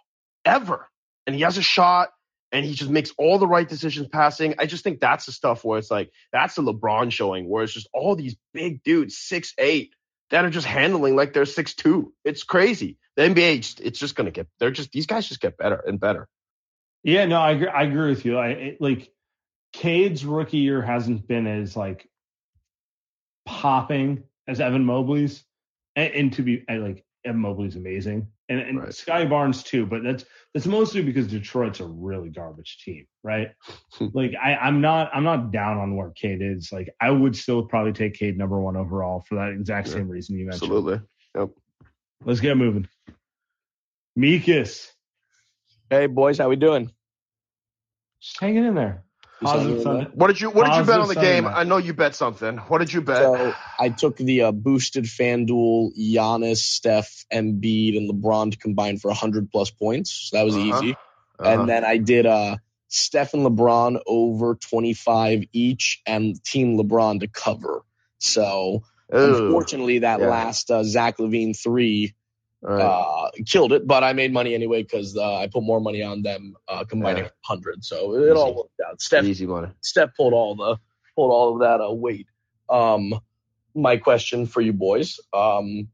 Ever? 0.45 0.89
And 1.27 1.35
he 1.35 1.43
has 1.43 1.59
a 1.59 1.63
shot 1.63 2.11
and 2.53 2.65
he 2.65 2.73
just 2.73 2.89
makes 2.89 3.11
all 3.19 3.41
the 3.41 3.49
right 3.49 3.69
decisions 3.69 4.07
passing. 4.07 4.55
I 4.61 4.67
just 4.67 4.85
think 4.85 5.01
that's 5.01 5.27
the 5.27 5.33
stuff 5.33 5.65
where 5.65 5.81
it's 5.81 5.91
like 5.91 6.13
that's 6.33 6.55
the 6.55 6.63
LeBron 6.63 7.11
showing, 7.11 7.49
where 7.49 7.65
it's 7.65 7.73
just 7.73 7.89
all 7.93 8.15
these 8.15 8.37
big 8.55 8.85
dudes, 8.85 9.19
six 9.19 9.53
eight, 9.59 9.95
that 10.31 10.45
are 10.45 10.51
just 10.51 10.69
handling 10.69 11.17
like 11.17 11.33
they're 11.33 11.45
six 11.45 11.75
two. 11.75 12.15
It's 12.25 12.45
crazy. 12.45 12.97
The 13.17 13.23
NBA, 13.23 13.81
it's 13.81 13.99
just 13.99 14.15
gonna 14.15 14.31
get. 14.31 14.47
They're 14.61 14.71
just 14.71 14.93
these 14.93 15.07
guys 15.07 15.27
just 15.27 15.41
get 15.41 15.59
better 15.59 15.83
and 15.85 15.99
better. 15.99 16.29
Yeah, 17.03 17.27
no, 17.27 17.41
I 17.41 17.51
agree. 17.51 17.69
I 17.69 17.83
agree 17.83 18.11
with 18.11 18.25
you. 18.25 18.39
I 18.39 18.49
it, 18.51 18.81
like 18.81 19.11
Cade's 19.73 20.25
rookie 20.25 20.59
year 20.59 20.81
hasn't 20.81 21.27
been 21.27 21.49
as 21.49 21.77
like 21.77 22.09
popping 23.47 24.23
as 24.47 24.61
Evan 24.61 24.85
Mobley's, 24.85 25.43
and, 25.97 26.15
and 26.15 26.33
to 26.35 26.43
be 26.43 26.65
like 26.69 27.05
Evan 27.25 27.41
Mobley's 27.41 27.77
amazing, 27.77 28.27
and, 28.49 28.61
and 28.61 28.81
right. 28.81 28.95
Scottie 28.95 29.27
Barnes 29.27 29.63
too. 29.63 29.87
But 29.87 30.03
that's 30.03 30.25
that's 30.55 30.67
mostly 30.67 31.03
because 31.03 31.29
Detroit's 31.29 31.81
a 31.81 31.87
really 31.87 32.29
garbage 32.29 32.83
team, 32.85 33.07
right? 33.23 33.51
Hmm. 33.93 34.09
like 34.13 34.33
I, 34.43 34.57
I'm 34.57 34.81
not 34.81 35.11
I'm 35.15 35.25
not 35.25 35.53
down 35.53 35.79
on 35.79 35.97
where 35.97 36.11
Cade 36.11 36.43
is. 36.43 36.73
Like 36.73 36.91
I 37.01 37.11
would 37.11 37.37
still 37.37 37.63
probably 37.63 37.93
take 37.93 38.15
Cade 38.15 38.37
number 38.37 38.61
one 38.61 38.77
overall 38.77 39.25
for 39.29 39.37
that 39.37 39.51
exact 39.51 39.89
yeah, 39.89 39.95
same 39.95 40.09
reason 40.09 40.37
you 40.37 40.47
mentioned. 40.47 40.65
Absolutely. 40.65 41.01
Yep. 41.37 41.51
Let's 42.25 42.41
get 42.41 42.57
moving. 42.57 42.89
Meekus. 44.19 44.89
Hey 45.89 46.07
boys, 46.07 46.39
how 46.39 46.49
we 46.49 46.57
doing? 46.57 46.91
Just 48.21 48.41
hanging 48.41 48.65
in 48.65 48.75
there. 48.75 49.05
What 49.42 50.28
did 50.28 50.40
you 50.40 50.50
What 50.50 50.66
did 50.66 50.76
you 50.76 50.85
bet 50.85 51.00
on 51.00 51.09
the 51.09 51.14
game? 51.14 51.46
I 51.46 51.64
know 51.64 51.78
you 51.78 51.94
bet 51.94 52.14
something. 52.14 52.59
What 52.59 52.78
did 52.78 52.92
you 52.92 53.00
bet? 53.00 53.18
So 53.18 53.55
I 53.78 53.88
took 53.88 54.16
the 54.16 54.42
uh, 54.42 54.52
boosted 54.52 55.05
FanDuel 55.05 55.96
Giannis, 55.98 56.59
Steph, 56.59 57.24
Embiid, 57.33 57.96
and 57.96 58.11
LeBron 58.11 58.52
to 58.52 58.59
combine 58.59 58.98
for 58.98 59.09
100 59.09 59.50
plus 59.50 59.70
points. 59.70 60.12
So 60.31 60.37
that 60.37 60.44
was 60.44 60.57
uh-huh. 60.57 60.64
easy. 60.64 60.92
Uh-huh. 60.92 61.50
And 61.50 61.68
then 61.68 61.85
I 61.85 61.96
did 61.96 62.26
uh, 62.26 62.57
Steph 62.88 63.35
and 63.35 63.44
LeBron 63.44 64.00
over 64.07 64.55
25 64.55 65.44
each, 65.52 66.00
and 66.07 66.42
Team 66.44 66.78
LeBron 66.78 67.20
to 67.20 67.26
cover. 67.26 67.83
So 68.18 68.85
Ooh. 69.14 69.46
unfortunately, 69.46 70.00
that 70.00 70.20
yeah. 70.20 70.28
last 70.28 70.70
uh, 70.70 70.85
Zach 70.85 71.18
LaVine 71.18 71.57
three 71.61 72.14
Right. 72.62 72.81
Uh, 72.81 73.31
killed 73.44 73.72
it, 73.72 73.88
but 73.88 74.05
I 74.05 74.12
made 74.12 74.33
money 74.33 74.55
anyway 74.55 74.85
because 74.85 75.16
uh, 75.16 75.37
I 75.38 75.48
put 75.48 75.64
more 75.64 75.81
money 75.81 76.01
on 76.01 76.22
them 76.22 76.55
uh, 76.68 76.85
combining 76.85 77.25
yeah. 77.25 77.31
hundred, 77.44 77.85
so 77.85 78.14
it 78.14 78.37
all 78.37 78.55
worked 78.55 78.81
out. 78.88 79.01
Steph, 79.01 79.25
Easy 79.25 79.46
money. 79.46 79.68
Steph 79.81 80.14
pulled 80.16 80.33
all 80.33 80.55
the 80.55 80.77
pulled 81.16 81.33
all 81.33 81.55
of 81.55 81.61
that 81.61 81.85
uh, 81.85 81.92
weight. 81.92 82.29
Um, 82.68 83.18
my 83.75 83.96
question 83.96 84.46
for 84.46 84.61
you 84.61 84.72
boys. 84.72 85.18
Um, 85.33 85.88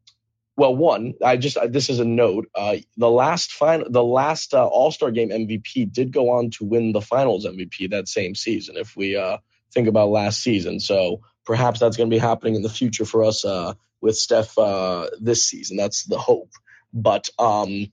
well, 0.59 0.75
one, 0.75 1.15
I 1.25 1.37
just 1.37 1.57
this 1.71 1.89
is 1.89 2.01
a 2.01 2.05
note. 2.05 2.49
Uh, 2.55 2.79
the 2.97 3.09
last 3.09 3.53
final, 3.53 3.89
the 3.89 4.05
last 4.05 4.53
uh, 4.53 4.67
All 4.67 4.91
Star 4.91 5.11
Game 5.11 5.31
MVP 5.31 5.91
did 5.93 6.13
go 6.13 6.31
on 6.31 6.51
to 6.51 6.65
win 6.65 6.93
the 6.93 7.01
Finals 7.01 7.47
MVP 7.47 7.91
that 7.91 8.09
same 8.09 8.35
season. 8.35 8.77
If 8.77 8.97
we 8.97 9.17
uh, 9.17 9.39
think 9.73 9.89
about 9.89 10.11
last 10.11 10.43
season, 10.43 10.81
so 10.81 11.21
perhaps 11.49 11.81
that's 11.81 11.97
going 11.97 12.11
to 12.11 12.15
be 12.15 12.21
happening 12.21 12.57
in 12.57 12.63
the 12.63 12.69
future 12.69 13.07
for 13.07 13.25
us 13.25 13.43
uh, 13.43 13.73
with 14.03 14.19
Steph 14.19 14.59
uh, 14.59 15.09
this 15.19 15.47
season. 15.47 15.79
That's 15.79 16.05
the 16.05 16.19
hope. 16.19 16.51
But 16.93 17.31
um, 17.39 17.91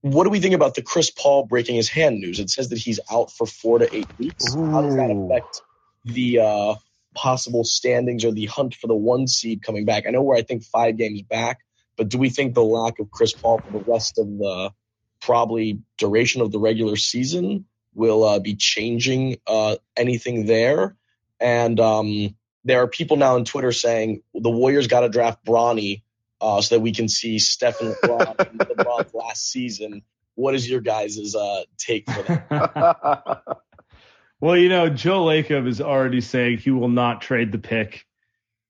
what 0.00 0.24
do 0.24 0.30
we 0.30 0.40
think 0.40 0.56
about 0.56 0.74
the 0.74 0.82
Chris 0.82 1.08
Paul 1.08 1.46
breaking 1.46 1.76
his 1.76 1.88
hand 1.88 2.18
news? 2.18 2.40
It 2.40 2.50
says 2.50 2.70
that 2.70 2.78
he's 2.78 2.98
out 3.08 3.30
for 3.30 3.46
four 3.46 3.78
to 3.78 3.96
eight 3.96 4.18
weeks. 4.18 4.52
Ooh. 4.56 4.66
How 4.66 4.82
does 4.82 4.96
that 4.96 5.12
affect 5.12 5.62
the 6.04 6.40
uh, 6.40 6.74
possible 7.14 7.62
standings 7.62 8.24
or 8.24 8.32
the 8.32 8.46
hunt 8.46 8.74
for 8.74 8.88
the 8.88 8.96
one 8.96 9.28
seed 9.28 9.62
coming 9.62 9.84
back? 9.84 10.04
I 10.08 10.10
know 10.10 10.22
we're 10.22 10.34
I 10.34 10.42
think 10.42 10.64
five 10.64 10.96
games 10.96 11.22
back, 11.22 11.60
but 11.96 12.08
do 12.08 12.18
we 12.18 12.30
think 12.30 12.54
the 12.54 12.64
lack 12.64 12.98
of 12.98 13.12
Chris 13.12 13.32
Paul 13.32 13.58
for 13.58 13.78
the 13.78 13.84
rest 13.84 14.18
of 14.18 14.26
the 14.26 14.72
probably 15.20 15.82
duration 15.98 16.42
of 16.42 16.50
the 16.50 16.58
regular 16.58 16.96
season 16.96 17.66
will 17.94 18.24
uh, 18.24 18.40
be 18.40 18.56
changing 18.56 19.36
uh, 19.46 19.76
anything 19.96 20.46
there? 20.46 20.96
And 21.40 21.78
um, 21.78 22.34
there 22.68 22.82
are 22.82 22.86
people 22.86 23.16
now 23.16 23.34
on 23.34 23.44
Twitter 23.44 23.72
saying 23.72 24.22
the 24.34 24.50
Warriors 24.50 24.86
got 24.86 25.00
to 25.00 25.08
draft 25.08 25.44
Bronny 25.44 26.02
uh, 26.40 26.60
so 26.60 26.76
that 26.76 26.80
we 26.80 26.92
can 26.92 27.08
see 27.08 27.38
Stephen 27.38 27.94
LeBron, 28.02 28.36
LeBron's 28.36 29.14
last 29.14 29.50
season. 29.50 30.02
What 30.34 30.54
is 30.54 30.68
your 30.68 30.80
guys' 30.80 31.34
uh, 31.34 31.62
take 31.78 32.08
for 32.10 32.22
that? 32.22 33.42
well, 34.40 34.56
you 34.56 34.68
know, 34.68 34.88
Joe 34.88 35.24
Lacob 35.24 35.66
is 35.66 35.80
already 35.80 36.20
saying 36.20 36.58
he 36.58 36.70
will 36.70 36.90
not 36.90 37.22
trade 37.22 37.52
the 37.52 37.58
pick 37.58 38.04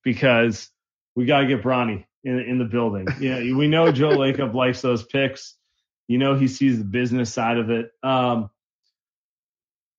because 0.04 0.70
we 1.16 1.26
got 1.26 1.40
to 1.40 1.46
get 1.46 1.62
Bronny 1.62 2.04
in, 2.22 2.38
in 2.38 2.58
the 2.58 2.64
building. 2.64 3.06
Yeah, 3.20 3.40
we 3.40 3.66
know 3.66 3.90
Joe 3.90 4.10
Lacob 4.10 4.54
likes 4.54 4.80
those 4.80 5.02
picks. 5.02 5.56
You 6.06 6.18
know, 6.18 6.36
he 6.36 6.48
sees 6.48 6.78
the 6.78 6.84
business 6.84 7.32
side 7.32 7.58
of 7.58 7.68
it. 7.70 7.90
Um, 8.02 8.48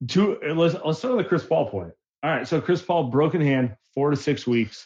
to 0.08 0.40
let's 0.56 0.76
let's 0.86 1.00
start 1.00 1.18
with 1.18 1.26
the 1.26 1.30
Chris 1.30 1.46
Paul 1.46 1.70
point. 1.70 1.92
All 2.22 2.30
right, 2.30 2.48
so 2.48 2.60
Chris 2.60 2.82
Paul 2.82 3.06
broken 3.06 3.42
hand, 3.42 3.76
four 3.94 4.12
to 4.12 4.18
six 4.18 4.46
weeks. 4.46 4.86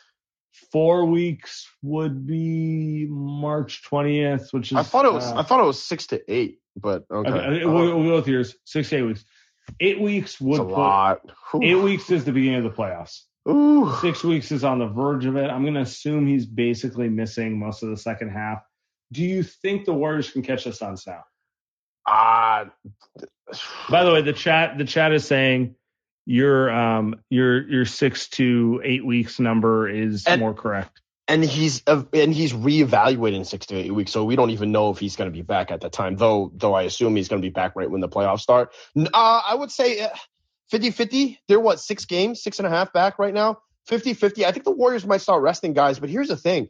Four 0.71 1.05
weeks 1.05 1.67
would 1.81 2.27
be 2.27 3.07
March 3.09 3.83
twentieth, 3.83 4.49
which 4.51 4.71
is. 4.71 4.77
I 4.77 4.83
thought 4.83 5.05
it 5.05 5.13
was. 5.13 5.25
Uh, 5.25 5.37
I 5.37 5.43
thought 5.43 5.59
it 5.59 5.65
was 5.65 5.83
six 5.83 6.07
to 6.07 6.21
eight, 6.31 6.59
but 6.75 7.05
okay. 7.09 7.29
okay 7.29 7.65
we'll, 7.65 7.97
we'll, 7.97 8.03
go 8.03 8.15
with 8.17 8.27
yours. 8.27 8.55
Six 8.65 8.89
to 8.89 8.97
eight 8.97 9.01
weeks. 9.01 9.25
Eight 9.79 9.99
weeks 9.99 10.39
would 10.39 10.59
put, 10.59 10.67
lot. 10.67 11.21
Eight 11.61 11.75
weeks 11.75 12.11
is 12.11 12.25
the 12.25 12.31
beginning 12.31 12.65
of 12.65 12.75
the 12.75 12.81
playoffs. 12.81 13.21
Ooh. 13.49 13.93
Six 14.01 14.23
weeks 14.23 14.51
is 14.51 14.63
on 14.63 14.79
the 14.79 14.87
verge 14.87 15.25
of 15.25 15.35
it. 15.35 15.49
I'm 15.49 15.63
going 15.63 15.73
to 15.73 15.81
assume 15.81 16.27
he's 16.27 16.45
basically 16.45 17.09
missing 17.09 17.59
most 17.59 17.83
of 17.83 17.89
the 17.89 17.97
second 17.97 18.29
half. 18.29 18.63
Do 19.11 19.21
you 19.21 19.43
think 19.43 19.85
the 19.85 19.93
Warriors 19.93 20.29
can 20.29 20.43
catch 20.43 20.65
us 20.65 20.81
on 20.81 20.97
now? 21.05 21.23
Uh, 22.05 22.65
By 23.89 24.03
the 24.03 24.11
way, 24.11 24.21
the 24.21 24.33
chat 24.33 24.77
the 24.77 24.85
chat 24.85 25.13
is 25.13 25.25
saying 25.25 25.75
your 26.25 26.71
um 26.71 27.15
your 27.29 27.67
your 27.69 27.85
six 27.85 28.29
to 28.29 28.81
eight 28.83 29.05
weeks 29.05 29.39
number 29.39 29.89
is 29.89 30.25
and, 30.25 30.39
more 30.39 30.53
correct. 30.53 31.01
And 31.27 31.43
he's 31.43 31.83
uh, 31.87 32.03
and 32.13 32.33
he's 32.33 32.53
reevaluating 32.53 33.37
in 33.37 33.45
six 33.45 33.65
to 33.67 33.75
eight 33.75 33.93
weeks, 33.93 34.11
so 34.11 34.23
we 34.23 34.35
don't 34.35 34.49
even 34.49 34.71
know 34.71 34.89
if 34.91 34.99
he's 34.99 35.15
going 35.15 35.29
to 35.29 35.35
be 35.35 35.41
back 35.41 35.71
at 35.71 35.81
that 35.81 35.91
time. 35.91 36.15
Though 36.15 36.51
though 36.55 36.73
I 36.73 36.83
assume 36.83 37.15
he's 37.15 37.27
going 37.27 37.41
to 37.41 37.45
be 37.45 37.51
back 37.51 37.75
right 37.75 37.89
when 37.89 38.01
the 38.01 38.09
playoffs 38.09 38.41
start. 38.41 38.73
Uh, 38.97 39.07
I 39.13 39.55
would 39.55 39.71
say 39.71 40.07
50-50. 40.71 41.33
Uh, 41.33 41.37
They're 41.47 41.59
what 41.59 41.79
six 41.79 42.05
games, 42.05 42.43
six 42.43 42.59
and 42.59 42.67
a 42.67 42.69
half 42.69 42.93
back 42.93 43.19
right 43.19 43.33
now. 43.33 43.59
50-50. 43.89 44.45
I 44.45 44.51
think 44.51 44.63
the 44.63 44.71
Warriors 44.71 45.05
might 45.05 45.21
start 45.21 45.41
resting 45.41 45.73
guys, 45.73 45.99
but 45.99 46.09
here's 46.09 46.29
the 46.29 46.37
thing. 46.37 46.69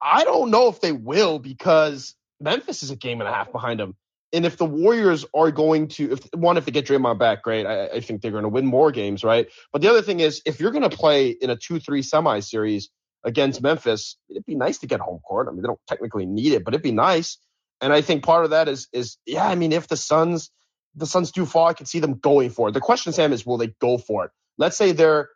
I 0.00 0.24
don't 0.24 0.50
know 0.50 0.68
if 0.68 0.80
they 0.80 0.92
will 0.92 1.38
because 1.38 2.14
Memphis 2.40 2.82
is 2.82 2.90
a 2.90 2.96
game 2.96 3.20
and 3.20 3.28
a 3.28 3.32
half 3.32 3.50
behind 3.52 3.80
them 3.80 3.96
and 4.32 4.44
if 4.44 4.56
the 4.56 4.64
Warriors 4.64 5.24
are 5.34 5.50
going 5.50 5.88
to, 5.88 6.12
if 6.12 6.28
one, 6.34 6.56
if 6.56 6.64
they 6.64 6.72
get 6.72 6.86
Draymond 6.86 7.18
back, 7.18 7.42
great. 7.42 7.66
I, 7.66 7.86
I 7.86 8.00
think 8.00 8.20
they're 8.20 8.30
going 8.30 8.42
to 8.42 8.48
win 8.48 8.66
more 8.66 8.92
games, 8.92 9.24
right? 9.24 9.48
But 9.72 9.82
the 9.82 9.88
other 9.88 10.02
thing 10.02 10.20
is, 10.20 10.42
if 10.44 10.60
you're 10.60 10.70
going 10.70 10.88
to 10.88 10.94
play 10.94 11.30
in 11.30 11.50
a 11.50 11.56
two-three 11.56 12.02
semi 12.02 12.40
series 12.40 12.90
against 13.24 13.62
Memphis, 13.62 14.16
it'd 14.28 14.44
be 14.44 14.54
nice 14.54 14.78
to 14.78 14.86
get 14.86 15.00
home 15.00 15.20
court. 15.20 15.48
I 15.48 15.52
mean, 15.52 15.62
they 15.62 15.66
don't 15.66 15.80
technically 15.88 16.26
need 16.26 16.52
it, 16.52 16.64
but 16.64 16.74
it'd 16.74 16.82
be 16.82 16.92
nice. 16.92 17.38
And 17.80 17.92
I 17.92 18.00
think 18.00 18.24
part 18.24 18.44
of 18.44 18.50
that 18.50 18.68
is, 18.68 18.88
is 18.92 19.16
yeah. 19.24 19.46
I 19.46 19.54
mean, 19.54 19.72
if 19.72 19.88
the 19.88 19.96
Suns, 19.96 20.50
the 20.94 21.06
Suns 21.06 21.32
do 21.32 21.46
fall, 21.46 21.68
I 21.68 21.74
can 21.74 21.86
see 21.86 22.00
them 22.00 22.14
going 22.14 22.50
for 22.50 22.68
it. 22.68 22.72
The 22.72 22.80
question, 22.80 23.12
Sam, 23.12 23.32
is 23.32 23.46
will 23.46 23.56
they 23.56 23.68
go 23.80 23.98
for 23.98 24.26
it? 24.26 24.30
Let's 24.58 24.76
say 24.76 24.92
they're 24.92 25.30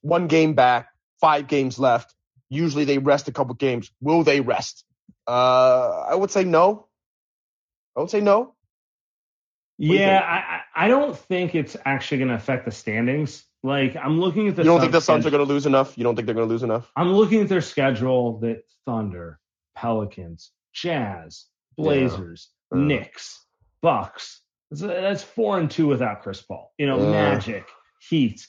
one 0.00 0.26
game 0.26 0.54
back, 0.54 0.88
five 1.20 1.46
games 1.46 1.78
left. 1.78 2.14
Usually 2.48 2.84
they 2.84 2.98
rest 2.98 3.28
a 3.28 3.32
couple 3.32 3.54
games. 3.54 3.90
Will 4.00 4.24
they 4.24 4.40
rest? 4.40 4.84
Uh, 5.26 6.04
I 6.08 6.14
would 6.14 6.30
say 6.30 6.44
no. 6.44 6.88
I 7.96 8.00
would 8.00 8.10
say 8.10 8.20
no. 8.20 8.54
Yeah, 9.78 10.20
I, 10.24 10.84
I 10.84 10.88
don't 10.88 11.16
think 11.16 11.54
it's 11.54 11.76
actually 11.84 12.18
going 12.18 12.28
to 12.28 12.34
affect 12.34 12.64
the 12.64 12.70
standings. 12.70 13.44
Like 13.62 13.96
I'm 13.96 14.20
looking 14.20 14.48
at 14.48 14.56
the. 14.56 14.62
You 14.62 14.70
don't 14.70 14.80
think 14.80 14.92
the 14.92 15.00
Suns 15.00 15.22
schedule. 15.22 15.28
are 15.28 15.38
going 15.38 15.48
to 15.48 15.54
lose 15.54 15.66
enough? 15.66 15.96
You 15.96 16.04
don't 16.04 16.16
think 16.16 16.26
they're 16.26 16.34
going 16.34 16.48
to 16.48 16.52
lose 16.52 16.62
enough? 16.62 16.90
I'm 16.96 17.12
looking 17.12 17.40
at 17.40 17.48
their 17.48 17.60
schedule. 17.60 18.38
That 18.40 18.62
Thunder, 18.86 19.38
Pelicans, 19.76 20.50
Jazz, 20.72 21.46
Blazers, 21.76 22.50
yeah. 22.72 22.78
Uh. 22.78 22.80
Knicks, 22.82 23.44
Bucks. 23.80 24.40
That's 24.70 25.22
four 25.22 25.58
and 25.58 25.70
two 25.70 25.86
without 25.86 26.22
Chris 26.22 26.42
Paul. 26.42 26.72
You 26.78 26.86
know, 26.86 26.98
yeah. 26.98 27.10
Magic, 27.10 27.66
Heat. 28.08 28.46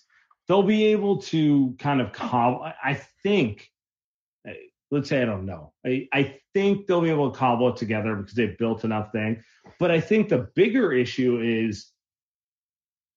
They'll 0.47 0.63
be 0.63 0.85
able 0.87 1.21
to 1.23 1.75
kind 1.79 2.01
of 2.01 2.11
cobble. 2.11 2.63
I 2.83 3.01
think. 3.23 3.69
Let's 4.93 5.09
say 5.09 5.21
I 5.21 5.25
don't 5.25 5.47
know. 5.47 5.73
I, 5.83 6.07
I 6.13 6.39
think 6.53 6.85
they'll 6.85 7.01
be 7.01 7.09
able 7.09 7.31
to 7.31 7.37
cobble 7.37 7.69
it 7.69 7.77
together 7.77 8.15
because 8.15 8.35
they've 8.35 8.57
built 8.57 8.83
enough 8.83 9.11
thing. 9.11 9.43
But 9.79 9.89
I 9.89 9.99
think 9.99 10.29
the 10.29 10.49
bigger 10.53 10.93
issue 10.93 11.41
is 11.41 11.91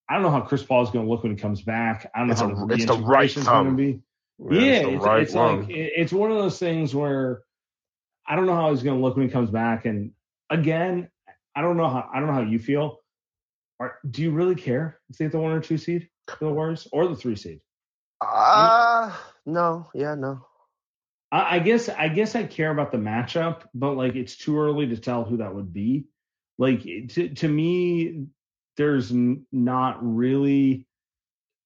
I 0.08 0.14
don't 0.14 0.22
know 0.22 0.30
how 0.30 0.40
Chris 0.40 0.62
Paul 0.62 0.82
is 0.82 0.90
going 0.90 1.04
to 1.04 1.10
look 1.10 1.22
when 1.22 1.32
he 1.32 1.38
comes 1.38 1.60
back. 1.60 2.10
I 2.14 2.20
don't 2.20 2.30
it's 2.30 2.40
know 2.40 2.54
how 2.54 2.66
a, 2.66 2.72
it's 2.72 2.86
the 2.86 2.94
right 2.94 3.34
going 3.34 3.66
to 3.66 3.72
be. 3.72 4.00
Yeah, 4.38 4.60
yeah 4.60 4.86
it's, 4.86 5.04
right 5.04 5.22
it's 5.22 5.34
like 5.34 5.66
it's 5.68 6.12
one 6.12 6.30
of 6.30 6.38
those 6.38 6.58
things 6.58 6.94
where 6.94 7.42
I 8.26 8.36
don't 8.36 8.46
know 8.46 8.54
how 8.54 8.70
he's 8.70 8.82
going 8.82 8.96
to 8.96 9.02
look 9.02 9.16
when 9.16 9.26
he 9.26 9.32
comes 9.32 9.50
back. 9.50 9.84
And 9.84 10.12
again, 10.48 11.10
I 11.54 11.60
don't 11.60 11.76
know 11.76 11.88
how 11.88 12.08
I 12.12 12.20
don't 12.20 12.28
know 12.28 12.34
how 12.34 12.42
you 12.42 12.58
feel. 12.58 13.00
Are, 13.80 13.98
do 14.10 14.22
you 14.22 14.30
really 14.30 14.54
care 14.54 15.00
if 15.10 15.18
they 15.18 15.26
get 15.26 15.32
the 15.32 15.40
one 15.40 15.52
or 15.52 15.60
two 15.60 15.76
seed 15.76 16.08
for 16.26 16.46
the 16.46 16.52
Warriors 16.52 16.88
or 16.92 17.06
the 17.08 17.16
three 17.16 17.36
seed? 17.36 17.60
Uh 18.22 19.14
no, 19.44 19.90
yeah, 19.94 20.14
no. 20.14 20.46
I, 21.30 21.56
I 21.56 21.58
guess 21.58 21.88
I 21.88 22.08
guess 22.08 22.34
I 22.34 22.44
care 22.44 22.70
about 22.70 22.92
the 22.92 22.98
matchup, 22.98 23.62
but 23.74 23.96
like 23.96 24.14
it's 24.14 24.36
too 24.36 24.58
early 24.58 24.86
to 24.88 24.96
tell 24.96 25.24
who 25.24 25.38
that 25.38 25.54
would 25.54 25.72
be. 25.72 26.06
Like 26.58 26.86
eh, 26.86 27.06
to 27.10 27.28
to 27.30 27.48
me, 27.48 28.26
there's 28.76 29.12
not 29.12 29.98
really 30.00 30.86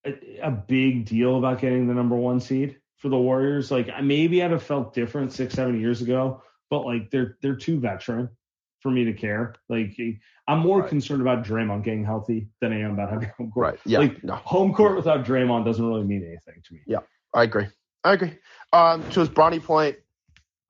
a, 0.04 0.38
a, 0.42 0.50
big 0.50 1.04
deal 1.04 1.36
about 1.36 1.60
getting 1.60 1.86
the 1.86 1.94
number 1.94 2.16
one 2.16 2.40
seed 2.40 2.76
for 2.96 3.08
the 3.08 3.18
Warriors. 3.18 3.70
Like 3.70 3.88
maybe 4.02 4.42
I'd 4.42 4.50
have 4.50 4.62
felt 4.62 4.94
different 4.94 5.32
six, 5.32 5.54
seven 5.54 5.80
years 5.80 6.00
ago, 6.00 6.42
but 6.70 6.84
like 6.84 7.10
they're 7.10 7.36
they're 7.42 7.56
too 7.56 7.78
veteran 7.78 8.30
for 8.80 8.90
me 8.90 9.04
to 9.04 9.12
care. 9.12 9.54
Like 9.68 9.94
eh, 9.98 10.12
I'm 10.48 10.60
more 10.60 10.80
right. 10.80 10.88
concerned 10.88 11.20
about 11.20 11.44
Draymond 11.44 11.84
getting 11.84 12.04
healthy 12.04 12.48
than 12.60 12.72
I 12.72 12.80
am 12.80 12.92
about 12.92 13.10
having 13.10 13.30
home 13.36 13.50
court. 13.50 13.66
Right. 13.72 13.80
Yeah. 13.84 13.98
Like 14.00 14.24
no. 14.24 14.34
home 14.36 14.72
court 14.72 14.96
without 14.96 15.24
Draymond 15.24 15.64
doesn't 15.64 15.84
really 15.84 16.04
mean 16.04 16.24
anything 16.24 16.62
to 16.64 16.74
me. 16.74 16.80
Yeah, 16.86 17.00
I 17.34 17.42
agree. 17.44 17.68
I 18.04 18.14
agree. 18.14 18.38
Um, 18.72 19.08
to 19.10 19.20
his 19.20 19.28
Bronny 19.28 19.62
point, 19.62 19.96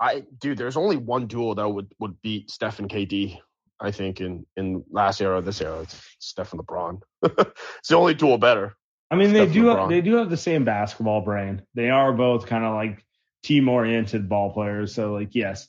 I 0.01 0.25
dude, 0.39 0.59
there's 0.59 0.77
only 0.77 0.97
one 0.97 1.27
duel 1.27 1.55
that 1.57 1.69
would 1.69 1.93
would 1.99 2.21
beat 2.23 2.51
Steph 2.51 2.79
and 2.79 2.89
KD 2.89 3.39
I 3.81 3.91
think 3.91 4.21
in 4.21 4.47
in 4.57 4.85
last 4.91 5.21
era, 5.21 5.41
this 5.41 5.61
era, 5.61 5.81
it's 5.81 6.01
Steph 6.19 6.53
and 6.53 6.61
LeBron. 6.61 7.01
it's 7.23 7.89
the 7.89 7.97
only 7.97 8.15
duel 8.15 8.39
better. 8.39 8.77
I 9.11 9.17
mean, 9.17 9.31
Steph 9.31 9.49
they 9.49 9.55
do 9.55 9.67
have, 9.67 9.89
they 9.89 10.01
do 10.03 10.17
have 10.17 10.31
the 10.31 10.37
same 10.37 10.65
basketball 10.65 11.23
brain. 11.23 11.63
They 11.75 11.91
are 11.91 12.13
both 12.13 12.47
kind 12.47 12.65
of 12.65 12.75
like 12.75 13.05
team 13.43 13.69
oriented 13.69 14.29
ball 14.29 14.53
players. 14.53 14.95
So 14.95 15.15
like, 15.15 15.35
yes, 15.35 15.67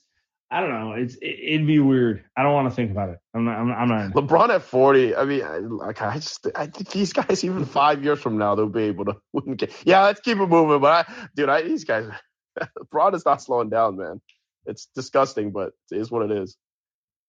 I 0.54 0.60
don't 0.60 0.70
know. 0.70 0.92
It's 0.92 1.16
it, 1.22 1.60
would 1.60 1.68
be 1.68 1.80
weird. 1.80 2.26
I 2.36 2.44
don't 2.44 2.54
want 2.54 2.70
to 2.70 2.76
think 2.76 2.92
about 2.92 3.10
it. 3.10 3.20
I'm 3.34 3.46
not. 3.46 3.58
I'm, 3.58 3.72
I'm 3.72 3.88
not. 3.88 4.12
LeBron 4.12 4.50
at 4.50 4.62
40. 4.62 5.16
I 5.16 5.24
mean, 5.24 5.44
I, 5.44 5.58
like 5.60 6.02
I 6.02 6.16
just 6.16 6.46
I 6.54 6.68
think 6.68 6.90
these 6.90 7.14
guys 7.14 7.46
even 7.46 7.64
five 7.64 8.04
years 8.04 8.20
from 8.20 8.38
now 8.38 8.56
they'll 8.56 8.68
be 8.68 8.84
able 8.84 9.06
to 9.06 9.16
win. 9.34 9.58
Yeah, 9.86 10.04
let's 10.04 10.20
keep 10.20 10.38
it 10.38 10.48
moving. 10.48 10.82
But 10.82 11.08
I, 11.08 11.28
dude, 11.36 11.48
I 11.48 11.62
these 11.62 11.86
guys, 11.86 12.10
LeBron 12.80 13.16
is 13.16 13.26
not 13.26 13.42
slowing 13.42 13.70
down, 13.70 13.96
man. 13.96 14.20
It's 14.66 14.88
disgusting, 14.94 15.52
but 15.52 15.72
it 15.90 15.98
is 15.98 16.12
what 16.12 16.30
it 16.30 16.38
is. 16.38 16.58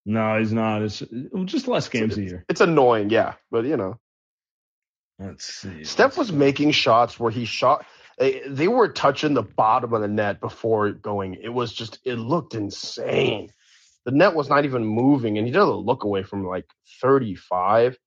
No, 0.04 0.40
he's 0.40 0.52
not. 0.52 0.82
It's 0.82 1.00
just 1.44 1.68
less 1.68 1.88
games 1.88 2.14
it's, 2.14 2.18
a 2.18 2.22
year. 2.22 2.44
It's 2.48 2.60
annoying, 2.60 3.10
yeah, 3.10 3.34
but 3.52 3.64
you 3.64 3.76
know. 3.76 3.98
Let's 5.20 5.44
see. 5.44 5.84
Steph 5.84 6.18
was 6.18 6.32
making 6.32 6.72
shots 6.72 7.20
where 7.20 7.30
he 7.30 7.44
shot. 7.44 7.86
Eh, 8.22 8.40
they 8.46 8.68
were 8.68 8.88
touching 8.88 9.34
the 9.34 9.42
bottom 9.42 9.92
of 9.92 10.00
the 10.00 10.08
net 10.08 10.40
before 10.40 10.92
going. 10.92 11.34
It 11.34 11.48
was 11.48 11.72
just. 11.72 11.98
It 12.04 12.16
looked 12.16 12.54
insane. 12.54 13.52
The 14.04 14.12
net 14.12 14.34
was 14.34 14.48
not 14.48 14.64
even 14.64 14.84
moving, 14.84 15.38
and 15.38 15.46
he 15.46 15.52
did 15.52 15.60
a 15.60 15.64
look 15.64 16.04
away 16.04 16.22
from 16.22 16.46
like 16.46 16.66
35. 17.00 17.98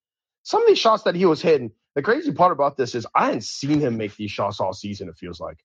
Some 0.43 0.61
of 0.61 0.67
these 0.67 0.79
shots 0.79 1.03
that 1.03 1.15
he 1.15 1.25
was 1.25 1.41
hitting. 1.41 1.71
The 1.95 2.01
crazy 2.01 2.31
part 2.31 2.51
about 2.51 2.75
this 2.77 2.93
is 2.95 3.07
I 3.15 3.27
hadn't 3.27 3.43
seen 3.43 3.79
him 3.79 3.97
make 3.97 4.15
these 4.15 4.31
shots 4.31 4.59
all 4.59 4.73
season. 4.73 5.07
It 5.09 5.17
feels 5.17 5.39
like, 5.39 5.57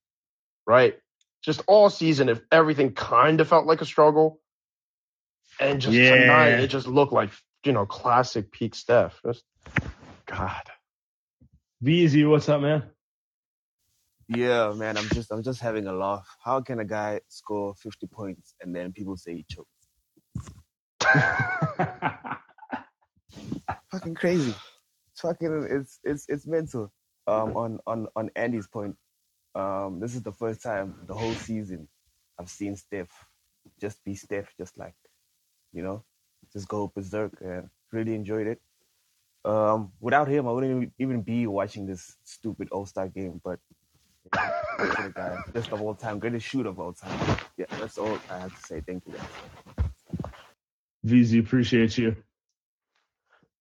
right? 0.67 0.97
Just 1.43 1.63
all 1.67 1.91
season, 1.91 2.29
if 2.29 2.41
everything 2.53 2.93
kind 2.93 3.41
of 3.41 3.49
felt 3.49 3.67
like 3.67 3.81
a 3.81 3.87
struggle 3.87 4.41
and 5.59 5.81
just 5.81 5.95
yeah. 5.95 6.15
tonight, 6.15 6.49
it 6.61 6.69
just 6.69 6.87
looked 6.87 7.13
like, 7.13 7.31
you 7.65 7.73
know, 7.73 7.87
classic 7.87 8.53
peak 8.53 8.75
Steph. 8.75 9.21
Just, 9.25 9.43
God. 10.27 10.63
VZ, 11.83 12.29
what's 12.29 12.49
up, 12.49 12.61
man? 12.61 12.85
Yeah, 14.33 14.73
man, 14.77 14.97
I'm 14.97 15.09
just 15.09 15.33
I'm 15.33 15.43
just 15.43 15.61
having 15.61 15.89
a 15.89 15.93
laugh. 15.93 16.25
How 16.45 16.61
can 16.61 16.79
a 16.79 16.85
guy 16.85 17.21
score 17.27 17.75
50 17.75 18.07
points 18.07 18.55
and 18.61 18.73
then 18.75 18.93
people 18.93 19.17
say 19.17 19.35
he 19.35 19.45
choked? 19.51 19.69
fucking 23.91 24.15
crazy. 24.15 24.55
It's 25.11 25.21
fucking 25.21 25.67
it's 25.69 25.99
it's 26.05 26.27
it's 26.29 26.47
mental. 26.47 26.93
Um 27.27 27.57
on 27.57 27.81
on 27.89 28.07
on 28.15 28.31
Andy's 28.37 28.69
point, 28.69 28.95
um 29.57 29.99
this 29.99 30.15
is 30.15 30.23
the 30.23 30.33
first 30.33 30.63
time 30.63 30.95
the 31.09 31.15
whole 31.15 31.35
season 31.35 31.89
I've 32.39 32.51
seen 32.51 32.77
Steph 32.77 33.11
just 33.81 34.05
be 34.05 34.15
Steph 34.15 34.55
just 34.57 34.79
like 34.79 34.95
you 35.73 35.83
know, 35.83 36.05
just 36.53 36.69
go 36.69 36.93
berserk 36.95 37.33
and 37.41 37.69
really 37.91 38.15
enjoyed 38.15 38.47
it. 38.47 38.61
Um, 39.45 39.91
without 40.01 40.29
him, 40.29 40.47
I 40.47 40.53
wouldn't 40.53 40.93
even 40.99 41.23
be 41.23 41.47
watching 41.49 41.87
this 41.87 42.17
stupid 42.25 42.69
All 42.71 42.87
Star 42.87 43.09
game. 43.09 43.41
But 43.43 43.59
yeah, 44.35 45.09
guy, 45.15 45.39
best 45.53 45.73
of 45.73 45.83
all 45.83 45.95
time, 45.95 46.19
greatest 46.19 46.47
shooter 46.47 46.69
of 46.69 46.79
all 46.79 46.93
time. 46.93 47.39
Yeah, 47.57 47.67
that's 47.79 47.99
all 47.99 48.19
I 48.31 48.39
have 48.39 48.61
to 48.61 48.67
say. 48.67 48.81
Thank 48.81 49.05
you 49.07 49.15
guys. 49.15 49.91
VZ, 51.07 51.41
appreciate 51.41 51.97
you. 51.99 52.17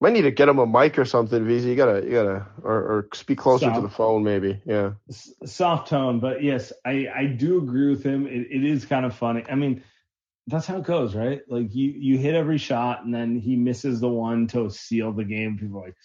Might 0.01 0.13
need 0.13 0.21
to 0.21 0.31
get 0.31 0.47
him 0.47 0.59
a 0.59 0.65
mic 0.65 0.97
or 0.97 1.03
something, 1.03 1.43
VZ. 1.43 1.63
You 1.65 1.75
gotta, 1.75 2.05
you 2.05 2.11
gotta, 2.11 2.45
or, 2.63 2.73
or 2.73 3.09
speak 3.13 3.37
closer 3.37 3.65
Soft. 3.65 3.75
to 3.75 3.81
the 3.81 3.89
phone, 3.89 4.23
maybe. 4.23 4.61
Yeah. 4.65 4.91
Soft 5.45 5.89
tone, 5.89 6.19
but 6.19 6.41
yes, 6.41 6.71
I 6.85 7.07
I 7.13 7.25
do 7.25 7.57
agree 7.57 7.89
with 7.89 8.03
him. 8.03 8.25
It, 8.25 8.47
it 8.49 8.63
is 8.63 8.85
kind 8.85 9.05
of 9.05 9.13
funny. 9.13 9.43
I 9.49 9.55
mean, 9.55 9.83
that's 10.47 10.65
how 10.65 10.77
it 10.77 10.83
goes, 10.83 11.15
right? 11.15 11.41
Like 11.49 11.75
you 11.75 11.91
you 11.91 12.17
hit 12.17 12.33
every 12.33 12.57
shot 12.57 13.03
and 13.03 13.13
then 13.13 13.37
he 13.37 13.57
misses 13.57 13.99
the 13.99 14.07
one 14.07 14.47
to 14.47 14.69
seal 14.69 15.11
the 15.11 15.25
game. 15.25 15.57
People 15.57 15.79
are 15.79 15.87
like, 15.87 15.95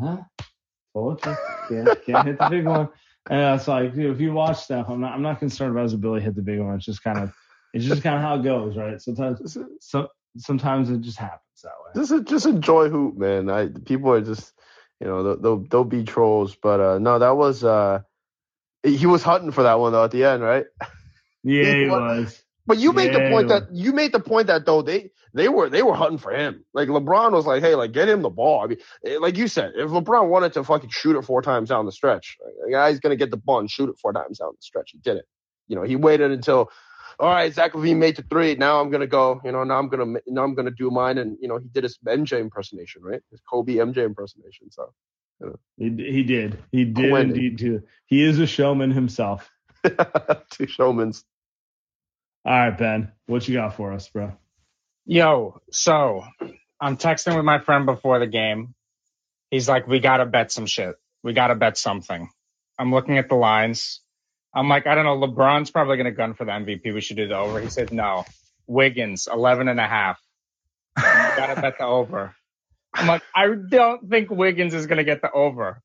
huh? 0.00 0.46
Told 0.94 1.24
you. 1.24 1.36
Can't, 1.68 2.04
can't 2.04 2.26
hit 2.26 2.38
the 2.38 2.48
big 2.50 2.66
one. 2.66 2.88
And 3.28 3.54
it's 3.58 3.68
like 3.68 3.94
if 3.94 4.20
you 4.20 4.32
watch 4.32 4.64
stuff, 4.64 4.86
I'm 4.88 5.00
not 5.00 5.12
I'm 5.12 5.22
not 5.22 5.38
concerned 5.38 5.72
about 5.72 5.84
his 5.84 5.92
ability 5.92 6.20
to 6.20 6.24
hit 6.24 6.34
the 6.34 6.42
big 6.42 6.60
one. 6.60 6.74
It's 6.76 6.84
just 6.84 7.02
kind 7.02 7.18
of 7.18 7.32
it's 7.74 7.84
just 7.84 8.02
kind 8.02 8.16
of 8.16 8.22
how 8.22 8.36
it 8.36 8.42
goes, 8.42 8.76
right? 8.76 9.00
Sometimes 9.00 9.56
so 9.80 10.08
sometimes 10.36 10.90
it 10.90 11.02
just 11.02 11.18
happens 11.18 11.42
that 11.62 11.72
way. 11.84 12.04
Just 12.04 12.26
just 12.26 12.46
enjoy 12.46 12.88
hoop, 12.88 13.16
man. 13.16 13.50
I 13.50 13.68
people 13.68 14.10
are 14.12 14.22
just 14.22 14.52
you 15.00 15.06
know 15.06 15.22
they'll 15.22 15.36
they'll, 15.36 15.68
they'll 15.68 15.84
be 15.84 16.04
trolls, 16.04 16.56
but 16.56 16.80
uh 16.80 16.98
no, 16.98 17.18
that 17.18 17.36
was 17.36 17.62
uh 17.64 18.00
he 18.82 19.06
was 19.06 19.22
hunting 19.22 19.50
for 19.50 19.64
that 19.64 19.78
one 19.78 19.92
though 19.92 20.04
at 20.04 20.10
the 20.10 20.24
end, 20.24 20.42
right? 20.42 20.64
Yeah, 21.44 21.64
he, 21.74 21.82
he 21.84 21.90
was. 21.90 22.42
But 22.68 22.76
you 22.76 22.92
made 22.92 23.14
yeah. 23.14 23.24
the 23.24 23.30
point 23.30 23.48
that 23.48 23.74
you 23.74 23.94
made 23.94 24.12
the 24.12 24.20
point 24.20 24.48
that 24.48 24.66
though 24.66 24.82
they 24.82 25.10
they 25.32 25.48
were 25.48 25.70
they 25.70 25.82
were 25.82 25.94
hunting 25.94 26.18
for 26.18 26.32
him. 26.32 26.66
Like 26.74 26.88
LeBron 26.88 27.32
was 27.32 27.46
like, 27.46 27.62
hey, 27.62 27.74
like 27.74 27.92
get 27.92 28.10
him 28.10 28.20
the 28.20 28.28
ball. 28.28 28.62
I 28.62 28.66
mean, 28.66 28.78
eh, 29.06 29.16
like 29.18 29.38
you 29.38 29.48
said, 29.48 29.72
if 29.74 29.88
LeBron 29.88 30.28
wanted 30.28 30.52
to 30.52 30.62
fucking 30.62 30.90
shoot 30.90 31.16
it 31.16 31.22
four 31.22 31.40
times 31.40 31.70
down 31.70 31.86
the 31.86 31.92
stretch, 31.92 32.36
the 32.62 32.70
guy's 32.70 33.00
gonna 33.00 33.16
get 33.16 33.30
the 33.30 33.38
ball 33.38 33.60
and 33.60 33.70
shoot 33.70 33.88
it 33.88 33.98
four 33.98 34.12
times 34.12 34.36
down 34.36 34.50
the 34.50 34.60
stretch. 34.60 34.90
He 34.90 34.98
did 34.98 35.16
it. 35.16 35.24
You 35.66 35.76
know, 35.76 35.82
he 35.82 35.96
waited 35.96 36.30
until, 36.30 36.70
all 37.18 37.30
right, 37.30 37.50
Zach 37.50 37.72
LaVine 37.72 37.96
made 37.96 38.16
the 38.16 38.22
three. 38.24 38.54
Now 38.54 38.82
I'm 38.82 38.90
gonna 38.90 39.06
go. 39.06 39.40
You 39.42 39.52
know, 39.52 39.64
now 39.64 39.78
I'm 39.78 39.88
gonna 39.88 40.20
now 40.26 40.44
I'm 40.44 40.54
gonna 40.54 40.70
do 40.70 40.90
mine. 40.90 41.16
And 41.16 41.38
you 41.40 41.48
know, 41.48 41.56
he 41.56 41.68
did 41.68 41.84
his 41.84 41.96
MJ 42.06 42.38
impersonation, 42.38 43.00
right? 43.02 43.22
His 43.30 43.40
Kobe 43.50 43.76
MJ 43.76 44.04
impersonation. 44.04 44.70
So. 44.70 44.92
You 45.40 45.46
know. 45.46 45.56
He 45.78 46.12
he 46.12 46.22
did 46.22 46.58
he 46.70 46.84
did 46.84 47.14
indeed 47.14 47.56
too. 47.58 47.82
He 48.04 48.24
is 48.24 48.38
a 48.38 48.46
showman 48.46 48.90
himself. 48.90 49.50
Two 49.84 50.66
showmans. 50.66 51.24
All 52.48 52.54
right, 52.54 52.78
Ben, 52.78 53.12
what 53.26 53.46
you 53.46 53.56
got 53.56 53.76
for 53.76 53.92
us, 53.92 54.08
bro? 54.08 54.32
Yo, 55.04 55.60
so 55.70 56.24
I'm 56.80 56.96
texting 56.96 57.36
with 57.36 57.44
my 57.44 57.58
friend 57.58 57.84
before 57.84 58.18
the 58.20 58.26
game. 58.26 58.74
He's 59.50 59.68
like, 59.68 59.86
we 59.86 60.00
gotta 60.00 60.24
bet 60.24 60.50
some 60.50 60.64
shit. 60.64 60.94
We 61.22 61.34
gotta 61.34 61.56
bet 61.56 61.76
something. 61.76 62.30
I'm 62.78 62.90
looking 62.90 63.18
at 63.18 63.28
the 63.28 63.34
lines. 63.34 64.00
I'm 64.54 64.66
like, 64.66 64.86
I 64.86 64.94
don't 64.94 65.04
know. 65.04 65.28
LeBron's 65.28 65.70
probably 65.70 65.98
gonna 65.98 66.10
gun 66.10 66.32
for 66.32 66.46
the 66.46 66.52
MVP. 66.52 66.94
We 66.94 67.02
should 67.02 67.18
do 67.18 67.28
the 67.28 67.36
over. 67.36 67.60
He 67.60 67.68
said 67.68 67.92
no. 67.92 68.24
Wiggins, 68.66 69.28
11 69.30 69.68
and 69.68 69.78
a 69.78 69.86
half. 69.86 70.18
gotta 70.96 71.60
bet 71.60 71.76
the 71.76 71.84
over. 71.84 72.34
I'm 72.94 73.08
like, 73.08 73.24
I 73.36 73.46
don't 73.48 74.08
think 74.08 74.30
Wiggins 74.30 74.72
is 74.72 74.86
gonna 74.86 75.04
get 75.04 75.20
the 75.20 75.30
over. 75.30 75.82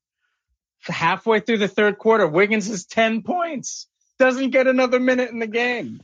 Halfway 0.80 1.40
through 1.40 1.58
the 1.58 1.68
third 1.68 1.98
quarter, 1.98 2.26
Wiggins 2.26 2.70
is 2.70 2.86
10 2.86 3.20
points. 3.20 3.86
Doesn't 4.18 4.48
get 4.48 4.66
another 4.66 4.98
minute 4.98 5.30
in 5.30 5.40
the 5.40 5.46
game. 5.46 6.00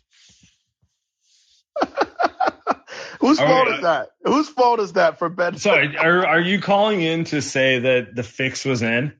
Whose 3.20 3.39
fault 3.39 3.68
is 3.68 3.83
that? 3.83 4.09
Whose 4.24 4.49
fault 4.49 4.81
is 4.81 4.93
that 4.95 5.18
for 5.18 5.28
Ben? 5.28 5.59
Sorry, 5.59 5.97
are 5.97 6.26
are 6.26 6.41
you 6.41 6.61
calling 6.61 7.03
in 7.03 7.24
to 7.24 7.43
say 7.43 7.78
that 7.81 8.14
the 8.14 8.22
fix 8.22 8.64
was 8.64 8.83
in? 8.83 9.12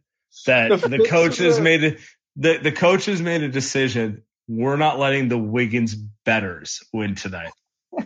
That 0.47 0.81
the, 0.81 0.89
the 0.89 1.07
coaches 1.09 1.61
made 1.61 1.85
a, 1.85 1.97
the 2.37 2.59
the 2.59 2.73
coaches 2.73 3.21
made 3.21 3.43
a 3.43 3.49
decision. 3.49 4.23
We're 4.49 4.77
not 4.77 4.99
letting 4.99 5.29
the 5.29 5.39
Wiggins 5.39 5.95
betters 6.25 6.81
win 6.93 7.15
tonight. 7.15 7.53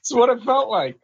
It's 0.00 0.16
what 0.16 0.28
it 0.30 0.42
felt 0.42 0.68
like. 0.68 0.96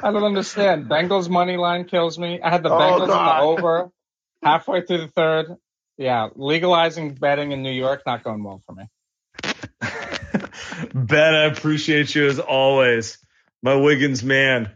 I 0.00 0.12
don't 0.12 0.22
understand. 0.22 0.88
Bengals 0.88 1.28
money 1.28 1.56
line 1.56 1.86
kills 1.86 2.16
me. 2.16 2.40
I 2.40 2.50
had 2.50 2.62
the 2.62 2.70
Oh, 2.70 2.78
Bengals 2.78 3.02
in 3.04 3.08
the 3.08 3.38
over 3.40 3.90
halfway 4.42 4.82
through 4.82 4.98
the 4.98 5.08
third. 5.08 5.56
Yeah, 5.96 6.28
legalizing 6.36 7.14
betting 7.14 7.50
in 7.52 7.62
New 7.64 7.72
York 7.72 8.02
not 8.06 8.22
going 8.22 8.44
well 8.44 8.62
for 8.66 8.74
me. 8.74 8.84
Ben, 10.96 11.34
I 11.34 11.44
appreciate 11.44 12.14
you 12.14 12.26
as 12.26 12.38
always. 12.38 13.18
My 13.62 13.74
Wiggins 13.74 14.24
man. 14.24 14.70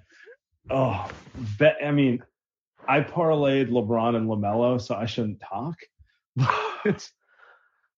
Oh, 0.68 1.08
bet, 1.58 1.76
I 1.82 1.92
mean, 1.92 2.22
I 2.86 3.00
parlayed 3.00 3.70
LeBron 3.70 4.16
and 4.16 4.28
LaMelo, 4.28 4.78
so 4.82 4.94
I 4.94 5.06
shouldn't 5.06 5.40
talk. 5.40 5.76
but 6.36 7.10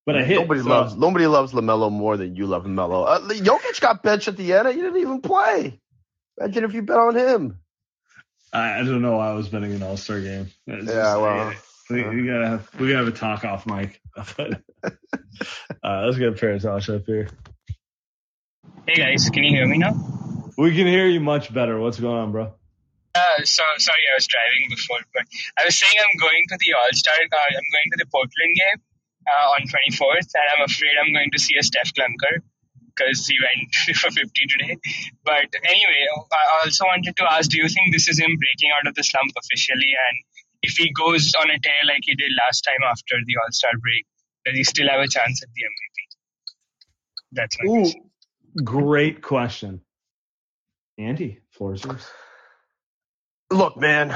but 0.07 0.17
I 0.17 0.23
hit. 0.23 0.37
Nobody 0.37 0.61
so- 0.61 0.69
loves 0.69 0.95
nobody 0.95 1.27
loves 1.27 1.53
LaMelo 1.53 1.91
more 1.91 2.17
than 2.17 2.37
you 2.37 2.47
love 2.47 2.65
LaMelo. 2.65 3.07
Uh, 3.09 3.21
Jokic 3.29 3.81
got 3.81 4.05
benched 4.05 4.29
at 4.29 4.37
the 4.37 4.53
end. 4.53 4.69
He 4.69 4.75
didn't 4.75 5.01
even 5.01 5.21
play. 5.21 5.81
Imagine 6.39 6.63
if 6.65 6.75
you 6.75 6.83
bet 6.83 6.99
on 6.99 7.17
him. 7.17 7.59
I, 8.53 8.79
I 8.81 8.85
don't 8.85 9.03
know 9.03 9.17
why 9.17 9.31
I 9.31 9.33
was 9.33 9.49
betting 9.49 9.73
an 9.73 9.83
All 9.83 9.97
Star 9.97 10.21
game. 10.21 10.49
It's 10.69 10.87
Yeah, 10.87 10.95
just- 10.95 11.21
well, 11.21 11.55
we, 11.91 12.03
we 12.21 12.27
gotta 12.27 12.49
have 12.49 12.71
we 12.79 12.87
gotta 12.89 13.05
have 13.05 13.15
a 13.15 13.17
talk 13.17 13.45
off 13.45 13.67
mic. 13.67 14.01
But, 14.15 14.63
uh, 15.83 16.03
let's 16.05 16.19
get 16.19 16.29
a 16.29 16.33
pair 16.33 16.53
of 16.53 16.63
Paratosh 16.63 16.95
up 16.95 17.07
here. 17.07 17.29
Hey 18.83 18.99
guys, 18.99 19.31
can 19.31 19.45
you 19.45 19.55
hear 19.55 19.67
me 19.67 19.79
now? 19.79 19.95
We 20.59 20.75
can 20.75 20.89
hear 20.91 21.07
you 21.07 21.21
much 21.21 21.55
better. 21.55 21.79
What's 21.79 22.01
going 22.01 22.19
on, 22.19 22.33
bro? 22.33 22.51
Uh, 23.15 23.45
so 23.45 23.63
sorry, 23.79 24.05
I 24.11 24.19
was 24.19 24.27
driving 24.27 24.75
before, 24.75 24.99
but 25.15 25.23
I 25.55 25.71
was 25.71 25.79
saying 25.79 25.95
I'm 26.03 26.19
going 26.19 26.43
to 26.51 26.59
the 26.59 26.75
All 26.75 26.91
Star. 26.91 27.15
Uh, 27.15 27.47
I'm 27.47 27.71
going 27.79 27.89
to 27.95 27.99
the 28.03 28.11
Portland 28.11 28.55
game 28.59 28.83
uh, 29.31 29.55
on 29.55 29.71
24th, 29.71 30.35
and 30.35 30.47
I'm 30.51 30.65
afraid 30.67 30.99
I'm 30.99 31.15
going 31.15 31.31
to 31.31 31.39
see 31.39 31.55
a 31.55 31.63
Steph 31.63 31.95
Clunker 31.95 32.43
because 32.91 33.23
he 33.25 33.39
went 33.39 33.71
for 34.03 34.11
50 34.11 34.27
today. 34.51 34.75
But 35.23 35.55
anyway, 35.63 36.03
I 36.35 36.67
also 36.67 36.83
wanted 36.83 37.15
to 37.15 37.25
ask: 37.31 37.55
Do 37.55 37.63
you 37.63 37.71
think 37.71 37.95
this 37.95 38.09
is 38.11 38.19
him 38.19 38.35
breaking 38.35 38.75
out 38.75 38.91
of 38.91 38.99
the 38.99 39.07
slump 39.07 39.31
officially? 39.39 39.95
And 39.95 40.17
if 40.67 40.75
he 40.75 40.91
goes 40.91 41.31
on 41.39 41.55
a 41.55 41.59
tear 41.63 41.87
like 41.87 42.03
he 42.03 42.19
did 42.19 42.35
last 42.35 42.67
time 42.67 42.83
after 42.83 43.15
the 43.23 43.35
All 43.39 43.53
Star 43.55 43.79
break, 43.79 44.11
does 44.43 44.59
he 44.59 44.65
still 44.65 44.91
have 44.91 44.99
a 44.99 45.07
chance 45.07 45.39
at 45.39 45.55
the 45.55 45.63
MVP? 45.71 45.99
That's 47.31 47.57
my 47.63 47.71
Ooh, 47.71 47.83
question. 47.87 48.11
Great 48.57 49.23
question. 49.23 49.81
Andy, 50.99 51.41
floor 51.51 51.75
is 51.75 51.85
yours. 51.85 52.07
Look, 53.51 53.77
man, 53.77 54.15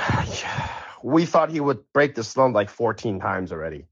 we 1.02 1.26
thought 1.26 1.50
he 1.50 1.60
would 1.60 1.80
break 1.92 2.14
the 2.14 2.24
slump 2.24 2.54
like 2.54 2.70
14 2.70 3.20
times 3.20 3.52
already. 3.52 3.86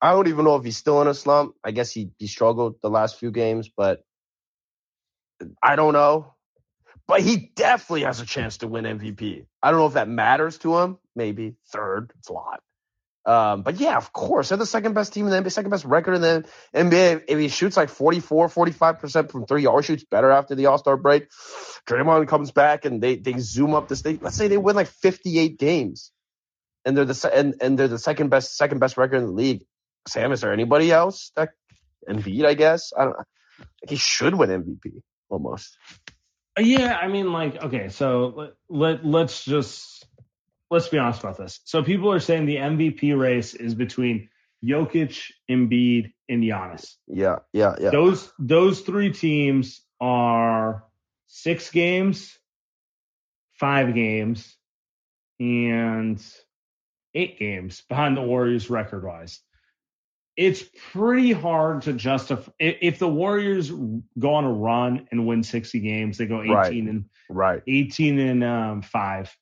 I 0.00 0.12
don't 0.12 0.28
even 0.28 0.44
know 0.44 0.56
if 0.56 0.64
he's 0.64 0.76
still 0.76 1.00
in 1.02 1.08
a 1.08 1.14
slump. 1.14 1.54
I 1.64 1.70
guess 1.70 1.90
he, 1.90 2.10
he 2.18 2.26
struggled 2.26 2.76
the 2.82 2.90
last 2.90 3.18
few 3.18 3.30
games, 3.30 3.70
but 3.74 4.02
I 5.62 5.76
don't 5.76 5.92
know. 5.92 6.34
But 7.08 7.20
he 7.20 7.52
definitely 7.54 8.02
has 8.02 8.20
a 8.20 8.26
chance 8.26 8.58
to 8.58 8.68
win 8.68 8.84
MVP. 8.84 9.46
I 9.62 9.70
don't 9.70 9.80
know 9.80 9.86
if 9.86 9.94
that 9.94 10.08
matters 10.08 10.58
to 10.58 10.76
him. 10.78 10.98
Maybe 11.14 11.54
third. 11.68 12.12
It's 12.18 12.28
a 12.28 12.32
lot. 12.32 12.60
Um, 13.26 13.62
but 13.62 13.80
yeah, 13.80 13.96
of 13.96 14.12
course, 14.12 14.48
they're 14.48 14.58
the 14.58 14.66
second 14.66 14.94
best 14.94 15.12
team 15.12 15.26
in 15.26 15.32
the 15.32 15.36
NBA, 15.38 15.52
second 15.52 15.70
best 15.70 15.84
record 15.84 16.14
in 16.14 16.20
the 16.20 16.48
NBA. 16.72 17.24
If 17.26 17.38
he 17.38 17.48
shoots 17.48 17.76
like 17.76 17.88
44, 17.88 18.48
45% 18.48 19.30
from 19.32 19.46
three, 19.46 19.66
or 19.66 19.82
shoots 19.82 20.04
better 20.04 20.30
after 20.30 20.54
the 20.54 20.66
All 20.66 20.78
Star 20.78 20.96
break, 20.96 21.28
Draymond 21.88 22.28
comes 22.28 22.52
back 22.52 22.84
and 22.84 23.02
they, 23.02 23.16
they 23.16 23.34
zoom 23.38 23.74
up 23.74 23.88
this 23.88 24.02
thing. 24.02 24.20
Let's 24.22 24.36
say 24.36 24.46
they 24.46 24.56
win 24.56 24.76
like 24.76 24.86
58 24.86 25.58
games 25.58 26.12
and 26.84 26.96
they're 26.96 27.04
the, 27.04 27.30
and, 27.34 27.56
and 27.60 27.76
they're 27.76 27.88
the 27.88 27.98
second 27.98 28.28
best, 28.28 28.56
second 28.56 28.78
best 28.78 28.96
record 28.96 29.16
in 29.16 29.26
the 29.26 29.32
league. 29.32 29.64
Sam, 30.06 30.30
is 30.30 30.40
there 30.40 30.52
anybody 30.52 30.92
else 30.92 31.32
that 31.34 31.50
Embiid, 32.08 32.46
I 32.46 32.54
guess? 32.54 32.92
I 32.96 33.04
don't 33.04 33.16
he 33.88 33.96
should 33.96 34.34
win 34.34 34.50
MVP 34.50 35.02
almost. 35.28 35.76
Yeah, 36.58 36.96
I 36.96 37.08
mean, 37.08 37.32
like, 37.32 37.62
okay, 37.62 37.88
so 37.88 38.32
let, 38.36 38.50
let 38.68 39.04
let's 39.04 39.44
just 39.44 39.95
let's 40.70 40.88
be 40.88 40.98
honest 40.98 41.20
about 41.20 41.36
this. 41.38 41.60
So 41.64 41.82
people 41.82 42.12
are 42.12 42.20
saying 42.20 42.46
the 42.46 42.56
MVP 42.56 43.18
race 43.18 43.54
is 43.54 43.74
between 43.74 44.28
Jokic, 44.64 45.30
Embiid, 45.50 46.12
and 46.28 46.42
Giannis. 46.42 46.94
Yeah, 47.06 47.36
yeah, 47.52 47.74
yeah. 47.80 47.90
Those 47.90 48.32
those 48.38 48.80
three 48.80 49.12
teams 49.12 49.82
are 50.00 50.84
six 51.26 51.70
games, 51.70 52.36
five 53.54 53.94
games, 53.94 54.56
and 55.38 56.22
eight 57.14 57.38
games 57.38 57.82
behind 57.88 58.16
the 58.16 58.22
Warriors 58.22 58.68
record 58.70 59.04
wise. 59.04 59.40
It's 60.36 60.62
pretty 60.92 61.32
hard 61.32 61.82
to 61.82 61.94
justify 61.94 62.52
if, 62.58 62.98
the 62.98 63.08
Warriors 63.08 63.70
go 63.70 64.34
on 64.34 64.44
a 64.44 64.52
run 64.52 65.08
and 65.10 65.26
win 65.26 65.42
60 65.42 65.80
games, 65.80 66.18
they 66.18 66.26
go 66.26 66.42
18 66.42 66.54
Right. 66.54 66.72
and 66.74 67.04
Right. 67.30 67.62
18 67.66 68.18
and 68.18 68.44
um, 68.44 68.82
five 68.82 69.34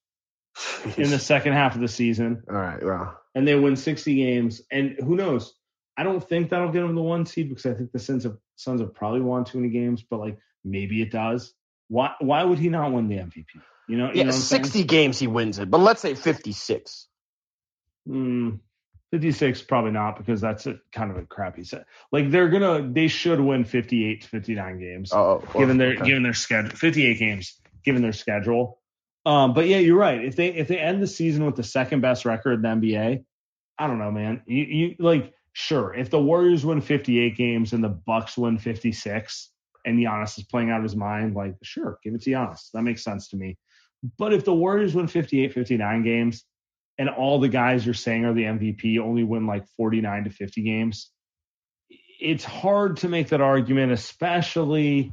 in 0.96 1.10
the 1.10 1.18
second 1.18 1.52
half 1.52 1.74
of 1.74 1.80
the 1.80 1.88
season, 1.88 2.42
All 2.48 2.56
right, 2.56 2.82
well, 2.82 3.20
and 3.34 3.46
they 3.46 3.54
win 3.54 3.76
60 3.76 4.14
games. 4.14 4.62
And 4.70 4.96
who 5.00 5.16
knows? 5.16 5.54
I 5.96 6.02
don't 6.02 6.26
think 6.26 6.50
that'll 6.50 6.72
get 6.72 6.80
them 6.80 6.94
the 6.94 7.02
one 7.02 7.26
seed 7.26 7.48
because 7.48 7.66
I 7.66 7.74
think 7.74 7.92
the 7.92 7.98
Suns 7.98 8.24
have 8.24 8.36
Suns 8.56 8.80
have 8.80 8.94
probably 8.94 9.20
won 9.20 9.44
too 9.44 9.58
many 9.58 9.72
games, 9.72 10.02
but 10.02 10.20
like 10.20 10.38
maybe 10.64 11.02
it 11.02 11.10
does. 11.10 11.54
Why 11.88 12.12
why 12.20 12.42
would 12.42 12.58
he 12.58 12.68
not 12.68 12.92
win 12.92 13.08
the 13.08 13.16
MVP? 13.16 13.46
You 13.88 13.98
know, 13.98 14.06
you 14.06 14.12
yeah, 14.14 14.22
know 14.22 14.28
what 14.28 14.34
I'm 14.36 14.40
saying? 14.40 14.64
60 14.64 14.84
games 14.84 15.18
he 15.18 15.26
wins 15.26 15.58
it, 15.58 15.70
but 15.70 15.78
let's 15.78 16.00
say 16.00 16.14
56. 16.14 17.06
Mm, 18.08 18.60
56 19.10 19.62
probably 19.62 19.92
not 19.92 20.16
because 20.16 20.40
that's 20.40 20.66
a 20.66 20.80
kind 20.92 21.10
of 21.10 21.16
a 21.16 21.22
crappy 21.22 21.64
set. 21.64 21.86
Like 22.10 22.30
they're 22.30 22.48
gonna 22.48 22.90
they 22.90 23.08
should 23.08 23.40
win 23.40 23.64
58 23.64 24.22
to 24.22 24.28
59 24.28 24.78
games 24.80 25.12
Oh, 25.12 25.42
well, 25.46 25.60
given 25.60 25.78
their 25.78 25.92
okay. 25.94 26.04
given 26.04 26.22
their 26.22 26.34
schedule 26.34 26.70
58 26.70 27.18
games 27.18 27.58
given 27.84 28.02
their 28.02 28.12
schedule. 28.12 28.80
Um, 29.26 29.54
but 29.54 29.66
yeah, 29.66 29.78
you're 29.78 29.98
right. 29.98 30.22
If 30.24 30.36
they 30.36 30.48
if 30.48 30.68
they 30.68 30.78
end 30.78 31.02
the 31.02 31.06
season 31.06 31.46
with 31.46 31.56
the 31.56 31.62
second 31.62 32.00
best 32.00 32.24
record 32.24 32.54
in 32.54 32.62
the 32.62 32.68
NBA, 32.68 33.24
I 33.78 33.86
don't 33.86 33.98
know, 33.98 34.10
man. 34.10 34.42
You 34.46 34.64
you 34.64 34.96
like 34.98 35.32
sure 35.52 35.94
if 35.94 36.10
the 36.10 36.20
Warriors 36.20 36.64
win 36.64 36.80
58 36.80 37.36
games 37.36 37.72
and 37.72 37.82
the 37.82 37.88
Bucks 37.88 38.36
win 38.36 38.58
56 38.58 39.50
and 39.86 39.98
Giannis 39.98 40.38
is 40.38 40.44
playing 40.44 40.70
out 40.70 40.78
of 40.78 40.82
his 40.82 40.96
mind, 40.96 41.34
like 41.34 41.54
sure, 41.62 41.98
give 42.02 42.14
it 42.14 42.22
to 42.22 42.30
Giannis. 42.30 42.70
That 42.72 42.82
makes 42.82 43.02
sense 43.02 43.28
to 43.28 43.36
me. 43.36 43.56
But 44.18 44.34
if 44.34 44.44
the 44.44 44.54
Warriors 44.54 44.94
win 44.94 45.06
58, 45.06 45.52
59 45.52 46.02
games 46.02 46.44
and 46.98 47.08
all 47.08 47.38
the 47.38 47.48
guys 47.48 47.84
you're 47.84 47.94
saying 47.94 48.24
are 48.24 48.34
the 48.34 48.44
MVP 48.44 48.98
only 48.98 49.24
win 49.24 49.46
like 49.46 49.66
49 49.76 50.24
to 50.24 50.30
50 50.30 50.62
games, 50.62 51.10
it's 52.20 52.44
hard 52.44 52.98
to 52.98 53.08
make 53.08 53.28
that 53.28 53.40
argument, 53.40 53.92
especially 53.92 55.12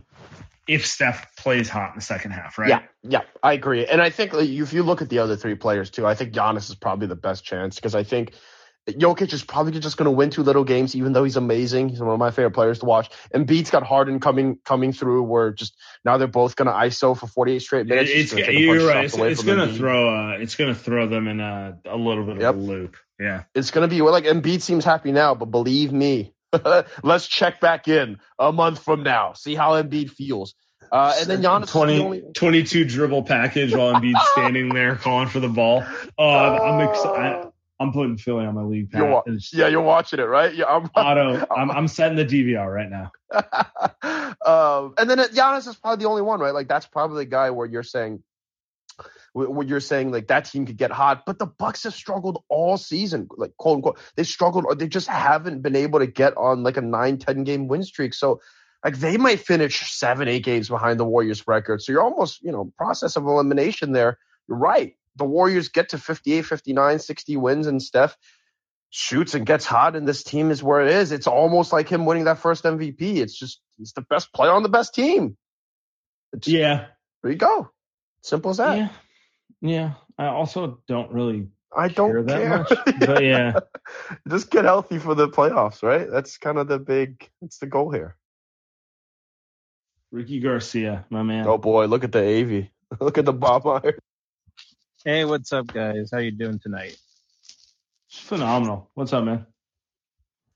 if 0.67 0.85
Steph 0.85 1.35
plays 1.35 1.69
hot 1.69 1.89
in 1.89 1.95
the 1.95 2.01
second 2.01 2.31
half, 2.31 2.57
right? 2.57 2.69
Yeah, 2.69 2.81
yeah, 3.03 3.21
I 3.43 3.53
agree. 3.53 3.85
And 3.85 4.01
I 4.01 4.09
think 4.09 4.33
if 4.33 4.73
you 4.73 4.83
look 4.83 5.01
at 5.01 5.09
the 5.09 5.19
other 5.19 5.35
three 5.35 5.55
players 5.55 5.89
too, 5.89 6.05
I 6.05 6.15
think 6.15 6.33
Giannis 6.33 6.69
is 6.69 6.75
probably 6.75 7.07
the 7.07 7.15
best 7.15 7.43
chance 7.43 7.75
because 7.75 7.95
I 7.95 8.03
think 8.03 8.33
Jokic 8.89 9.31
is 9.33 9.43
probably 9.43 9.79
just 9.79 9.97
going 9.97 10.05
to 10.05 10.11
win 10.11 10.31
two 10.31 10.43
little 10.43 10.63
games, 10.63 10.95
even 10.95 11.13
though 11.13 11.23
he's 11.23 11.37
amazing. 11.37 11.89
He's 11.89 11.99
one 11.99 12.09
of 12.09 12.19
my 12.19 12.31
favorite 12.31 12.51
players 12.51 12.79
to 12.79 12.85
watch. 12.85 13.11
Embiid's 13.33 13.69
got 13.69 13.83
Harden 13.83 14.19
coming 14.19 14.57
coming 14.65 14.91
through, 14.91 15.23
where 15.23 15.51
just 15.51 15.75
now 16.03 16.17
they're 16.17 16.27
both 16.27 16.55
going 16.55 16.67
to 16.67 16.73
ISO 16.73 17.17
for 17.17 17.27
48 17.27 17.59
straight 17.59 17.85
minutes. 17.85 18.09
It's, 18.11 18.31
Just 18.31 18.33
gonna 18.33 18.45
take 18.45 18.55
a 18.55 18.67
bunch 18.67 18.81
you're 18.81 18.89
right. 18.89 19.05
It's, 19.05 19.17
it's 19.17 19.43
gonna 19.43 19.71
throw 19.71 20.09
uh, 20.09 20.31
it's 20.39 20.55
gonna 20.55 20.75
throw 20.75 21.07
them 21.07 21.27
in 21.27 21.39
a, 21.39 21.77
a 21.85 21.97
little 21.97 22.25
bit 22.25 22.37
of 22.37 22.41
Yep. 22.41 22.55
a 22.55 22.57
loop. 22.57 22.97
Yeah. 23.19 23.43
It's 23.53 23.69
going 23.69 23.87
to 23.87 23.95
be 23.95 24.01
like 24.01 24.23
Embiid 24.23 24.61
seems 24.61 24.83
happy 24.83 25.11
now, 25.11 25.35
but 25.35 25.45
believe 25.45 25.93
me, 25.93 26.33
let's 27.03 27.27
check 27.27 27.59
back 27.59 27.87
in 27.87 28.19
a 28.39 28.51
month 28.51 28.83
from 28.83 29.03
now, 29.03 29.33
see 29.33 29.55
how 29.55 29.81
Embiid 29.81 30.11
feels. 30.11 30.55
Uh, 30.91 31.15
and 31.19 31.29
then 31.29 31.41
Giannis 31.41 31.63
is 31.63 31.71
the 31.71 32.03
only- 32.03 32.23
22 32.33 32.85
dribble 32.85 33.23
package 33.23 33.73
while 33.73 33.93
Embiid's 33.93 34.19
standing 34.33 34.69
there 34.69 34.95
calling 34.95 35.27
for 35.29 35.39
the 35.39 35.47
ball. 35.47 35.85
Uh, 36.19 36.21
I'm 36.21 36.89
excited. 36.89 37.51
I'm 37.79 37.93
putting 37.93 38.17
Philly 38.17 38.45
on 38.45 38.53
my 38.53 38.61
league 38.61 38.89
You're 38.93 39.07
pass. 39.07 39.23
It's 39.25 39.53
Yeah, 39.53 39.67
you're 39.67 39.81
watching 39.81 40.19
it, 40.19 40.23
right? 40.23 40.53
Yeah, 40.53 40.65
I'm, 40.65 40.85
auto. 40.95 41.47
I'm, 41.55 41.71
I'm 41.71 41.87
setting 41.87 42.15
the 42.15 42.25
DVR 42.25 42.71
right 42.71 42.89
now. 42.89 43.11
um, 44.45 44.93
and 44.97 45.09
then 45.09 45.17
Giannis 45.17 45.67
is 45.67 45.75
probably 45.77 46.03
the 46.03 46.09
only 46.09 46.21
one, 46.21 46.39
right? 46.39 46.53
Like 46.53 46.67
that's 46.67 46.85
probably 46.85 47.23
the 47.25 47.29
guy 47.31 47.49
where 47.49 47.65
you're 47.65 47.81
saying, 47.81 48.21
wh- 49.33 49.49
where 49.49 49.67
you're 49.67 49.79
saying 49.79 50.11
like 50.11 50.27
that 50.27 50.45
team 50.45 50.65
could 50.65 50.77
get 50.77 50.91
hot, 50.91 51.23
but 51.25 51.39
the 51.39 51.45
Bucks 51.45 51.83
have 51.83 51.93
struggled 51.93 52.43
all 52.49 52.77
season, 52.77 53.27
like 53.37 53.55
quote 53.57 53.77
unquote. 53.77 53.99
They 54.15 54.23
struggled, 54.23 54.65
or 54.65 54.75
they 54.75 54.87
just 54.87 55.07
haven't 55.07 55.61
been 55.61 55.75
able 55.75 55.99
to 55.99 56.07
get 56.07 56.35
on 56.37 56.63
like 56.63 56.77
a 56.77 56.81
nine, 56.81 57.17
10 57.17 57.43
game 57.43 57.67
win 57.67 57.83
streak. 57.83 58.13
So 58.13 58.41
like 58.83 58.97
they 58.97 59.17
might 59.17 59.39
finish 59.39 59.91
seven, 59.91 60.27
eight 60.27 60.43
games 60.43 60.69
behind 60.69 60.99
the 60.99 61.05
Warriors 61.05 61.47
record. 61.47 61.81
So 61.81 61.91
you're 61.91 62.01
almost, 62.01 62.41
you 62.41 62.51
know, 62.51 62.71
process 62.77 63.15
of 63.15 63.25
elimination 63.25 63.91
there. 63.91 64.17
You're 64.47 64.57
right. 64.57 64.95
The 65.17 65.25
Warriors 65.25 65.69
get 65.69 65.89
to 65.89 65.97
58, 65.97 66.45
59, 66.45 66.99
60 66.99 67.37
wins, 67.37 67.67
and 67.67 67.81
Steph 67.81 68.17
shoots 68.89 69.33
and 69.35 69.45
gets 69.45 69.65
hot, 69.65 69.95
and 69.95 70.07
this 70.07 70.23
team 70.23 70.51
is 70.51 70.61
where 70.63 70.81
it 70.81 70.91
is. 70.91 71.11
It's 71.11 71.27
almost 71.27 71.71
like 71.71 71.89
him 71.89 72.05
winning 72.05 72.25
that 72.25 72.39
first 72.39 72.63
MVP. 72.63 73.17
It's 73.17 73.37
just 73.37 73.61
he's 73.77 73.93
the 73.93 74.01
best 74.01 74.33
player 74.33 74.51
on 74.51 74.63
the 74.63 74.69
best 74.69 74.93
team. 74.93 75.37
It's, 76.33 76.47
Yeah. 76.47 76.87
There 77.23 77.31
you 77.31 77.37
go. 77.37 77.69
Simple 78.23 78.51
as 78.51 78.57
that. 78.57 78.77
Yeah. 78.77 78.89
Yeah. 79.61 79.93
I 80.17 80.27
also 80.27 80.81
don't 80.87 81.11
really 81.11 81.47
I 81.75 81.87
don't 81.87 82.11
care 82.11 82.23
that 82.23 82.41
care. 82.41 82.57
much. 82.57 82.99
But 82.99 83.23
yeah. 83.23 83.59
just 84.29 84.51
get 84.51 84.65
healthy 84.65 84.99
for 84.99 85.15
the 85.15 85.29
playoffs, 85.29 85.83
right? 85.83 86.09
That's 86.09 86.37
kind 86.37 86.57
of 86.57 86.67
the 86.67 86.79
big. 86.79 87.29
It's 87.41 87.59
the 87.59 87.67
goal 87.67 87.91
here. 87.91 88.17
Ricky 90.11 90.39
Garcia, 90.41 91.05
my 91.09 91.23
man. 91.23 91.47
Oh 91.47 91.57
boy, 91.57 91.85
look 91.85 92.03
at 92.03 92.11
the 92.11 92.19
AV. 92.19 92.67
Look 92.99 93.17
at 93.17 93.23
the 93.23 93.31
Bob 93.31 93.63
Meyer. 93.63 93.97
Hey, 95.05 95.23
what's 95.23 95.53
up, 95.53 95.67
guys? 95.67 96.09
How 96.11 96.17
you 96.17 96.31
doing 96.31 96.59
tonight? 96.59 96.97
Phenomenal. 98.09 98.89
What's 98.95 99.13
up, 99.13 99.23
man? 99.23 99.45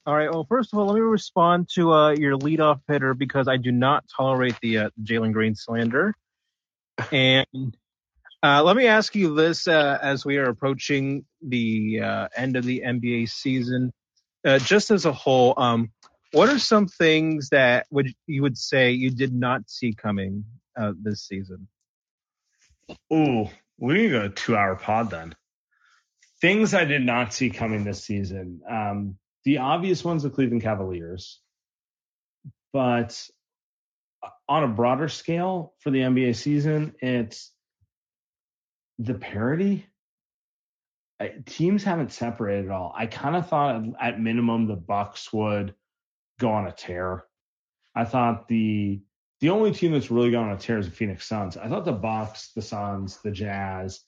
All 0.05 0.13
right. 0.13 0.29
Well, 0.29 0.43
first 0.43 0.73
of 0.73 0.79
all, 0.79 0.87
let 0.87 0.95
me 0.95 0.99
respond 0.99 1.69
to 1.75 1.93
uh, 1.93 2.11
your 2.11 2.37
leadoff 2.37 2.81
hitter 2.89 3.13
because 3.13 3.47
I 3.47 3.55
do 3.55 3.71
not 3.71 4.03
tolerate 4.13 4.55
the 4.61 4.79
uh, 4.79 4.89
Jalen 5.01 5.31
Green 5.31 5.55
slander. 5.55 6.13
And 7.11 7.75
uh, 8.43 8.63
let 8.63 8.75
me 8.75 8.87
ask 8.87 9.15
you 9.15 9.35
this: 9.35 9.67
uh, 9.67 9.97
as 10.01 10.25
we 10.25 10.37
are 10.37 10.49
approaching 10.49 11.25
the 11.41 12.01
uh, 12.01 12.27
end 12.35 12.55
of 12.55 12.65
the 12.65 12.83
NBA 12.85 13.29
season, 13.29 13.91
uh, 14.45 14.59
just 14.59 14.91
as 14.91 15.05
a 15.05 15.11
whole, 15.11 15.53
um, 15.57 15.91
what 16.31 16.49
are 16.49 16.59
some 16.59 16.87
things 16.87 17.49
that 17.49 17.87
would 17.91 18.13
you 18.27 18.41
would 18.41 18.57
say 18.57 18.91
you 18.91 19.09
did 19.09 19.33
not 19.33 19.69
see 19.69 19.93
coming 19.93 20.45
uh, 20.77 20.93
this 21.01 21.23
season? 21.23 21.67
Ooh, 23.11 23.49
we 23.79 23.93
need 23.93 24.13
a 24.13 24.29
two-hour 24.29 24.75
pod 24.75 25.09
then. 25.09 25.35
Things 26.41 26.73
I 26.73 26.85
did 26.85 27.03
not 27.03 27.33
see 27.33 27.49
coming 27.49 27.83
this 27.83 28.03
season. 28.03 28.61
Um, 28.69 29.17
the 29.43 29.59
obvious 29.59 30.03
ones, 30.03 30.23
the 30.23 30.29
Cleveland 30.29 30.61
Cavaliers, 30.61 31.39
but 32.73 33.27
on 34.47 34.63
a 34.63 34.67
broader 34.67 35.07
scale 35.07 35.73
for 35.79 35.91
the 35.91 35.99
NBA 35.99 36.35
season, 36.35 36.93
it's 36.99 37.51
the 38.99 39.13
parity. 39.13 39.85
Teams 41.45 41.83
haven't 41.83 42.11
separated 42.11 42.65
at 42.65 42.71
all. 42.71 42.93
I 42.95 43.05
kind 43.05 43.35
of 43.35 43.47
thought 43.47 43.83
at 44.01 44.19
minimum 44.19 44.67
the 44.67 44.75
Bucks 44.75 45.31
would 45.31 45.73
go 46.39 46.51
on 46.51 46.67
a 46.67 46.71
tear. 46.71 47.23
I 47.95 48.05
thought 48.05 48.47
the 48.47 49.01
the 49.41 49.49
only 49.49 49.71
team 49.71 49.91
that's 49.91 50.11
really 50.11 50.31
gone 50.31 50.49
on 50.49 50.55
a 50.55 50.59
tear 50.59 50.77
is 50.77 50.87
the 50.87 50.95
Phoenix 50.95 51.27
Suns. 51.27 51.57
I 51.57 51.67
thought 51.67 51.85
the 51.85 51.91
Bucks, 51.91 52.51
the 52.55 52.61
Suns, 52.61 53.19
the 53.21 53.31
Jazz, 53.31 54.01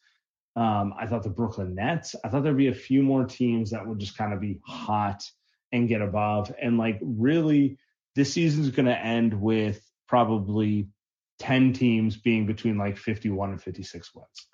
um, 0.58 0.96
I 1.00 1.06
thought 1.06 1.22
the 1.22 1.30
Brooklyn 1.30 1.76
Nets. 1.76 2.16
I 2.26 2.30
thought 2.30 2.42
there'd 2.44 2.58
be 2.58 2.70
a 2.70 2.74
few 2.74 3.04
more 3.04 3.26
teams 3.26 3.70
that 3.70 3.86
would 3.86 4.00
just 4.00 4.18
kind 4.18 4.34
of 4.34 4.42
be 4.42 4.60
hot 4.66 5.24
and 5.72 5.88
get 5.88 6.02
above. 6.02 6.52
And 6.60 6.80
like 6.80 6.98
really, 7.02 7.78
this 8.16 8.34
season's 8.34 8.72
going 8.72 8.88
to 8.88 8.98
end 8.98 9.40
with 9.40 9.80
probably 10.08 10.90
ten 11.38 11.74
teams 11.74 12.18
being 12.18 12.48
between 12.48 12.78
like 12.78 12.98
51 12.98 13.52
and 13.52 13.62
56 13.62 14.16
wins. 14.16 14.48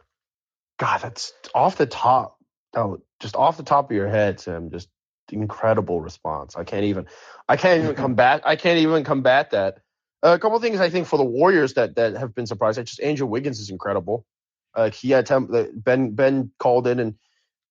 God, 0.80 1.02
that's 1.02 1.34
off 1.54 1.78
the 1.78 1.86
top. 1.86 2.38
Oh, 2.76 3.00
just 3.20 3.36
off 3.36 3.58
the 3.58 3.64
top 3.64 3.90
of 3.92 3.96
your 3.96 4.08
head, 4.08 4.40
Tim. 4.40 4.72
Just 4.72 4.90
incredible 5.32 6.02
response. 6.02 6.56
I 6.56 6.64
can't 6.64 6.86
even. 6.86 7.08
I 7.48 7.58
can't 7.58 7.84
even 7.84 7.96
combat. 8.04 8.42
I 8.46 8.56
can't 8.56 8.80
even 8.80 9.04
combat 9.04 9.52
that. 9.52 9.80
Uh, 10.24 10.34
a 10.34 10.40
couple 10.40 10.56
of 10.56 10.64
things 10.64 10.80
I 10.80 10.90
think 10.90 11.08
for 11.08 11.18
the 11.18 11.24
Warriors 11.24 11.74
that 11.74 11.96
that 11.96 12.16
have 12.16 12.34
been 12.34 12.48
surprised. 12.48 12.80
Just 12.80 13.02
Andrew 13.02 13.28
Wiggins 13.28 13.60
is 13.60 13.70
incredible. 13.70 14.26
Uh, 14.74 14.90
he 14.90 15.12
had 15.12 15.30
Ben 15.76 16.12
Ben 16.12 16.52
called 16.60 16.88
in 16.88 17.00
and 17.00 17.16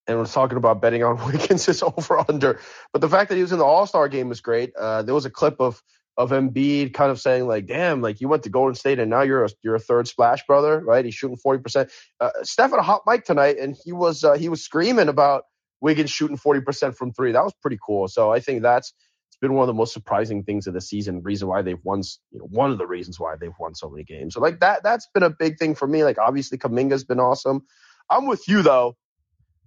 and 0.06 0.18
was 0.18 0.32
talking 0.32 0.58
about 0.58 0.80
betting 0.80 1.02
on 1.02 1.24
Wiggins 1.32 1.68
is 1.68 1.82
over 1.82 2.24
under. 2.28 2.60
But 2.92 3.00
the 3.00 3.08
fact 3.08 3.30
that 3.30 3.36
he 3.36 3.42
was 3.42 3.52
in 3.52 3.58
the 3.58 3.64
All 3.64 3.86
Star 3.86 4.08
game 4.08 4.28
was 4.28 4.40
great. 4.40 4.74
Uh, 4.76 5.02
there 5.02 5.14
was 5.14 5.26
a 5.26 5.30
clip 5.30 5.60
of 5.60 5.82
of 6.16 6.30
Embiid 6.30 6.92
kind 6.92 7.10
of 7.10 7.20
saying 7.20 7.46
like, 7.46 7.66
"Damn, 7.66 8.02
like 8.02 8.20
you 8.20 8.28
went 8.28 8.42
to 8.42 8.50
Golden 8.50 8.74
State 8.74 8.98
and 8.98 9.10
now 9.10 9.22
you're 9.22 9.44
a 9.44 9.48
you're 9.62 9.74
a 9.74 9.80
third 9.80 10.06
splash 10.08 10.44
brother, 10.46 10.80
right?" 10.80 11.04
He's 11.04 11.14
shooting 11.14 11.36
forty 11.36 11.62
percent. 11.62 11.90
Uh, 12.20 12.30
Steph 12.42 12.70
had 12.70 12.78
a 12.78 12.82
hot 12.82 13.02
mic 13.06 13.24
tonight, 13.24 13.58
and 13.58 13.76
he 13.82 13.92
was 13.92 14.22
uh, 14.24 14.34
he 14.34 14.48
was 14.48 14.62
screaming 14.62 15.08
about 15.08 15.44
Wiggins 15.80 16.10
shooting 16.10 16.36
forty 16.36 16.60
percent 16.60 16.96
from 16.96 17.12
three. 17.12 17.32
That 17.32 17.44
was 17.44 17.54
pretty 17.62 17.78
cool. 17.84 18.08
So 18.08 18.30
I 18.30 18.40
think 18.40 18.62
that's 18.62 18.92
it's 19.28 19.38
been 19.38 19.54
one 19.54 19.62
of 19.62 19.68
the 19.68 19.78
most 19.78 19.94
surprising 19.94 20.42
things 20.42 20.66
of 20.66 20.74
the 20.74 20.82
season. 20.82 21.22
Reason 21.22 21.48
why 21.48 21.62
they've 21.62 21.82
won, 21.82 22.02
you 22.30 22.40
know, 22.40 22.46
one 22.50 22.70
of 22.70 22.78
the 22.78 22.86
reasons 22.86 23.18
why 23.18 23.36
they've 23.40 23.50
won 23.58 23.74
so 23.74 23.88
many 23.88 24.04
games. 24.04 24.34
So 24.34 24.40
like 24.40 24.60
that 24.60 24.82
that's 24.82 25.08
been 25.14 25.22
a 25.22 25.30
big 25.30 25.58
thing 25.58 25.74
for 25.74 25.88
me. 25.88 26.04
Like 26.04 26.18
obviously 26.18 26.58
Kuminga's 26.58 27.04
been 27.04 27.20
awesome. 27.20 27.62
I'm 28.10 28.26
with 28.26 28.46
you 28.48 28.62
though. 28.62 28.96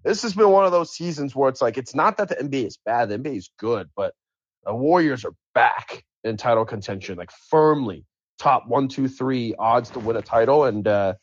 This 0.03 0.21
has 0.21 0.35
been 0.35 0.51
one 0.51 0.65
of 0.65 0.71
those 0.71 0.93
seasons 0.93 1.35
where 1.35 1.49
it's 1.49 1.63
like 1.63 1.79
it's 1.79 1.95
not 1.95 2.17
that 2.17 2.29
the 2.29 2.35
NBA 2.35 2.67
is 2.67 2.77
bad. 2.85 3.09
The 3.09 3.17
NBA 3.17 3.37
is 3.37 3.49
good, 3.57 3.89
but 3.95 4.13
the 4.63 4.75
Warriors 4.75 5.25
are 5.25 5.33
back 5.55 6.03
in 6.25 6.37
title 6.37 6.65
contention, 6.65 7.17
like 7.17 7.31
firmly 7.49 8.05
top 8.37 8.67
one, 8.67 8.87
two, 8.87 9.07
three 9.07 9.55
odds 9.57 9.91
to 9.91 9.99
win 9.99 10.17
a 10.17 10.21
title, 10.21 10.65
and 10.65 10.87
uh, 10.87 11.13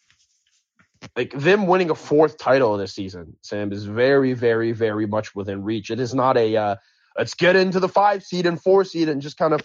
like 1.16 1.32
them 1.32 1.66
winning 1.66 1.90
a 1.90 1.94
fourth 1.94 2.38
title 2.38 2.76
this 2.78 2.94
season, 2.94 3.36
Sam 3.42 3.72
is 3.72 3.84
very, 3.84 4.32
very, 4.32 4.72
very 4.72 5.06
much 5.06 5.34
within 5.34 5.62
reach. 5.62 5.90
It 5.90 6.00
is 6.00 6.14
not 6.14 6.36
a 6.36 6.56
uh, 6.56 6.76
let's 7.18 7.34
get 7.34 7.56
into 7.56 7.80
the 7.80 7.88
five 7.88 8.22
seed 8.22 8.46
and 8.46 8.60
four 8.60 8.84
seed 8.84 9.08
and 9.08 9.20
just 9.20 9.36
kind 9.36 9.52
of 9.52 9.60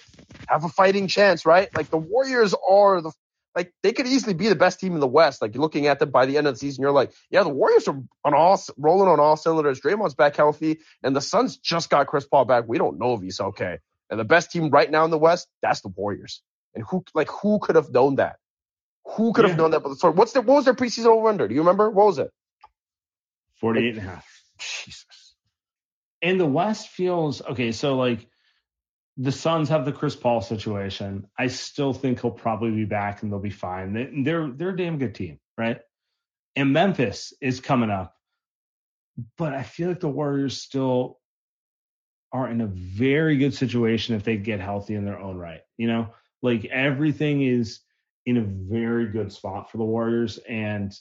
have 0.49 0.65
a 0.65 0.69
fighting 0.69 1.07
chance, 1.07 1.45
right? 1.45 1.69
Like 1.75 1.89
the 1.89 1.97
Warriors 1.97 2.53
are 2.69 3.01
the 3.01 3.11
like 3.55 3.73
they 3.81 3.91
could 3.91 4.05
easily 4.05 4.35
be 4.35 4.49
the 4.49 4.55
best 4.55 4.79
team 4.79 4.93
in 4.93 4.99
the 4.99 5.07
West. 5.07 5.41
Like 5.41 5.55
looking 5.55 5.87
at 5.87 5.99
them 5.99 6.11
by 6.11 6.25
the 6.25 6.37
end 6.37 6.47
of 6.47 6.53
the 6.53 6.59
season, 6.59 6.81
you're 6.81 6.91
like, 6.91 7.11
yeah, 7.31 7.43
the 7.43 7.49
Warriors 7.49 7.87
are 7.87 7.99
on 8.23 8.33
all 8.33 8.61
rolling 8.77 9.09
on 9.09 9.19
all 9.19 9.35
cylinders. 9.35 9.79
Draymond's 9.79 10.15
back 10.15 10.35
healthy, 10.35 10.79
and 11.03 11.15
the 11.15 11.21
Suns 11.21 11.57
just 11.57 11.89
got 11.89 12.07
Chris 12.07 12.25
Paul 12.25 12.45
back. 12.45 12.65
We 12.67 12.77
don't 12.77 12.99
know 12.99 13.13
if 13.13 13.21
he's 13.21 13.39
okay. 13.39 13.79
And 14.09 14.19
the 14.19 14.25
best 14.25 14.51
team 14.51 14.69
right 14.71 14.89
now 14.91 15.05
in 15.05 15.11
the 15.11 15.17
West, 15.17 15.47
that's 15.61 15.81
the 15.81 15.89
Warriors. 15.89 16.41
And 16.75 16.85
who 16.89 17.03
like 17.15 17.29
who 17.29 17.59
could 17.59 17.75
have 17.77 17.91
known 17.91 18.15
that? 18.17 18.37
Who 19.15 19.33
could 19.33 19.45
have 19.45 19.55
Yeah. 19.55 19.57
known 19.57 19.71
that? 19.71 19.81
But 19.83 19.95
sorry, 19.97 20.13
what's 20.15 20.33
the 20.33 20.41
what 20.41 20.55
was 20.55 20.65
their 20.65 20.75
preseason 20.75 21.07
over 21.07 21.29
under? 21.29 21.47
Do 21.47 21.55
you 21.55 21.61
remember? 21.61 21.89
What 21.89 22.07
was 22.07 22.19
it? 22.19 22.31
48 23.61 23.89
and 23.89 23.99
a 23.99 24.01
half. 24.01 24.27
Jesus. 24.59 25.35
And 26.21 26.39
the 26.39 26.45
West 26.47 26.89
feels 26.89 27.41
okay. 27.43 27.71
So 27.73 27.95
like 27.97 28.27
the 29.17 29.31
Suns 29.31 29.69
have 29.69 29.85
the 29.85 29.91
Chris 29.91 30.15
Paul 30.15 30.41
situation. 30.41 31.27
I 31.37 31.47
still 31.47 31.93
think 31.93 32.21
he'll 32.21 32.31
probably 32.31 32.71
be 32.71 32.85
back 32.85 33.23
and 33.23 33.31
they'll 33.31 33.39
be 33.39 33.49
fine. 33.49 33.93
They, 33.93 34.09
they're 34.23 34.49
they're 34.49 34.69
a 34.69 34.77
damn 34.77 34.97
good 34.97 35.15
team, 35.15 35.39
right? 35.57 35.79
And 36.55 36.73
Memphis 36.73 37.33
is 37.41 37.59
coming 37.61 37.91
up, 37.91 38.15
but 39.37 39.53
I 39.53 39.63
feel 39.63 39.89
like 39.89 40.01
the 40.01 40.09
Warriors 40.09 40.61
still 40.61 41.19
are 42.31 42.49
in 42.49 42.61
a 42.61 42.67
very 42.67 43.37
good 43.37 43.53
situation 43.53 44.15
if 44.15 44.23
they 44.23 44.37
get 44.37 44.59
healthy 44.59 44.95
in 44.95 45.05
their 45.05 45.19
own 45.19 45.37
right. 45.37 45.61
You 45.77 45.87
know, 45.87 46.13
like 46.41 46.65
everything 46.65 47.41
is 47.43 47.79
in 48.25 48.37
a 48.37 48.41
very 48.41 49.07
good 49.07 49.31
spot 49.31 49.71
for 49.71 49.77
the 49.77 49.85
Warriors, 49.85 50.37
and 50.49 50.93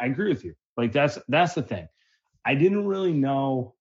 I 0.00 0.06
agree 0.06 0.28
with 0.28 0.44
you. 0.44 0.54
Like 0.76 0.92
that's 0.92 1.18
that's 1.28 1.54
the 1.54 1.62
thing. 1.62 1.88
I 2.44 2.54
didn't 2.54 2.86
really 2.86 3.12
know 3.12 3.74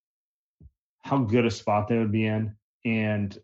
how 1.04 1.18
good 1.20 1.46
a 1.46 1.52
spot 1.52 1.88
they 1.88 1.98
would 1.98 2.12
be 2.12 2.26
in, 2.28 2.56
and 2.86 3.36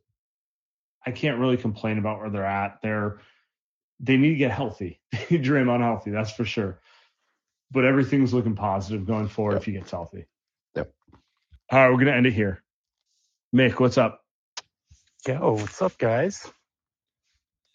I 1.05 1.11
can't 1.11 1.39
really 1.39 1.57
complain 1.57 1.97
about 1.97 2.19
where 2.19 2.29
they're 2.29 2.45
at. 2.45 2.79
They're 2.83 3.19
they 3.99 4.17
need 4.17 4.29
to 4.29 4.35
get 4.35 4.51
healthy. 4.51 5.01
They 5.11 5.37
need 5.37 5.45
Draymond 5.45 5.81
healthy, 5.81 6.11
that's 6.11 6.31
for 6.31 6.45
sure. 6.45 6.79
But 7.71 7.85
everything's 7.85 8.33
looking 8.33 8.55
positive 8.55 9.07
going 9.07 9.27
forward 9.27 9.53
Yep. 9.53 9.61
if 9.61 9.65
he 9.65 9.71
gets 9.71 9.91
healthy. 9.91 10.27
Yep. 10.75 10.93
All 11.71 11.79
right, 11.79 11.89
we're 11.91 11.97
gonna 11.97 12.11
end 12.15 12.27
it 12.27 12.33
here. 12.33 12.63
Mick, 13.57 13.79
what's 13.79 13.97
up? 13.97 14.21
Yo, 15.25 15.53
what's 15.53 15.81
up, 15.81 15.97
guys? 15.97 16.45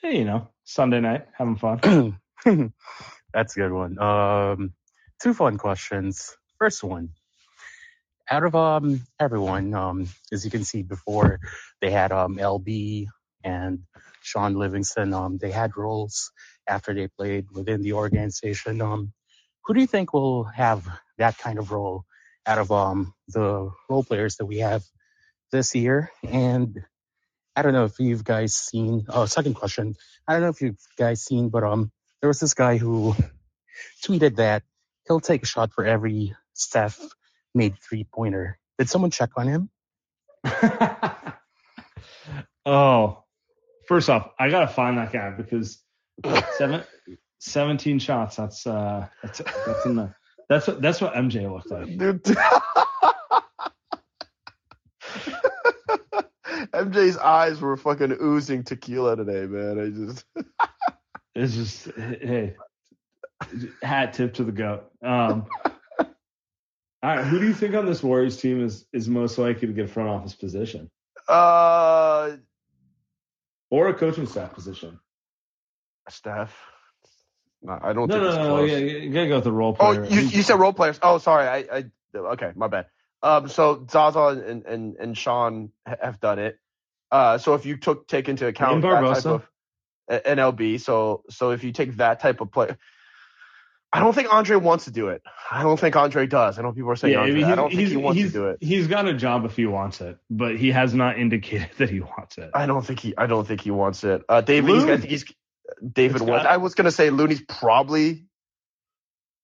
Hey, 0.01 0.19
you 0.19 0.25
know, 0.25 0.47
Sunday 0.63 1.01
night, 1.01 1.27
having 1.37 1.57
fun. 1.57 2.21
That's 3.35 3.57
a 3.57 3.61
good 3.61 3.73
one. 3.73 3.99
Um, 3.99 4.75
two 5.21 5.35
fun 5.35 5.59
questions. 5.59 6.37
First 6.57 6.85
one, 6.85 7.09
out 8.31 8.45
of 8.45 8.55
um 8.55 9.01
everyone, 9.19 9.75
um, 9.75 10.07
as 10.31 10.45
you 10.45 10.53
can 10.53 10.63
see 10.63 10.83
before, 10.85 11.41
they 11.81 11.91
had 11.91 12.13
um 12.13 12.37
LB 12.37 13.09
and 13.43 13.81
Shaun 14.21 14.55
Livingston. 14.55 15.13
Um, 15.13 15.39
they 15.39 15.51
had 15.51 15.77
roles 15.77 16.31
after 16.69 16.95
they 16.95 17.09
played 17.09 17.47
within 17.51 17.83
the 17.83 17.95
organization. 17.95 18.81
Um, 18.81 19.13
who 19.65 19.75
do 19.75 19.81
you 19.81 19.89
think 19.89 20.13
will 20.13 20.45
have 20.45 20.87
that 21.19 21.39
kind 21.39 21.59
of 21.59 21.73
role 21.73 22.05
out 22.47 22.59
of 22.59 22.71
um 22.71 23.15
the 23.27 23.69
role 23.91 24.05
players 24.05 24.37
that 24.37 24.47
we 24.47 24.59
have 24.59 24.85
this 25.53 25.75
year? 25.75 26.11
And 26.27 26.85
I 27.55 27.63
don't 27.63 27.75
know 27.75 27.85
if 27.85 28.01
you've 28.01 28.25
guys 28.25 28.55
seen. 28.55 29.07
Oh, 29.09 29.27
second 29.27 29.55
question. 29.55 29.95
I 30.27 30.33
don't 30.33 30.43
know 30.43 30.49
if 30.49 30.61
you've 30.61 30.79
guys 30.99 31.23
seen, 31.23 31.51
but 31.51 31.63
um, 31.63 31.93
there 32.21 32.29
was 32.29 32.41
this 32.41 32.55
guy 32.55 32.79
who 32.79 33.15
tweeted 34.05 34.37
that 34.37 34.63
he'll 35.07 35.21
take 35.21 35.43
a 35.43 35.47
shot 35.47 35.73
for 35.73 35.85
every 35.85 36.35
Steph 36.55 36.99
made 37.55 37.77
three 37.79 38.05
pointer. 38.05 38.59
Did 38.79 38.89
someone 38.89 39.11
check 39.11 39.31
on 39.37 39.47
him? 39.47 39.71
oh, 42.67 43.23
first 43.87 44.11
off, 44.11 44.31
I 44.39 44.51
gotta 44.51 44.69
find 44.69 44.99
that 44.99 45.13
guy 45.13 45.31
because 45.31 45.79
seven, 46.57 46.83
17 47.41 47.99
shots. 47.99 48.37
That's 48.37 48.67
uh, 48.67 49.09
that's 49.23 49.39
that's 49.39 49.87
in 49.87 49.97
the 49.97 50.15
that's 50.49 50.67
what 50.67 50.83
that's 50.83 51.01
what 51.01 51.15
MJ 51.15 51.51
looked 51.51 51.71
like. 51.71 51.99
MJ's 56.85 57.19
eyes 57.19 57.61
were 57.61 57.77
fucking 57.77 58.17
oozing 58.23 58.65
tequila 58.65 59.17
today, 59.17 59.47
man. 59.47 59.79
I 59.81 59.91
just 59.91 60.25
It's 61.35 61.55
just 61.55 61.87
hey, 61.97 62.57
hat 63.83 64.13
tip 64.13 64.35
to 64.35 64.45
the 64.45 64.53
goat. 64.53 64.91
Um, 65.03 65.47
all 66.01 66.07
right, 67.03 67.25
who 67.25 67.39
do 67.41 67.47
you 67.47 67.55
think 67.55 67.75
on 67.75 67.87
this 67.87 68.03
Warriors 68.03 68.37
team 68.37 68.63
is 68.65 68.87
is 68.93 69.09
most 69.09 69.39
likely 69.39 69.69
to 69.69 69.73
get 69.75 69.87
a 69.87 69.89
front 69.89 70.11
office 70.11 70.35
position 70.35 70.91
uh 71.29 72.37
or 73.71 73.89
a 73.89 73.95
coaching 73.95 74.27
staff 74.27 74.53
position? 74.53 74.99
Staff. 76.09 76.55
No, 77.63 77.79
I 77.81 77.93
don't 77.93 78.09
No, 78.09 78.15
think 78.15 78.25
no, 78.25 78.29
it's 78.29 78.37
no, 78.37 78.47
close. 78.49 78.71
Yeah, 78.71 78.77
you 78.79 79.11
gotta 79.13 79.29
go 79.29 79.35
with 79.37 79.45
the 79.45 79.53
role 79.53 79.77
Oh, 79.79 79.93
you, 79.93 80.21
you 80.21 80.43
said 80.43 80.59
role 80.59 80.73
players. 80.73 80.99
Oh, 81.03 81.19
sorry. 81.19 81.47
I, 81.49 81.79
I 81.79 81.85
okay, 82.15 82.53
my 82.57 82.69
bad. 82.69 82.87
Um, 83.23 83.49
so 83.49 83.87
Zaza 83.89 84.43
and 84.47 84.67
and 84.67 84.97
and 84.97 85.17
Shaun 85.17 85.71
have 85.87 86.21
done 86.21 86.41
it. 86.41 86.59
Uh, 87.13 87.37
so 87.37 87.53
if 87.53 87.67
you 87.67 87.77
took 87.77 88.09
take 88.09 88.31
into 88.31 88.47
account 88.47 88.81
that 88.83 89.23
type 89.23 89.27
of 89.27 89.47
NLB, 90.11 90.81
so 90.81 91.23
so 91.29 91.51
if 91.51 91.63
you 91.63 91.71
take 91.71 91.99
that 91.99 92.21
type 92.21 92.41
of 92.41 92.51
play, 92.51 92.75
I 93.93 94.01
don't 94.01 94.15
think 94.15 94.33
Andre 94.33 94.57
wants 94.57 94.87
to 94.87 94.91
do 94.91 95.09
it. 95.09 95.23
I 95.51 95.63
don't 95.63 95.79
think 95.79 95.95
Andre 95.95 96.27
does. 96.27 96.59
I 96.59 96.63
know 96.63 96.73
people 96.73 96.91
are 96.91 96.97
saying 96.97 97.13
yeah, 97.13 97.21
Andre. 97.21 97.43
I 97.43 97.55
don't 97.55 97.71
think 97.71 97.89
he 97.91 97.97
wants 97.99 98.23
to 98.23 98.31
do 98.31 98.47
it. 98.47 98.59
He's 98.63 98.87
got 98.87 99.07
a 99.07 99.13
job 99.13 99.45
if 99.45 99.55
he 99.55 99.67
wants 99.67 100.01
it, 100.01 100.17
but 100.31 100.57
he 100.57 100.71
has 100.71 100.95
not 100.95 101.19
indicated 101.19 101.69
that 101.77 101.91
he 101.91 102.01
wants 102.01 102.39
it. 102.39 102.51
I 102.55 102.65
don't 102.65 102.85
think 102.85 103.01
he. 103.01 103.15
I 103.17 103.27
don't 103.27 103.47
think 103.47 103.61
he 103.61 103.71
wants 103.71 104.03
it. 104.05 104.23
Uh, 104.27 104.41
David. 104.41 104.71
He's, 104.75 104.85
I 104.85 104.97
think 104.97 105.11
he's 105.11 105.25
David. 105.87 106.25
Got- 106.25 106.47
I 106.47 106.57
was 106.57 106.75
gonna 106.75 106.91
say 106.91 107.11
Looney's 107.11 107.43
probably 107.43 108.25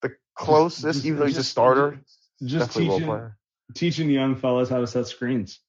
the 0.00 0.16
closest, 0.34 0.84
Just- 0.84 1.04
even 1.04 1.20
though 1.20 1.26
he's 1.26 1.36
a 1.36 1.44
starter. 1.44 2.00
Just 2.42 2.72
teaching, 2.72 3.32
teaching 3.74 4.08
young 4.10 4.36
fellas 4.36 4.70
how 4.70 4.80
to 4.80 4.86
set 4.86 5.06
screens. 5.08 5.58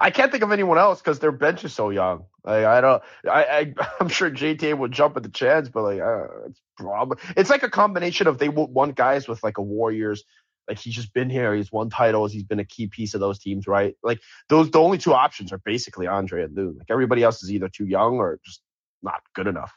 I 0.00 0.10
can't 0.10 0.30
think 0.30 0.44
of 0.44 0.52
anyone 0.52 0.78
else 0.78 1.00
because 1.00 1.18
their 1.18 1.32
bench 1.32 1.64
is 1.64 1.72
so 1.72 1.90
young. 1.90 2.24
Like 2.44 2.64
I 2.64 2.80
don't. 2.80 3.02
I, 3.28 3.44
I 3.44 3.74
I'm 4.00 4.08
sure 4.08 4.30
JTA 4.30 4.76
would 4.76 4.92
jump 4.92 5.16
at 5.16 5.22
the 5.22 5.28
chance, 5.28 5.68
but 5.68 5.82
like 5.82 6.00
uh, 6.00 6.46
it's 6.46 6.60
probably 6.76 7.18
it's 7.36 7.50
like 7.50 7.62
a 7.62 7.70
combination 7.70 8.26
of 8.26 8.38
they 8.38 8.48
want 8.48 8.96
guys 8.96 9.28
with 9.28 9.42
like 9.42 9.58
a 9.58 9.62
Warriors. 9.62 10.24
Like 10.68 10.78
he's 10.78 10.94
just 10.94 11.14
been 11.14 11.30
here. 11.30 11.54
He's 11.54 11.72
won 11.72 11.88
titles. 11.88 12.32
He's 12.32 12.42
been 12.42 12.60
a 12.60 12.64
key 12.64 12.88
piece 12.88 13.14
of 13.14 13.20
those 13.20 13.38
teams, 13.38 13.66
right? 13.66 13.96
Like 14.02 14.20
those, 14.50 14.70
the 14.70 14.80
only 14.80 14.98
two 14.98 15.14
options 15.14 15.50
are 15.52 15.58
basically 15.58 16.06
Andre 16.06 16.44
and 16.44 16.54
Loon. 16.54 16.76
Like 16.78 16.90
everybody 16.90 17.22
else 17.22 17.42
is 17.42 17.50
either 17.50 17.70
too 17.70 17.86
young 17.86 18.16
or 18.18 18.38
just 18.44 18.60
not 19.02 19.20
good 19.34 19.46
enough. 19.46 19.72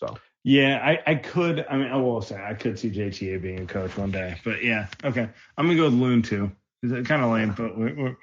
So 0.00 0.16
Yeah, 0.42 0.80
I, 0.82 1.10
I 1.10 1.14
could. 1.16 1.66
I 1.68 1.76
mean, 1.76 1.88
I 1.88 1.96
will 1.96 2.22
say 2.22 2.42
I 2.42 2.54
could 2.54 2.78
see 2.78 2.90
JTA 2.90 3.40
being 3.42 3.60
a 3.60 3.66
coach 3.66 3.96
one 3.96 4.10
day, 4.10 4.36
but 4.44 4.64
yeah, 4.64 4.86
okay. 5.04 5.28
I'm 5.58 5.66
gonna 5.66 5.76
go 5.76 5.84
with 5.84 5.94
Loon 5.94 6.22
too. 6.22 6.52
It's 6.82 7.08
kind 7.08 7.22
of 7.22 7.30
lame, 7.30 7.54
but 7.56 7.78
we're, 7.78 7.94
we're 7.94 8.16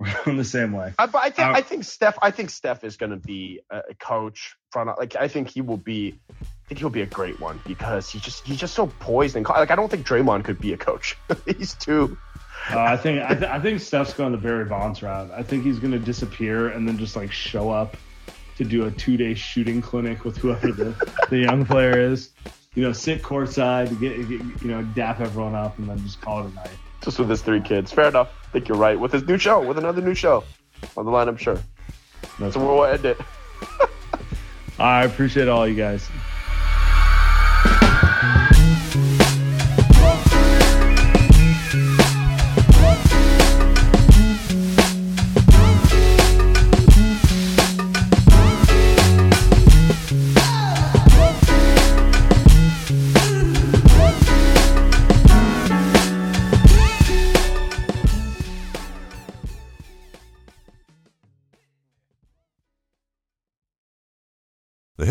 on 0.26 0.36
the 0.36 0.44
same 0.44 0.72
way. 0.72 0.94
I, 0.98 1.06
but 1.06 1.22
I 1.22 1.30
think 1.30 1.48
I 1.48 1.60
think 1.60 1.84
Steph 1.84 2.18
I 2.22 2.30
think 2.30 2.50
Steph 2.50 2.84
is 2.84 2.96
going 2.96 3.10
to 3.10 3.16
be 3.16 3.60
a, 3.70 3.82
coach 3.98 4.56
front 4.70 4.90
like 4.98 5.16
I 5.16 5.28
think 5.28 5.48
he 5.48 5.60
will 5.60 5.76
be 5.76 6.18
I 6.30 6.44
think 6.68 6.78
he'll 6.78 6.90
be 6.90 7.02
a 7.02 7.06
great 7.06 7.40
one 7.40 7.60
because 7.66 8.08
he 8.08 8.20
just 8.20 8.46
he's 8.46 8.58
just 8.58 8.74
so 8.74 8.86
poised 9.00 9.34
and 9.34 9.46
like 9.48 9.70
I 9.70 9.76
don't 9.76 9.90
think 9.90 10.06
Draymond 10.06 10.44
could 10.44 10.60
be 10.60 10.72
a 10.72 10.76
coach. 10.76 11.16
he's 11.46 11.74
too 11.74 12.16
Uh, 12.70 12.80
I 12.80 12.96
think 12.96 13.22
I, 13.22 13.34
th- 13.34 13.50
I 13.50 13.60
think 13.60 13.80
Steph's 13.80 14.12
going 14.12 14.32
the 14.32 14.38
Barry 14.38 14.66
Bonds 14.66 15.02
route. 15.02 15.30
I 15.32 15.42
think 15.42 15.64
he's 15.64 15.80
gonna 15.80 15.98
disappear 15.98 16.68
and 16.68 16.86
then 16.86 16.96
just 16.96 17.16
like 17.16 17.32
show 17.32 17.70
up 17.70 17.96
to 18.58 18.64
do 18.64 18.86
a 18.86 18.90
two 18.90 19.16
day 19.16 19.34
shooting 19.34 19.80
clinic 19.80 20.24
with 20.24 20.36
whoever 20.36 20.70
the, 20.72 20.94
the 21.30 21.38
young 21.38 21.64
player 21.64 21.98
is. 21.98 22.30
You 22.74 22.84
know, 22.84 22.92
sit 22.92 23.22
courtside, 23.22 23.88
get, 23.98 24.16
get 24.28 24.40
you 24.62 24.68
know, 24.68 24.82
dap 24.94 25.20
everyone 25.20 25.54
up, 25.54 25.78
and 25.78 25.88
then 25.88 25.98
just 26.00 26.20
call 26.20 26.44
it 26.44 26.50
a 26.52 26.54
night. 26.54 26.70
Just 27.08 27.18
with 27.18 27.30
his 27.30 27.40
three 27.40 27.62
kids. 27.62 27.90
Fair 27.90 28.08
enough. 28.08 28.30
I 28.48 28.50
think 28.50 28.68
you're 28.68 28.76
right. 28.76 29.00
With 29.00 29.12
his 29.12 29.26
new 29.26 29.38
show, 29.38 29.66
with 29.66 29.78
another 29.78 30.02
new 30.02 30.14
show 30.14 30.44
on 30.94 31.06
the 31.06 31.10
line, 31.10 31.26
I'm 31.26 31.38
sure. 31.38 31.58
That's 32.38 32.52
So 32.52 32.60
we'll 32.60 32.84
end 32.84 33.06
it. 33.06 33.18
I 34.78 35.04
appreciate 35.04 35.48
all 35.48 35.66
you 35.66 35.74
guys. 35.74 36.06